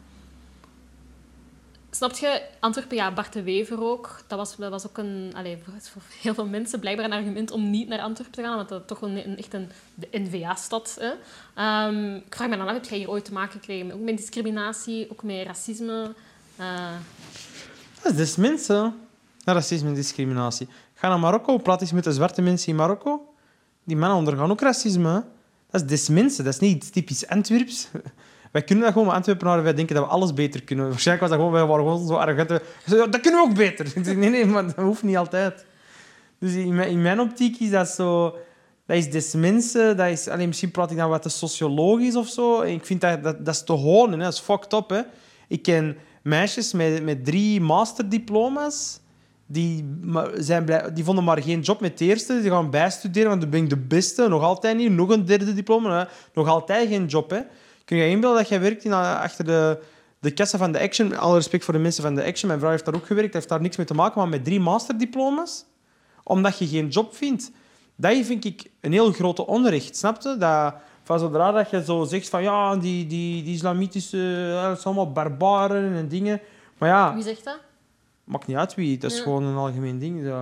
Snap 1.90 2.16
je? 2.16 2.42
Antwerpen, 2.60 2.96
ja, 2.96 3.12
Bart 3.12 3.32
de 3.32 3.42
Wever 3.42 3.82
ook. 3.82 4.20
Dat 4.26 4.38
was, 4.38 4.56
dat 4.56 4.70
was 4.70 4.86
ook 4.86 4.98
een, 4.98 5.32
allez, 5.36 5.58
voor 5.64 6.02
heel 6.20 6.34
veel 6.34 6.46
mensen 6.46 6.80
blijkbaar 6.80 7.04
een 7.04 7.12
argument 7.12 7.50
om 7.50 7.70
niet 7.70 7.88
naar 7.88 8.00
Antwerpen 8.00 8.34
te 8.34 8.42
gaan, 8.42 8.56
want 8.56 8.68
dat 8.68 8.80
is 8.80 8.86
toch 8.86 9.02
een, 9.02 9.36
echt 9.36 9.54
een 9.54 9.70
NVA-stad. 10.10 10.98
Um, 11.00 12.16
ik 12.16 12.34
vraag 12.34 12.48
me 12.48 12.56
dan 12.56 12.68
af, 12.68 12.72
heb 12.72 12.84
jij 12.84 12.98
hier 12.98 13.10
ooit 13.10 13.24
te 13.24 13.32
maken 13.32 13.52
gekregen 13.52 13.92
ook 13.92 14.00
met 14.00 14.16
discriminatie, 14.16 15.10
ook 15.10 15.22
met 15.22 15.46
racisme? 15.46 16.14
Uh, 16.60 16.94
dat 18.10 18.18
is 18.18 18.36
mensen. 18.36 18.94
Racisme 19.44 19.88
en 19.88 19.94
discriminatie. 19.94 20.68
Ga 20.94 21.08
naar 21.08 21.18
Marokko, 21.18 21.58
praat 21.58 21.80
eens 21.80 21.92
met 21.92 22.04
de 22.04 22.12
zwarte 22.12 22.42
mensen 22.42 22.68
in 22.68 22.76
Marokko. 22.76 23.34
Die 23.84 23.96
mannen 23.96 24.18
ondergaan 24.18 24.50
ook 24.50 24.60
racisme. 24.60 25.24
Dat 25.70 25.80
is 25.80 25.86
des 25.86 26.08
mensen, 26.08 26.44
dat 26.44 26.52
is 26.52 26.60
niet 26.60 26.92
typisch 26.92 27.26
Antwerps. 27.28 27.88
Wij 28.52 28.64
kunnen 28.64 28.84
dat 28.84 28.92
gewoon, 28.92 29.14
Antwerpenaren, 29.14 29.62
wij 29.62 29.74
denken 29.74 29.94
dat 29.94 30.04
we 30.04 30.10
alles 30.10 30.34
beter 30.34 30.62
kunnen. 30.62 30.88
Waarschijnlijk 30.88 31.28
was 31.28 31.38
dat 31.38 31.46
gewoon, 31.46 31.60
wij 31.60 31.70
waren 31.70 31.84
gewoon 31.84 32.06
zo 32.06 32.14
arrogant. 32.14 32.48
Dat 33.12 33.20
kunnen 33.20 33.42
we 33.42 33.48
ook 33.48 33.54
beter. 33.54 33.92
Nee, 34.16 34.30
nee, 34.30 34.46
maar 34.46 34.66
dat 34.66 34.74
hoeft 34.74 35.02
niet 35.02 35.16
altijd. 35.16 35.64
Dus 36.38 36.54
in 36.54 37.02
mijn, 37.02 37.20
optiek 37.20 37.60
is 37.60 37.70
dat 37.70 37.88
zo... 37.88 38.36
Dat 38.86 38.96
is 38.96 39.10
des 39.10 39.34
mensen, 39.34 39.96
dat 39.96 40.08
is... 40.08 40.28
Alleen, 40.28 40.48
misschien 40.48 40.70
praat 40.70 40.90
ik 40.90 40.96
dan 40.96 41.08
wat 41.08 41.22
te 41.22 41.28
sociologisch 41.28 42.16
of 42.16 42.28
zo. 42.28 42.62
Ik 42.62 42.86
vind 42.86 43.00
dat, 43.00 43.22
dat, 43.22 43.44
dat 43.44 43.54
is 43.54 43.64
te 43.64 43.72
honen, 43.72 44.18
dat 44.18 44.32
is 44.32 44.40
fucked 44.40 44.72
up. 44.72 44.88
Hè. 44.88 45.00
Ik 45.48 45.62
ken 45.62 45.96
meisjes 46.26 46.72
met, 46.72 47.02
met 47.02 47.24
drie 47.24 47.60
masterdiploma's. 47.60 49.00
Die, 49.46 49.98
zijn 50.34 50.92
die 50.94 51.04
vonden 51.04 51.24
maar 51.24 51.42
geen 51.42 51.60
job 51.60 51.80
met 51.80 51.90
het 51.90 52.00
eerste. 52.00 52.40
Die 52.40 52.50
gaan 52.50 52.70
bijstuderen, 52.70 53.28
want 53.28 53.40
dan 53.40 53.50
ben 53.50 53.62
ik 53.62 53.70
de 53.70 53.76
beste. 53.76 54.28
Nog 54.28 54.42
altijd 54.42 54.76
niet. 54.76 54.90
Nog 54.90 55.10
een 55.10 55.24
derde 55.24 55.54
diploma. 55.54 56.08
Nog 56.34 56.48
altijd 56.48 56.88
geen 56.88 57.06
job. 57.06 57.30
Hè. 57.30 57.40
Kun 57.84 57.96
je 57.96 58.08
inbeelden 58.08 58.38
dat 58.38 58.48
jij 58.48 58.60
werkt 58.60 58.84
in, 58.84 58.92
achter 58.92 59.44
de, 59.44 59.78
de 60.18 60.30
kassen 60.30 60.58
van 60.58 60.72
de 60.72 60.80
Action? 60.80 61.16
Alle 61.16 61.34
respect 61.34 61.64
voor 61.64 61.74
de 61.74 61.80
mensen 61.80 62.02
van 62.02 62.14
de 62.14 62.24
Action. 62.24 62.48
Mijn 62.48 62.58
vrouw 62.58 62.70
heeft 62.70 62.84
daar 62.84 62.94
ook 62.94 63.06
gewerkt. 63.06 63.34
heeft 63.34 63.48
daar 63.48 63.60
niks 63.60 63.76
mee 63.76 63.86
te 63.86 63.94
maken. 63.94 64.20
Maar 64.20 64.28
met 64.28 64.44
drie 64.44 64.60
masterdiploma's, 64.60 65.64
omdat 66.22 66.58
je 66.58 66.66
geen 66.66 66.88
job 66.88 67.16
vindt. 67.16 67.50
Dat 67.96 68.16
vind 68.22 68.44
ik 68.44 68.70
een 68.80 68.92
heel 68.92 69.12
grote 69.12 69.46
onrecht. 69.46 69.96
Snap 69.96 70.22
je? 70.22 70.36
Dat 70.38 70.74
van 71.06 71.18
zodra 71.18 71.52
dat 71.52 71.70
je 71.70 71.84
zo 71.84 72.04
zegt 72.04 72.28
van 72.28 72.42
ja, 72.42 72.76
die, 72.76 73.06
die, 73.06 73.42
die 73.42 73.54
islamitische, 73.54 74.50
dat 74.52 74.84
allemaal 74.84 75.12
barbaren 75.12 75.94
en 75.94 76.08
dingen. 76.08 76.40
Maar 76.78 76.88
ja... 76.88 77.14
Wie 77.14 77.22
zegt 77.22 77.44
dat? 77.44 77.58
Maakt 78.24 78.46
niet 78.46 78.56
uit 78.56 78.74
wie, 78.74 78.98
dat 78.98 79.10
is 79.10 79.20
gewoon 79.20 79.42
een 79.42 79.56
algemeen 79.56 79.98
ding. 79.98 80.32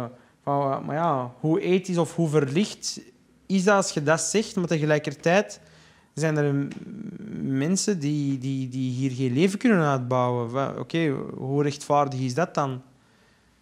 Van, 0.42 0.85
maar 0.85 0.94
ja, 0.94 1.33
hoe 1.40 1.61
ethisch 1.61 1.98
of 1.98 2.14
hoe 2.14 2.29
verlicht 2.29 3.00
is 3.46 3.64
dat 3.64 3.77
als 3.77 3.90
je 3.90 4.03
dat 4.03 4.20
zegt, 4.20 4.57
maar 4.57 4.66
tegelijkertijd 4.66 5.61
zijn 6.14 6.37
er 6.37 6.68
mensen 7.42 7.98
die, 7.98 8.38
die, 8.38 8.68
die 8.68 8.90
hier 8.90 9.11
geen 9.11 9.33
leven 9.33 9.59
kunnen 9.59 9.88
uitbouwen. 9.88 10.79
Oké, 10.79 11.09
hoe 11.37 11.62
rechtvaardig 11.62 12.20
is 12.20 12.35
dat 12.35 12.55
dan? 12.55 12.83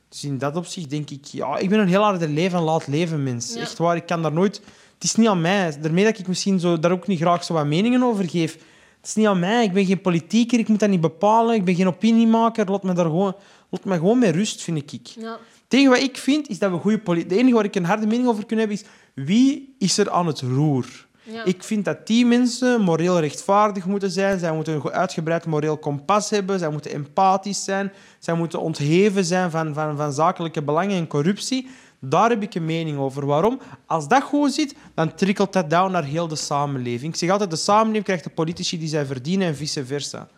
Dus 0.09 0.25
in 0.25 0.39
dat 0.39 0.57
opzicht 0.57 0.91
denk 0.91 1.11
ik, 1.11 1.25
ja, 1.25 1.59
ik 1.59 1.69
ben 1.69 1.79
een 1.79 1.89
heel 1.89 2.03
harde 2.03 2.29
leven 2.29 2.59
en 2.59 2.65
laat 2.65 2.87
leven 2.87 3.23
mens. 3.23 3.55
Echt 3.55 3.79
waar, 3.79 3.97
ik 3.97 4.07
kan 4.07 4.23
daar 4.23 4.33
nooit 4.33 4.63
het 5.03 5.11
is 5.11 5.17
niet 5.17 5.29
aan 5.29 5.41
mij. 5.41 5.75
Daarmee 5.81 6.05
dat 6.05 6.19
ik 6.19 6.27
misschien 6.29 6.61
zo, 6.61 6.79
daar 6.79 6.91
ook 6.91 7.07
niet 7.07 7.21
graag 7.21 7.45
zo 7.45 7.55
wat 7.55 7.67
meningen 7.67 8.03
over 8.03 8.29
geef. 8.29 8.53
Het 8.53 9.07
is 9.07 9.15
niet 9.15 9.27
aan 9.27 9.39
mij. 9.39 9.65
Ik 9.65 9.73
ben 9.73 9.85
geen 9.85 10.01
politieker. 10.01 10.59
Ik 10.59 10.69
moet 10.69 10.81
dat 10.81 10.89
niet 10.89 11.01
bepalen. 11.01 11.55
Ik 11.55 11.65
ben 11.65 11.75
geen 11.75 11.87
opiniemaker. 11.87 12.71
Laat 12.71 12.83
me 12.83 12.93
daar 12.93 13.05
gewoon, 13.05 13.37
laat 13.69 13.85
me 13.85 13.95
gewoon 13.95 14.19
met 14.19 14.35
rust, 14.35 14.63
vind 14.63 14.93
ik. 14.93 15.07
Ja. 15.07 15.39
Tegen 15.69 15.91
wat 15.91 16.01
ik 16.01 16.17
vind, 16.17 16.49
is 16.49 16.59
dat 16.59 16.71
we 16.71 16.79
goede 16.79 16.99
politiek... 16.99 17.31
Het 17.31 17.39
enige 17.39 17.55
waar 17.55 17.65
ik 17.65 17.75
een 17.75 17.85
harde 17.85 18.07
mening 18.07 18.29
over 18.29 18.47
kan 18.47 18.59
hebben, 18.59 18.77
is 18.77 18.85
wie 19.15 19.75
is 19.79 19.99
er 19.99 20.11
aan 20.11 20.27
het 20.27 20.41
roer? 20.41 21.07
Ja. 21.23 21.45
Ik 21.45 21.63
vind 21.63 21.85
dat 21.85 22.07
die 22.07 22.27
mensen 22.27 22.81
moreel 22.81 23.21
rechtvaardig 23.21 23.87
moeten 23.87 24.11
zijn. 24.11 24.39
Zij 24.39 24.53
moeten 24.53 24.75
een 24.75 24.91
uitgebreid 24.91 25.47
moreel 25.47 25.77
kompas 25.77 26.31
hebben. 26.31 26.59
Zij 26.59 26.71
moeten 26.71 26.93
empathisch 26.93 27.65
zijn. 27.65 27.93
Zij 28.19 28.35
moeten 28.35 28.61
ontheven 28.61 29.25
zijn 29.25 29.51
van, 29.51 29.75
van, 29.75 29.97
van 29.97 30.13
zakelijke 30.13 30.63
belangen 30.63 30.97
en 30.97 31.07
corruptie. 31.07 31.69
Daar 32.05 32.31
heb 32.31 32.43
ik 32.43 32.55
een 32.55 32.65
mening 32.65 32.99
over. 32.99 33.27
Waarom? 33.27 33.61
Als 33.87 34.09
dat 34.09 34.23
goed 34.23 34.53
zit, 34.53 34.75
dan 34.95 35.15
trikkelt 35.15 35.53
dat 35.53 35.71
down 35.71 35.93
naar 35.93 36.05
heel 36.05 36.29
de 36.29 36.37
samenleving. 36.37 37.13
Ik 37.13 37.19
zeg 37.19 37.31
altijd, 37.31 37.51
de 37.51 37.57
samenleving 37.57 38.05
krijgt 38.05 38.25
de 38.25 38.31
politici 38.31 38.79
die 38.79 38.89
zij 38.89 39.07
verdienen 39.07 39.47
en 39.47 39.57
vice 39.57 39.85
versa. 39.87 40.29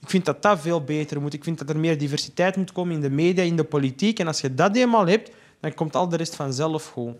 Ik 0.00 0.10
vind 0.10 0.24
dat 0.24 0.42
dat 0.42 0.60
veel 0.60 0.84
beter 0.84 1.20
moet. 1.20 1.34
Ik 1.34 1.44
vind 1.44 1.58
dat 1.58 1.68
er 1.68 1.78
meer 1.78 1.98
diversiteit 1.98 2.56
moet 2.56 2.72
komen 2.72 2.94
in 2.94 3.00
de 3.00 3.10
media, 3.10 3.44
in 3.44 3.56
de 3.56 3.64
politiek. 3.64 4.18
En 4.18 4.26
als 4.26 4.40
je 4.40 4.54
dat 4.54 4.76
eenmaal 4.76 5.06
hebt, 5.06 5.30
dan 5.60 5.74
komt 5.74 5.96
al 5.96 6.08
de 6.08 6.16
rest 6.16 6.34
vanzelf 6.34 6.90
goed. 6.90 7.14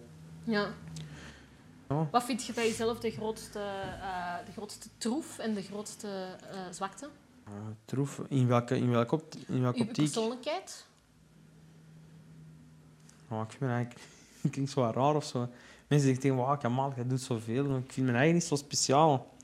Ja. 0.44 0.68
Wat 2.10 2.24
vind 2.24 2.44
je 2.44 2.52
bij 2.52 2.66
jezelf 2.66 2.98
de 2.98 3.10
grootste, 3.10 3.58
uh, 3.58 4.34
de 4.46 4.52
grootste 4.52 4.88
troef 4.98 5.38
en 5.38 5.54
de 5.54 5.62
grootste 5.62 6.08
uh, 6.52 6.58
zwakte? 6.70 7.08
Uh, 7.48 7.52
troef? 7.84 8.20
In 8.28 8.46
welke, 8.46 8.76
in 8.76 8.90
welke, 8.90 9.14
op, 9.14 9.34
in 9.46 9.62
welke 9.62 9.80
optiek? 9.80 10.04
persoonlijkheid? 10.04 10.86
Oh, 13.28 13.40
ik 13.40 13.50
vind 13.50 13.60
me 13.60 13.68
eigenlijk... 13.68 14.06
Klinkt 14.52 14.70
zo 14.70 14.90
raar 14.94 15.14
of 15.14 15.24
zo. 15.24 15.38
Mensen 15.86 16.06
zeggen 16.06 16.20
tegen 16.20 16.36
me, 16.36 16.58
Kamal, 16.58 16.92
jij 16.94 17.06
doet 17.06 17.20
zoveel. 17.20 17.64
Ik 17.76 17.92
vind 17.92 18.06
me 18.06 18.12
eigenlijk 18.12 18.32
niet 18.32 18.44
zo 18.44 18.54
speciaal. 18.54 19.34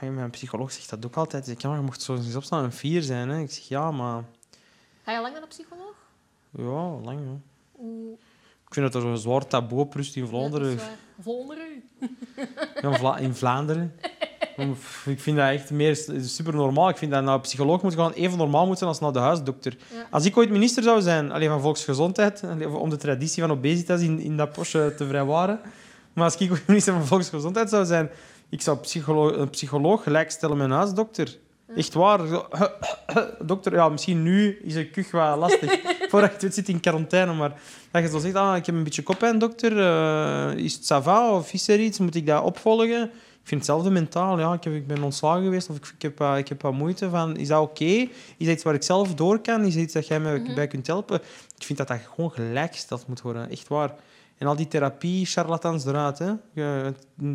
Mijn 0.00 0.30
psycholoog 0.30 0.72
zegt 0.72 0.90
dat 0.90 1.06
ook 1.06 1.16
altijd. 1.16 1.48
Ik 1.48 1.60
ja, 1.60 1.74
je 1.74 1.80
mocht 1.80 2.02
zo 2.02 2.16
eens 2.16 2.34
opstaan 2.34 2.64
een 2.64 2.72
vier 2.72 3.02
zijn. 3.02 3.28
Hè. 3.28 3.40
Ik 3.40 3.50
zeg, 3.50 3.68
ja, 3.68 3.90
maar... 3.90 4.24
Ga 5.02 5.12
je 5.12 5.20
lang 5.20 5.32
naar 5.32 5.42
de 5.42 5.48
psycholoog? 5.48 5.94
Ja, 6.50 7.04
lang. 7.04 7.18
Hè. 7.18 7.34
Ik 8.66 8.74
vind 8.76 8.92
dat 8.92 8.94
er 8.94 9.08
zo'n 9.08 9.18
zwaar 9.18 9.46
taboe 9.46 9.80
op 9.80 9.94
rust 9.94 10.16
in 10.16 10.26
Vlaanderen. 10.26 10.70
Ja, 10.70 10.96
Vlaanderen? 11.20 11.82
Ja, 12.80 13.16
in 13.16 13.34
Vlaanderen. 13.34 13.94
Ik 15.04 15.20
vind 15.20 15.36
dat 15.36 15.48
echt 15.48 15.70
meer 15.70 15.98
super 16.20 16.54
normaal. 16.54 16.88
Ik 16.88 16.96
vind 16.96 17.10
dat 17.10 17.22
nou, 17.22 17.34
een 17.34 17.40
psycholoog 17.40 17.82
moet 17.82 17.94
gewoon 17.94 18.12
even 18.12 18.38
normaal 18.38 18.66
moeten 18.66 18.78
zijn 18.78 18.90
als 18.90 19.00
naar 19.00 19.12
de 19.12 19.18
huisdokter. 19.18 19.76
Als 20.10 20.24
ik 20.24 20.36
ooit 20.36 20.50
minister 20.50 20.82
zou 20.82 21.00
zijn 21.00 21.32
alleen 21.32 21.48
van 21.48 21.60
volksgezondheid, 21.60 22.42
om 22.72 22.90
de 22.90 22.96
traditie 22.96 23.42
van 23.42 23.50
obesitas 23.50 24.00
in, 24.00 24.20
in 24.20 24.36
dat 24.36 24.52
postje 24.52 24.94
te 24.96 25.06
vrijwaren, 25.06 25.60
maar 26.12 26.24
als 26.24 26.36
ik 26.36 26.50
ooit 26.50 26.66
minister 26.66 26.92
van 26.92 27.06
volksgezondheid 27.06 27.70
zou 27.70 27.84
zijn, 27.84 28.10
ik 28.48 28.60
zou 28.60 28.78
psycholoog, 28.78 29.36
een 29.36 29.50
psycholoog 29.50 30.02
gelijkstellen 30.02 30.56
met 30.56 30.66
een 30.66 30.76
huisdokter. 30.76 31.36
Echt 31.76 31.94
waar. 31.94 32.20
Dokter, 33.42 33.72
ja, 33.72 33.88
misschien 33.88 34.22
nu 34.22 34.58
is 34.62 34.74
een 34.74 34.90
kuch 34.90 35.10
wat 35.10 35.38
lastig. 35.38 35.80
Voordat 36.10 36.40
je 36.40 36.46
het 36.46 36.54
zit 36.54 36.68
in 36.68 36.80
quarantaine. 36.80 37.32
Maar 37.32 37.60
dat 37.90 38.02
je 38.02 38.08
zo 38.08 38.18
zegt, 38.18 38.34
ah, 38.34 38.56
ik 38.56 38.66
heb 38.66 38.74
een 38.74 38.84
beetje 38.84 39.02
koppijn, 39.02 39.38
dokter. 39.38 39.72
Uh, 39.72 40.64
is 40.64 40.74
het 40.74 40.86
sava 40.86 41.34
of 41.34 41.52
is 41.52 41.68
er 41.68 41.80
iets? 41.80 41.98
Moet 41.98 42.14
ik 42.14 42.26
dat 42.26 42.42
opvolgen? 42.42 43.10
Ik 43.42 43.48
vind 43.56 43.60
hetzelfde 43.60 43.90
mentaal. 43.90 44.38
Ja, 44.38 44.52
ik, 44.52 44.64
heb, 44.64 44.74
ik 44.74 44.86
ben 44.86 45.02
ontslagen 45.02 45.42
geweest 45.42 45.68
of 45.68 45.76
ik, 45.76 45.86
ik 45.86 46.02
heb, 46.02 46.20
uh, 46.20 46.38
ik 46.38 46.48
heb 46.48 46.62
wat 46.62 46.72
moeite. 46.72 47.10
Van, 47.10 47.36
is 47.36 47.48
dat 47.48 47.62
oké? 47.62 47.84
Is 47.84 48.08
dat 48.38 48.48
iets 48.48 48.62
waar 48.62 48.74
ik 48.74 48.82
zelf 48.82 49.14
door 49.14 49.38
kan? 49.38 49.64
Is 49.64 49.74
dat 49.74 49.82
iets 49.82 49.92
dat 49.92 50.06
jij 50.06 50.20
mij 50.20 50.38
mhm. 50.38 50.54
bij 50.54 50.66
kunt 50.66 50.86
helpen? 50.86 51.20
Ik 51.56 51.64
vind 51.64 51.78
dat 51.78 51.88
dat 51.88 52.00
gewoon 52.14 52.30
gelijkgesteld 52.30 53.06
moet 53.06 53.20
worden. 53.20 53.50
Echt 53.50 53.68
waar. 53.68 53.94
En 54.38 54.46
al 54.46 54.56
die 54.56 54.68
therapie, 54.68 55.26
charlatans 55.26 55.84
eruit. 55.84 56.18
Hè. 56.18 56.32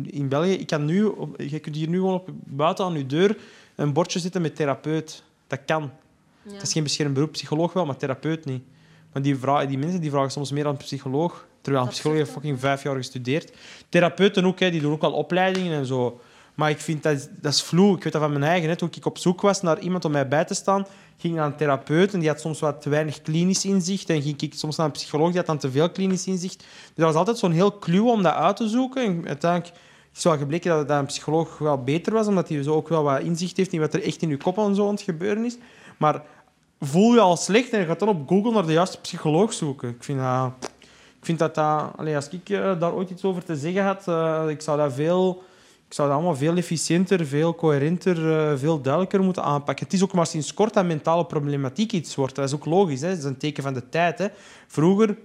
In 0.02 0.28
België, 0.28 0.52
ik 0.52 0.66
kan 0.66 0.84
nu, 0.84 1.12
je 1.36 1.58
kunt 1.58 1.76
hier 1.76 1.88
nu 1.88 1.98
gewoon 1.98 2.14
op, 2.14 2.28
buiten 2.44 2.84
aan 2.84 2.92
je 2.92 3.06
deur 3.06 3.38
een 3.74 3.92
bordje 3.92 4.18
zitten 4.18 4.42
met 4.42 4.56
therapeut. 4.56 5.22
Dat 5.46 5.60
kan. 5.66 5.90
Ja. 6.42 6.52
Dat 6.52 6.62
is 6.62 6.72
geen 6.72 6.82
beschermd 6.82 7.14
beroep. 7.14 7.32
Psycholoog 7.32 7.72
wel, 7.72 7.86
maar 7.86 7.96
therapeut 7.96 8.44
niet. 8.44 8.62
Maar 9.12 9.22
die, 9.22 9.36
vragen, 9.36 9.68
die 9.68 9.78
mensen 9.78 10.00
die 10.00 10.10
vragen 10.10 10.30
soms 10.30 10.52
meer 10.52 10.64
aan 10.66 10.70
een 10.70 10.76
psycholoog. 10.76 11.46
Terwijl 11.66 11.84
een 11.84 11.92
psycholoog 11.92 12.18
heeft 12.18 12.30
fucking 12.30 12.60
vijf 12.60 12.82
jaar 12.82 12.96
gestudeerd. 12.96 13.52
Therapeuten 13.88 14.44
ook, 14.44 14.60
hè, 14.60 14.70
die 14.70 14.80
doen 14.80 14.92
ook 14.92 15.02
al 15.02 15.12
opleidingen 15.12 15.78
en 15.78 15.86
zo. 15.86 16.20
Maar 16.54 16.70
ik 16.70 16.80
vind 16.80 17.02
dat, 17.02 17.28
dat 17.40 17.52
is 17.52 17.62
vloe. 17.62 17.96
Ik 17.96 18.02
weet 18.02 18.12
dat 18.12 18.22
van 18.22 18.30
mijn 18.30 18.42
eigen. 18.42 18.68
Hè. 18.68 18.76
Toen 18.76 18.88
ik 18.94 19.06
op 19.06 19.18
zoek 19.18 19.40
was 19.40 19.62
naar 19.62 19.78
iemand 19.78 20.04
om 20.04 20.10
mij 20.10 20.28
bij 20.28 20.44
te 20.44 20.54
staan, 20.54 20.86
ging 21.16 21.32
ik 21.32 21.38
naar 21.38 21.48
een 21.48 21.56
therapeut 21.56 22.12
en 22.12 22.20
die 22.20 22.28
had 22.28 22.40
soms 22.40 22.60
wat 22.60 22.82
te 22.82 22.88
weinig 22.88 23.22
klinisch 23.22 23.64
inzicht. 23.64 24.10
En 24.10 24.22
ging 24.22 24.40
ik 24.40 24.54
soms 24.54 24.76
naar 24.76 24.86
een 24.86 24.92
psycholoog 24.92 25.28
die 25.28 25.36
had 25.36 25.46
dan 25.46 25.58
te 25.58 25.70
veel 25.70 25.90
klinisch 25.90 26.26
inzicht. 26.26 26.58
Dus 26.58 26.66
dat 26.94 27.06
was 27.06 27.14
altijd 27.14 27.38
zo'n 27.38 27.52
heel 27.52 27.78
clue 27.78 28.10
om 28.10 28.22
dat 28.22 28.34
uit 28.34 28.56
te 28.56 28.68
zoeken. 28.68 29.02
En 29.02 29.26
uiteindelijk 29.26 29.72
is 30.16 30.24
wel 30.24 30.38
gebleken 30.38 30.70
dat, 30.70 30.88
dat 30.88 30.98
een 30.98 31.06
psycholoog 31.06 31.58
wel 31.58 31.82
beter 31.82 32.12
was, 32.12 32.26
omdat 32.26 32.48
hij 32.48 32.62
zo 32.62 32.74
ook 32.74 32.88
wel 32.88 33.02
wat 33.02 33.20
inzicht 33.20 33.56
heeft 33.56 33.72
in 33.72 33.80
wat 33.80 33.94
er 33.94 34.02
echt 34.02 34.22
in 34.22 34.28
je 34.28 34.36
kop 34.36 34.58
aan 34.58 34.74
zo 34.74 34.86
aan 34.86 34.94
het 34.94 35.02
gebeuren 35.02 35.44
is. 35.44 35.56
Maar 35.96 36.22
voel 36.80 37.14
je 37.14 37.20
al 37.20 37.36
slecht 37.36 37.70
en 37.70 37.80
je 37.80 37.86
gaat 37.86 37.98
dan 37.98 38.08
op 38.08 38.28
Google 38.28 38.52
naar 38.52 38.66
de 38.66 38.72
juiste 38.72 39.00
psycholoog 39.00 39.52
zoeken. 39.52 39.88
Ik 39.88 40.04
vind 40.04 40.18
dat... 40.18 40.74
Vind 41.26 41.38
dat, 41.38 41.54
dat 41.54 41.92
als 42.14 42.28
ik 42.28 42.48
uh, 42.48 42.80
daar 42.80 42.92
ooit 42.92 43.10
iets 43.10 43.24
over 43.24 43.44
te 43.44 43.56
zeggen 43.56 43.84
had, 43.84 44.04
uh, 44.08 44.44
ik 44.48 44.60
zou 44.60 44.78
dat 44.78 44.92
veel... 44.92 45.42
Ik 45.88 45.94
zou 45.94 46.08
dat 46.08 46.16
allemaal 46.16 46.36
veel 46.36 46.56
efficiënter, 46.56 47.26
veel 47.26 47.54
coherenter, 47.54 48.16
uh, 48.18 48.58
veel 48.58 48.80
duidelijker 48.80 49.22
moeten 49.22 49.42
aanpakken. 49.42 49.84
Het 49.84 49.94
is 49.94 50.02
ook 50.02 50.12
maar 50.12 50.26
sinds 50.26 50.54
kort 50.54 50.74
dat 50.74 50.84
mentale 50.84 51.26
problematiek 51.26 51.92
iets 51.92 52.14
wordt. 52.14 52.34
Dat 52.34 52.44
is 52.44 52.54
ook 52.54 52.64
logisch. 52.64 53.00
Hè? 53.00 53.08
Dat 53.08 53.18
is 53.18 53.24
een 53.24 53.36
teken 53.36 53.62
van 53.62 53.74
de 53.74 53.88
tijd. 53.88 54.18
Hè? 54.18 54.26
Vroeger, 54.66 55.16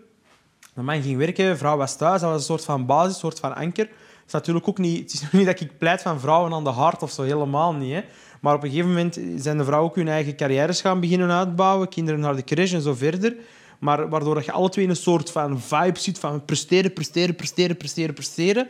de 0.74 0.82
man 0.82 1.02
ging 1.02 1.18
werken, 1.18 1.58
vrouw 1.58 1.78
was 1.78 1.98
thuis. 1.98 2.22
Dat 2.22 2.30
was 2.30 2.40
een 2.40 2.46
soort 2.46 2.66
van 2.66 2.86
basis, 2.86 3.14
een 3.14 3.20
soort 3.20 3.40
van 3.40 3.56
anker 3.56 3.90
is 4.34 4.40
natuurlijk 4.40 4.68
ook 4.68 4.78
niet, 4.78 5.00
het 5.00 5.14
is 5.14 5.32
niet 5.40 5.46
dat 5.46 5.60
ik 5.60 5.78
pleit 5.78 6.02
van 6.02 6.20
vrouwen 6.20 6.54
aan 6.54 6.64
de 6.64 6.70
hart 6.70 7.04
of 7.04 7.12
zo, 7.12 7.24
helemaal 7.24 7.74
niet. 7.74 7.94
Hè. 7.94 8.04
Maar 8.42 8.56
op 8.56 8.64
een 8.64 8.70
gegeven 8.70 8.90
moment 8.90 9.20
zijn 9.36 9.58
de 9.58 9.64
vrouwen 9.64 9.90
ook 9.90 9.96
hun 9.96 10.08
eigen 10.08 10.36
carrières 10.36 10.82
gaan 10.82 11.00
beginnen 11.00 11.32
uitbouwen, 11.32 11.90
kinderen 11.90 12.20
naar 12.20 12.36
de 12.36 12.44
crash 12.44 12.74
en 12.74 12.82
zo 12.82 12.94
verder. 12.94 13.36
Maar 13.82 14.10
waardoor 14.10 14.44
je 14.44 14.52
alle 14.52 14.70
twee 14.70 14.84
in 14.86 14.90
een 14.90 14.96
soort 14.96 15.32
van 15.32 15.60
vibe 15.62 16.00
zit 16.00 16.20
van 16.20 16.46
presteren, 16.46 16.94
presteren, 16.94 17.36
presteren, 17.36 17.78
presteren, 17.78 18.14
presteren. 18.14 18.68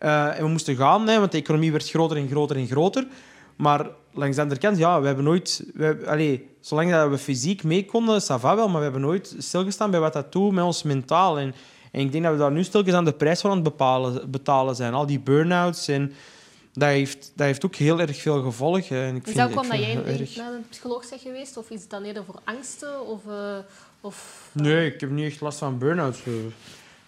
Uh, 0.00 0.38
en 0.38 0.44
we 0.44 0.48
moesten 0.48 0.76
gaan, 0.76 1.08
hè, 1.08 1.18
want 1.18 1.32
de 1.32 1.38
economie 1.38 1.72
werd 1.72 1.90
groter 1.90 2.16
en 2.16 2.28
groter 2.28 2.56
en 2.56 2.66
groter. 2.66 3.06
Maar 3.56 3.86
langs 4.12 4.36
de 4.36 4.42
andere 4.42 4.60
kant, 4.60 4.78
ja, 4.78 5.00
we 5.00 5.06
hebben 5.06 5.24
nooit... 5.24 5.64
We, 5.74 6.02
allez, 6.06 6.38
zolang 6.60 6.90
dat 6.90 7.10
we 7.10 7.18
fysiek 7.18 7.62
mee 7.62 7.84
konden, 7.84 8.22
ça 8.22 8.40
va 8.40 8.56
wel, 8.56 8.68
maar 8.68 8.76
we 8.76 8.82
hebben 8.82 9.00
nooit 9.00 9.34
stilgestaan 9.38 9.90
bij 9.90 10.00
wat 10.00 10.12
dat 10.12 10.32
doet 10.32 10.52
met 10.52 10.64
ons 10.64 10.82
mentaal. 10.82 11.38
En 11.38 11.54
en 11.94 12.00
ik 12.00 12.12
denk 12.12 12.24
dat 12.24 12.32
we 12.32 12.38
daar 12.38 12.52
nu 12.52 12.64
stilletjes 12.64 12.94
aan 12.94 13.04
de 13.04 13.12
prijs 13.12 13.40
van 13.40 13.50
aan 13.50 13.56
het 13.56 13.64
bepalen, 13.64 14.30
betalen 14.30 14.74
zijn. 14.74 14.94
Al 14.94 15.06
die 15.06 15.20
burn-outs 15.20 15.88
en 15.88 16.12
dat 16.72 16.88
heeft, 16.88 17.32
dat 17.34 17.46
heeft 17.46 17.64
ook 17.64 17.74
heel 17.74 18.00
erg 18.00 18.20
veel 18.20 18.42
gevolgen. 18.42 18.96
En 18.96 19.16
ik 19.16 19.26
is 19.26 19.34
dat 19.34 19.50
ook 19.50 19.60
omdat 19.60 19.78
jij 19.78 19.94
naar 20.36 20.52
een 20.52 20.66
psycholoog 20.68 21.08
bent 21.08 21.22
geweest? 21.22 21.56
Of 21.56 21.70
is 21.70 21.80
het 21.80 21.90
dan 21.90 22.02
eerder 22.02 22.24
voor 22.24 22.40
angsten? 22.44 23.06
Of, 23.06 23.20
uh, 23.28 23.56
of, 24.04 24.50
Nee, 24.52 24.92
ik 24.92 25.00
heb 25.00 25.10
niet 25.10 25.24
echt 25.24 25.40
last 25.40 25.58
van 25.58 25.78
burn-outs. 25.78 26.24
Het 26.24 26.52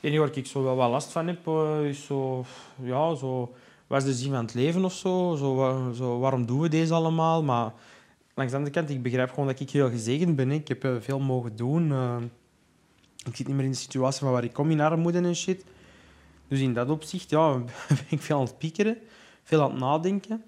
enige 0.01 0.21
waar 0.21 0.37
ik 0.37 0.47
zo 0.47 0.63
wel 0.63 0.77
wat 0.77 0.91
last 0.91 1.13
van 1.13 1.27
heb, 1.27 1.47
uh, 1.47 1.89
is 1.89 2.05
zo... 2.05 2.45
Ja, 2.83 3.15
zo... 3.15 3.55
Wat 3.87 4.03
is 4.03 4.09
de 4.09 4.15
zin 4.15 4.31
van 4.31 4.45
het 4.45 4.55
leven 4.55 4.85
of 4.85 4.93
zo? 4.93 5.35
Zo, 5.39 5.93
zo? 5.95 6.19
Waarom 6.19 6.47
doen 6.47 6.61
we 6.61 6.69
deze 6.69 6.95
allemaal? 6.95 7.43
Maar 7.43 7.73
langs 8.35 8.53
de 8.53 8.59
andere 8.59 8.75
kant, 8.75 8.91
ik 8.91 9.03
begrijp 9.03 9.31
gewoon 9.31 9.47
dat 9.47 9.61
ik 9.61 9.71
heel 9.71 9.91
gezegend 9.91 10.37
ben. 10.37 10.51
Ik 10.51 10.69
heb 10.69 10.85
uh, 10.85 10.97
veel 11.01 11.21
mogen 11.21 11.57
doen. 11.57 11.93
Ik 13.25 13.37
zit 13.37 13.47
niet 13.47 13.57
meer 13.57 13.65
in 13.65 13.71
de 13.71 13.77
situatie 13.77 14.21
van 14.21 14.33
waar 14.33 14.45
ik 14.45 14.53
kom 14.53 14.71
in 14.71 14.81
armoede 14.81 15.19
en 15.19 15.37
shit. 15.37 15.65
Dus 16.49 16.61
in 16.61 16.75
dat 16.75 16.91
opzicht 16.91 17.31
ja, 17.31 17.59
ben 17.89 18.07
ik 18.09 18.21
veel 18.23 18.37
aan 18.37 18.45
het 18.45 18.59
piekeren, 18.59 18.99
veel 19.43 19.63
aan 19.63 19.71
het 19.71 19.81
nadenken. 19.81 20.43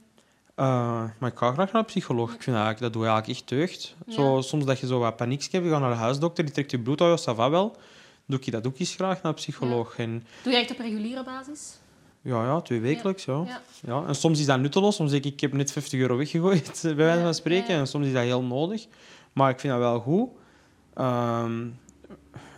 Uh, 0.59 1.05
maar 1.19 1.31
ik 1.31 1.39
ga 1.39 1.53
graag 1.53 1.73
naar 1.73 1.81
een 1.81 1.85
psycholoog. 1.85 2.35
Ik 2.35 2.43
vind 2.43 2.57
dat, 2.57 2.79
dat 2.79 2.93
doe 2.93 3.03
je 3.03 3.09
eigenlijk 3.09 3.39
echt 3.39 3.49
deugd. 3.49 3.97
Zo, 4.09 4.41
soms 4.41 4.65
dat 4.65 4.79
je 4.79 4.87
zo 4.87 4.99
wat 4.99 5.17
paniek 5.17 5.49
hebt, 5.51 5.65
je 5.65 5.71
gaat 5.71 5.81
naar 5.81 5.91
de 5.91 5.97
huisdokter, 5.97 6.45
die 6.45 6.53
trekt 6.53 6.71
je 6.71 6.81
bloed 6.81 7.01
uit, 7.01 7.25
dat 7.25 7.37
va 7.37 7.51
wel. 7.51 7.77
Doe 8.27 8.39
ik 8.41 8.53
dat 8.53 8.67
ook 8.67 8.79
eens 8.79 8.95
graag 8.95 9.23
naar 9.23 9.33
een 9.33 9.35
psycholoog. 9.35 9.99
En... 9.99 10.25
Doe 10.43 10.53
jij 10.53 10.61
het 10.61 10.71
op 10.71 10.79
reguliere 10.79 11.25
basis? 11.25 11.79
Ja, 12.23 12.45
ja 12.45 12.61
twee 12.61 12.81
wekelijks. 12.81 13.25
Ja. 13.25 13.43
Ja. 13.47 13.61
ja. 13.87 14.05
En 14.07 14.15
soms 14.15 14.41
is 14.41 14.47
dat 14.47 14.61
nutteloos. 14.61 14.97
Soms 14.97 15.11
denk 15.11 15.25
ik, 15.25 15.33
ik 15.33 15.41
heb 15.41 15.53
net 15.53 15.73
50 15.73 16.01
euro 16.01 16.17
weggegooid, 16.17 16.81
bij 16.83 16.95
wijze 16.95 17.23
van 17.23 17.35
spreken. 17.35 17.75
En 17.75 17.87
soms 17.87 18.07
is 18.07 18.13
dat 18.13 18.23
heel 18.23 18.43
nodig. 18.43 18.87
Maar 19.33 19.51
ik 19.51 19.61
vind 19.61 19.73
dat 19.73 19.83
wel 19.83 20.01
goed. 20.01 20.29
Uh, 20.97 21.51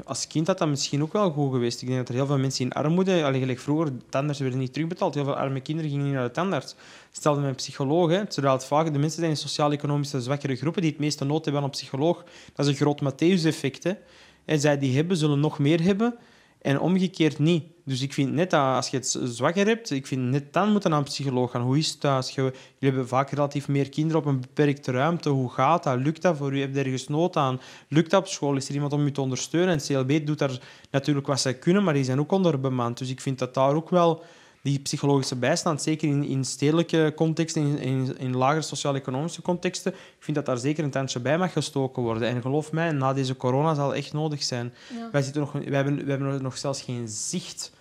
als 0.05 0.27
kind 0.27 0.47
had 0.47 0.59
dat 0.59 0.69
misschien 0.69 1.03
ook 1.03 1.13
wel 1.13 1.31
goed 1.31 1.53
geweest. 1.53 1.83
Ik 1.83 1.87
denk 1.87 1.99
dat 1.99 2.09
er 2.09 2.15
heel 2.15 2.27
veel 2.27 2.39
mensen 2.39 2.65
in 2.65 2.73
armoede, 2.73 3.25
alleen 3.25 3.41
gelijk 3.41 3.59
vroeger, 3.59 3.93
tandarts 4.09 4.41
werden 4.41 4.59
niet 4.59 4.73
terugbetaald. 4.73 5.15
Heel 5.15 5.25
veel 5.25 5.37
arme 5.37 5.61
kinderen 5.61 5.91
gingen 5.91 6.07
niet 6.07 6.15
naar 6.15 6.25
de 6.25 6.31
tandarts. 6.31 6.75
Stelde 7.11 7.41
mijn 7.41 7.55
psycholoog, 7.55 8.27
terwijl 8.29 8.55
het 8.55 8.65
vaak 8.65 8.93
de 8.93 8.99
mensen 8.99 9.19
zijn 9.19 9.31
in 9.31 9.37
sociaal-economische 9.37 10.21
zwakkere 10.21 10.57
groepen 10.57 10.83
die 10.83 10.91
het 10.91 11.01
meeste 11.01 11.25
nood 11.25 11.45
hebben 11.45 11.63
aan 11.63 11.69
een 11.69 11.75
psycholoog. 11.75 12.25
Dat 12.55 12.67
is 12.67 12.73
een 12.73 12.79
groot 12.79 13.01
Matthäus-effect. 13.03 13.95
En 14.45 14.61
zij 14.61 14.79
die 14.79 14.97
hebben, 14.97 15.17
zullen 15.17 15.41
nog 15.41 15.59
meer 15.59 15.83
hebben. 15.83 16.15
En 16.63 16.81
omgekeerd 16.81 17.39
niet. 17.39 17.65
Dus 17.91 18.03
ik 18.03 18.13
vind 18.13 18.33
net 18.33 18.51
dat 18.51 18.61
als 18.61 18.89
je 18.89 18.97
het 18.97 19.19
zwakker 19.25 19.67
hebt, 19.67 19.91
ik 19.91 20.07
vind 20.07 20.23
net 20.23 20.53
dan 20.53 20.73
moeten 20.73 20.91
naar 20.91 20.99
een 20.99 21.05
psycholoog 21.05 21.51
gaan. 21.51 21.63
Hoe 21.63 21.79
is 21.79 21.89
het 21.89 22.01
thuis? 22.01 22.35
Jullie 22.35 22.53
hebben 22.79 23.09
vaak 23.09 23.31
relatief 23.31 23.69
meer 23.69 23.89
kinderen 23.89 24.21
op 24.21 24.27
een 24.27 24.41
beperkte 24.41 24.93
ruimte. 24.93 25.29
Hoe 25.29 25.51
gaat 25.51 25.83
dat? 25.83 25.99
Lukt 25.99 26.23
dat 26.23 26.37
voor 26.37 26.53
u? 26.53 26.61
Heb 26.61 26.75
je 26.75 26.81
ergens 26.81 27.09
nood 27.09 27.37
aan? 27.37 27.61
Lukt 27.89 28.11
dat 28.11 28.21
op 28.21 28.29
school? 28.29 28.57
Is 28.57 28.69
er 28.69 28.75
iemand 28.75 28.93
om 28.93 29.07
u 29.07 29.13
te 29.13 29.21
ondersteunen? 29.21 29.75
En 29.75 29.87
CLB 29.87 30.27
doet 30.27 30.39
daar 30.39 30.61
natuurlijk 30.91 31.27
wat 31.27 31.41
zij 31.41 31.55
kunnen, 31.55 31.85
maar 31.85 31.95
die 31.95 32.05
zijn 32.05 32.21
ook 32.21 32.33
onderbemand. 32.33 32.99
Dus 32.99 33.11
ik 33.11 33.21
vind 33.21 33.39
dat 33.39 33.55
daar 33.55 33.75
ook 33.75 33.91
wel 33.91 34.23
die 34.63 34.79
psychologische 34.79 35.37
bijstand, 35.37 35.83
zeker 35.83 36.09
in, 36.09 36.25
in 36.25 36.45
stedelijke 36.45 37.13
contexten, 37.17 37.63
in, 37.63 37.79
in, 37.79 38.19
in 38.19 38.37
lagere 38.37 38.63
sociaal-economische 38.63 39.43
contexten, 39.43 39.93
ik 39.93 40.25
vind 40.25 40.37
dat 40.37 40.47
daar 40.47 40.59
zeker 40.59 40.85
een 40.85 40.91
tandje 40.91 41.21
bij 41.21 41.39
mag 41.39 41.53
gestoken 41.53 42.03
worden. 42.03 42.29
En 42.29 42.43
geloof 42.43 42.73
mij, 42.73 42.93
na 42.93 43.13
deze 43.13 43.37
corona 43.37 43.75
zal 43.75 43.89
het 43.89 43.97
echt 43.97 44.13
nodig 44.13 44.43
zijn. 44.43 44.75
Wij, 45.13 45.23
zitten 45.23 45.41
nog, 45.41 45.53
wij, 45.53 45.63
hebben, 45.63 45.97
wij 45.97 46.17
hebben 46.17 46.43
nog 46.43 46.59
zelfs 46.59 46.83
geen 46.83 47.09
zicht 47.09 47.73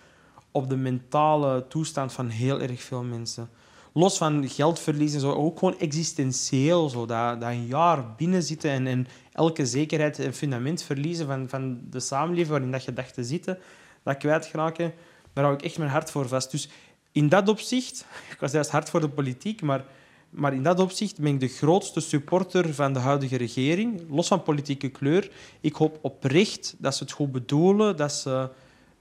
op 0.52 0.68
de 0.68 0.76
mentale 0.76 1.66
toestand 1.68 2.12
van 2.12 2.28
heel 2.28 2.60
erg 2.60 2.82
veel 2.82 3.02
mensen. 3.02 3.48
los 3.92 4.18
van 4.18 4.48
geldverlies 4.48 5.14
en 5.14 5.20
zo, 5.20 5.32
ook 5.32 5.58
gewoon 5.58 5.78
existentieel. 5.78 6.88
Zo, 6.88 7.06
dat, 7.06 7.40
dat 7.40 7.50
een 7.50 7.66
jaar 7.66 8.14
binnen 8.16 8.42
zitten 8.42 8.70
en, 8.70 8.86
en 8.86 9.06
elke 9.32 9.66
zekerheid 9.66 10.18
en 10.18 10.34
fundament 10.34 10.82
verliezen 10.82 11.26
van, 11.26 11.48
van 11.48 11.80
de 11.90 12.00
samenleving 12.00 12.48
waarin 12.48 12.70
dat 12.70 12.84
je 12.84 12.92
dacht 12.92 13.14
te 13.14 13.24
zitten, 13.24 13.58
dat 14.02 14.16
kwijtraken, 14.16 14.92
daar 15.32 15.44
hou 15.44 15.56
ik 15.56 15.62
echt 15.62 15.78
mijn 15.78 15.90
hart 15.90 16.10
voor 16.10 16.28
vast. 16.28 16.50
Dus 16.50 16.68
in 17.12 17.28
dat 17.28 17.48
opzicht, 17.48 18.04
ik 18.32 18.40
was 18.40 18.52
juist 18.52 18.70
hard 18.70 18.90
voor 18.90 19.00
de 19.00 19.08
politiek, 19.08 19.62
maar, 19.62 19.84
maar 20.30 20.54
in 20.54 20.62
dat 20.62 20.80
opzicht 20.80 21.20
ben 21.20 21.32
ik 21.32 21.40
de 21.40 21.48
grootste 21.48 22.00
supporter 22.00 22.74
van 22.74 22.92
de 22.92 22.98
huidige 22.98 23.36
regering, 23.36 24.02
los 24.08 24.28
van 24.28 24.42
politieke 24.42 24.88
kleur. 24.88 25.30
Ik 25.60 25.74
hoop 25.74 25.98
oprecht 26.00 26.74
dat 26.78 26.96
ze 26.96 27.02
het 27.02 27.12
goed 27.12 27.32
bedoelen, 27.32 27.96
dat 27.96 28.12
ze 28.12 28.48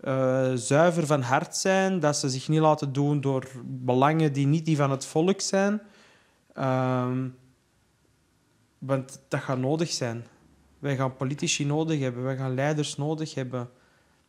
uh, 0.04 0.52
zuiver 0.54 1.06
van 1.06 1.22
hart 1.22 1.56
zijn, 1.56 2.00
dat 2.00 2.18
ze 2.18 2.30
zich 2.30 2.48
niet 2.48 2.60
laten 2.60 2.94
doen 2.94 3.22
door 3.22 3.48
belangen 3.66 4.34
die 4.34 4.48
niet 4.48 4.66
die 4.66 4.78
van 4.78 4.92
het 4.92 5.06
volk 5.06 5.42
zijn. 5.42 5.82
Uh, 6.58 7.08
want 8.78 9.22
dat 9.28 9.40
gaat 9.40 9.58
nodig 9.58 9.90
zijn. 9.92 10.26
Wij 10.80 10.96
gaan 10.96 11.16
politici 11.16 11.66
nodig 11.66 12.00
hebben, 12.00 12.24
wij 12.24 12.36
gaan 12.36 12.54
leiders 12.54 12.98
nodig 12.98 13.34
hebben. 13.34 13.70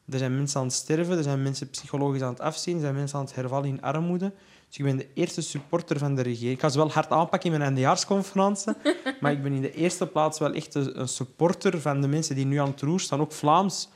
Er 0.08 0.18
zijn 0.18 0.36
mensen 0.36 0.60
aan 0.60 0.66
het 0.66 0.74
sterven, 0.74 1.16
er 1.16 1.22
zijn 1.22 1.42
mensen 1.42 1.70
psychologisch 1.70 2.22
aan 2.22 2.32
het 2.32 2.40
afzien, 2.40 2.74
er 2.74 2.80
zijn 2.80 2.94
mensen 2.94 3.18
aan 3.18 3.24
het 3.24 3.34
hervallen 3.34 3.68
in 3.68 3.82
armoede. 3.82 4.32
Dus 4.68 4.78
ik 4.78 4.84
ben 4.84 4.96
de 4.96 5.08
eerste 5.14 5.40
supporter 5.40 5.98
van 5.98 6.14
de 6.14 6.22
regering. 6.22 6.52
Ik 6.52 6.60
ga 6.60 6.68
ze 6.68 6.78
wel 6.78 6.90
hard 6.90 7.10
aanpakken 7.10 7.50
in 7.50 7.58
mijn 7.58 7.62
eindejaarsconferentie, 7.62 8.72
maar 9.20 9.32
ik 9.32 9.42
ben 9.42 9.52
in 9.52 9.62
de 9.62 9.74
eerste 9.74 10.06
plaats 10.06 10.38
wel 10.38 10.52
echt 10.52 10.74
een 10.74 11.08
supporter 11.08 11.80
van 11.80 12.00
de 12.00 12.08
mensen 12.08 12.34
die 12.34 12.46
nu 12.46 12.56
aan 12.56 12.70
het 12.70 12.80
roer 12.80 13.00
staan, 13.00 13.20
ook 13.20 13.32
Vlaams. 13.32 13.88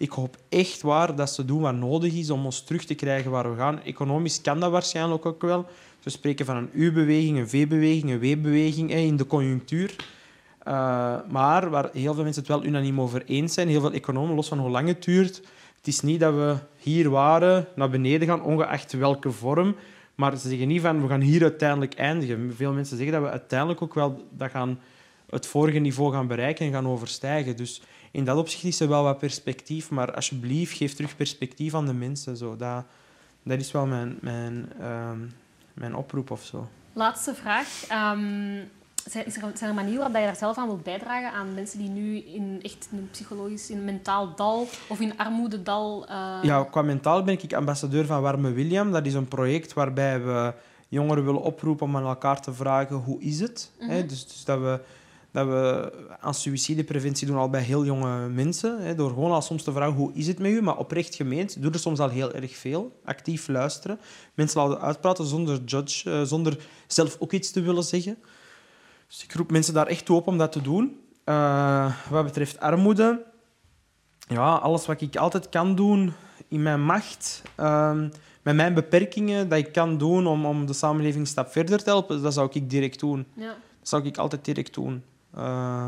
Ik 0.00 0.10
hoop 0.10 0.36
echt 0.48 0.82
waar 0.82 1.16
dat 1.16 1.30
ze 1.30 1.44
doen 1.44 1.60
wat 1.60 1.74
nodig 1.74 2.14
is 2.14 2.30
om 2.30 2.44
ons 2.44 2.62
terug 2.62 2.84
te 2.84 2.94
krijgen 2.94 3.30
waar 3.30 3.50
we 3.50 3.56
gaan. 3.56 3.82
Economisch 3.82 4.40
kan 4.40 4.60
dat 4.60 4.70
waarschijnlijk 4.70 5.26
ook 5.26 5.42
wel. 5.42 5.66
We 6.02 6.10
spreken 6.10 6.46
van 6.46 6.56
een 6.56 6.70
U-beweging, 6.72 7.38
een 7.38 7.48
V-beweging, 7.48 8.10
een 8.10 8.18
W-beweging 8.18 8.90
in 8.90 9.16
de 9.16 9.26
conjunctuur. 9.26 9.96
Uh, 10.68 11.16
maar 11.28 11.70
waar 11.70 11.90
heel 11.92 12.14
veel 12.14 12.22
mensen 12.22 12.42
het 12.42 12.50
wel 12.50 12.64
unaniem 12.64 13.00
over 13.00 13.24
eens 13.24 13.54
zijn, 13.54 13.68
heel 13.68 13.80
veel 13.80 13.92
economen, 13.92 14.34
los 14.34 14.48
van 14.48 14.58
hoe 14.58 14.70
lang 14.70 14.88
het 14.88 15.04
duurt. 15.04 15.36
Het 15.76 15.86
is 15.86 16.00
niet 16.00 16.20
dat 16.20 16.34
we 16.34 16.56
hier 16.76 17.10
waren, 17.10 17.66
naar 17.74 17.90
beneden 17.90 18.28
gaan, 18.28 18.42
ongeacht 18.42 18.92
welke 18.92 19.30
vorm. 19.30 19.74
Maar 20.14 20.36
ze 20.36 20.48
zeggen 20.48 20.68
niet 20.68 20.80
van, 20.80 21.02
we 21.02 21.08
gaan 21.08 21.20
hier 21.20 21.42
uiteindelijk 21.42 21.94
eindigen. 21.94 22.54
Veel 22.56 22.72
mensen 22.72 22.96
zeggen 22.96 23.14
dat 23.14 23.24
we 23.24 23.30
uiteindelijk 23.30 23.82
ook 23.82 23.94
wel 23.94 24.26
dat 24.30 24.50
gaan, 24.50 24.80
het 25.30 25.46
vorige 25.46 25.78
niveau 25.78 26.12
gaan 26.12 26.26
bereiken 26.26 26.66
en 26.66 26.72
gaan 26.72 26.88
overstijgen. 26.88 27.56
Dus 27.56 27.82
in 28.10 28.24
dat 28.24 28.36
opzicht 28.36 28.64
is 28.64 28.80
er 28.80 28.88
wel 28.88 29.02
wat 29.02 29.18
perspectief. 29.18 29.90
Maar 29.90 30.14
alsjeblieft, 30.14 30.76
geef 30.76 30.94
terug 30.94 31.16
perspectief 31.16 31.74
aan 31.74 31.86
de 31.86 31.94
mensen. 31.94 32.36
Zo. 32.36 32.56
Dat, 32.56 32.84
dat 33.42 33.60
is 33.60 33.72
wel 33.72 33.86
mijn, 33.86 34.18
mijn, 34.20 34.72
uh, 34.80 35.10
mijn 35.74 35.96
oproep 35.96 36.30
of 36.30 36.44
zo. 36.44 36.68
Laatste 36.92 37.34
vraag. 37.34 37.66
Um, 37.92 38.68
zijn, 39.04 39.26
is 39.26 39.36
er, 39.36 39.42
zijn 39.54 39.70
er 39.70 39.76
manieren 39.76 39.98
waarop 39.98 40.16
je 40.16 40.26
daar 40.26 40.36
zelf 40.36 40.58
aan 40.58 40.66
wilt 40.66 40.82
bijdragen 40.82 41.32
aan 41.32 41.54
mensen 41.54 41.78
die 41.78 41.88
nu 41.88 42.16
in 42.18 42.58
echt 42.62 42.88
een 42.92 43.08
psychologisch, 43.10 43.70
in 43.70 43.78
een 43.78 43.84
mentaal 43.84 44.34
dal 44.34 44.68
of 44.88 45.00
in 45.00 45.18
armoededal... 45.18 46.06
Uh... 46.10 46.38
Ja, 46.42 46.64
qua 46.64 46.82
mentaal 46.82 47.22
ben 47.22 47.38
ik 47.42 47.52
ambassadeur 47.52 48.06
van 48.06 48.22
Warme 48.22 48.52
William. 48.52 48.92
Dat 48.92 49.06
is 49.06 49.14
een 49.14 49.28
project 49.28 49.72
waarbij 49.72 50.22
we 50.22 50.52
jongeren 50.88 51.24
willen 51.24 51.42
oproepen 51.42 51.86
om 51.86 51.96
aan 51.96 52.06
elkaar 52.06 52.40
te 52.40 52.52
vragen 52.52 52.96
hoe 52.96 53.20
is 53.20 53.40
het. 53.40 53.70
Mm 53.80 53.88
-hmm. 53.88 54.06
dus, 54.06 54.26
dus 54.26 54.44
dat 54.44 54.58
we 54.58 54.80
dat 55.32 55.46
we 55.46 55.92
aan 56.20 56.34
suïcidepreventie 56.34 57.26
doen 57.26 57.36
al 57.36 57.50
bij 57.50 57.62
heel 57.62 57.84
jonge 57.84 58.28
mensen. 58.28 58.82
Hè, 58.82 58.94
door 58.94 59.08
gewoon 59.08 59.32
al 59.32 59.42
soms 59.42 59.62
te 59.62 59.72
vragen 59.72 59.94
hoe 59.94 60.12
is 60.14 60.26
het 60.26 60.38
met 60.38 60.50
u, 60.50 60.62
maar 60.62 60.76
oprecht 60.76 61.14
gemeend. 61.14 61.62
Doe 61.62 61.72
er 61.72 61.78
soms 61.78 61.98
al 61.98 62.08
heel 62.08 62.32
erg 62.32 62.56
veel. 62.56 63.00
Actief 63.04 63.48
luisteren. 63.48 64.00
Mensen 64.34 64.60
laten 64.60 64.80
uitpraten 64.80 65.26
zonder 65.26 65.60
judge, 65.64 66.10
uh, 66.10 66.22
zonder 66.22 66.58
zelf 66.86 67.16
ook 67.18 67.32
iets 67.32 67.50
te 67.50 67.60
willen 67.60 67.84
zeggen. 67.84 68.16
Dus 69.06 69.24
ik 69.24 69.32
roep 69.32 69.50
mensen 69.50 69.74
daar 69.74 69.86
echt 69.86 70.04
toe 70.04 70.16
op 70.16 70.26
om 70.26 70.38
dat 70.38 70.52
te 70.52 70.62
doen. 70.62 71.00
Uh, 71.24 71.94
wat 72.10 72.24
betreft 72.24 72.60
armoede, 72.60 73.22
ja, 74.28 74.54
alles 74.54 74.86
wat 74.86 75.00
ik 75.00 75.16
altijd 75.16 75.48
kan 75.48 75.74
doen 75.74 76.12
in 76.48 76.62
mijn 76.62 76.82
macht, 76.82 77.42
uh, 77.60 78.00
met 78.42 78.54
mijn 78.54 78.74
beperkingen, 78.74 79.48
dat 79.48 79.58
ik 79.58 79.72
kan 79.72 79.98
doen 79.98 80.26
om, 80.26 80.46
om 80.46 80.66
de 80.66 80.72
samenleving 80.72 81.20
een 81.20 81.30
stap 81.30 81.52
verder 81.52 81.78
te 81.78 81.90
helpen, 81.90 82.22
dat 82.22 82.34
zou 82.34 82.48
ik 82.52 82.70
direct 82.70 83.00
doen. 83.00 83.26
Ja. 83.34 83.56
Dat 83.78 83.88
zou 83.88 84.04
ik 84.04 84.18
altijd 84.18 84.44
direct 84.44 84.74
doen. 84.74 85.02
Uh, 85.38 85.86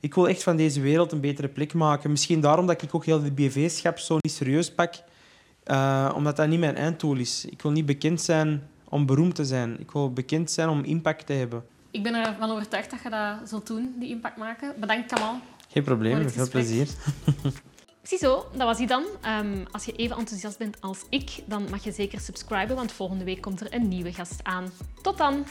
ik 0.00 0.14
wil 0.14 0.28
echt 0.28 0.42
van 0.42 0.56
deze 0.56 0.80
wereld 0.80 1.12
een 1.12 1.20
betere 1.20 1.48
plek 1.48 1.74
maken. 1.74 2.10
Misschien 2.10 2.40
daarom 2.40 2.66
dat 2.66 2.82
ik 2.82 2.94
ook 2.94 3.04
heel 3.04 3.22
de 3.22 3.32
BV-schap 3.32 3.98
zo 3.98 4.16
niet 4.20 4.32
serieus 4.32 4.74
pak. 4.74 4.94
Uh, 5.66 6.12
omdat 6.14 6.36
dat 6.36 6.48
niet 6.48 6.60
mijn 6.60 6.76
einddoel 6.76 7.16
is. 7.16 7.44
Ik 7.44 7.62
wil 7.62 7.70
niet 7.70 7.86
bekend 7.86 8.20
zijn 8.20 8.68
om 8.88 9.06
beroemd 9.06 9.34
te 9.34 9.44
zijn. 9.44 9.80
Ik 9.80 9.90
wil 9.90 10.12
bekend 10.12 10.50
zijn 10.50 10.68
om 10.68 10.84
impact 10.84 11.26
te 11.26 11.32
hebben. 11.32 11.64
Ik 11.90 12.02
ben 12.02 12.14
ervan 12.14 12.50
overtuigd 12.50 12.90
dat 12.90 13.02
je 13.02 13.10
dat 13.10 13.48
zult 13.48 13.66
doen, 13.66 13.94
die 13.98 14.08
impact 14.08 14.36
maken. 14.36 14.74
Bedankt, 14.80 15.12
Kamal. 15.12 15.40
Geen 15.68 15.82
probleem, 15.82 16.30
veel 16.30 16.48
plezier. 16.48 16.88
Ziezo, 18.02 18.46
dat 18.52 18.66
was 18.66 18.78
hij 18.78 18.86
dan. 18.86 19.04
Um, 19.42 19.64
als 19.70 19.84
je 19.84 19.92
even 19.92 20.16
enthousiast 20.16 20.58
bent 20.58 20.80
als 20.80 21.04
ik, 21.08 21.30
dan 21.46 21.66
mag 21.70 21.84
je 21.84 21.92
zeker 21.92 22.20
subscriben, 22.20 22.76
want 22.76 22.92
volgende 22.92 23.24
week 23.24 23.40
komt 23.40 23.60
er 23.60 23.74
een 23.74 23.88
nieuwe 23.88 24.12
gast 24.12 24.40
aan. 24.42 24.70
Tot 25.02 25.18
dan! 25.18 25.46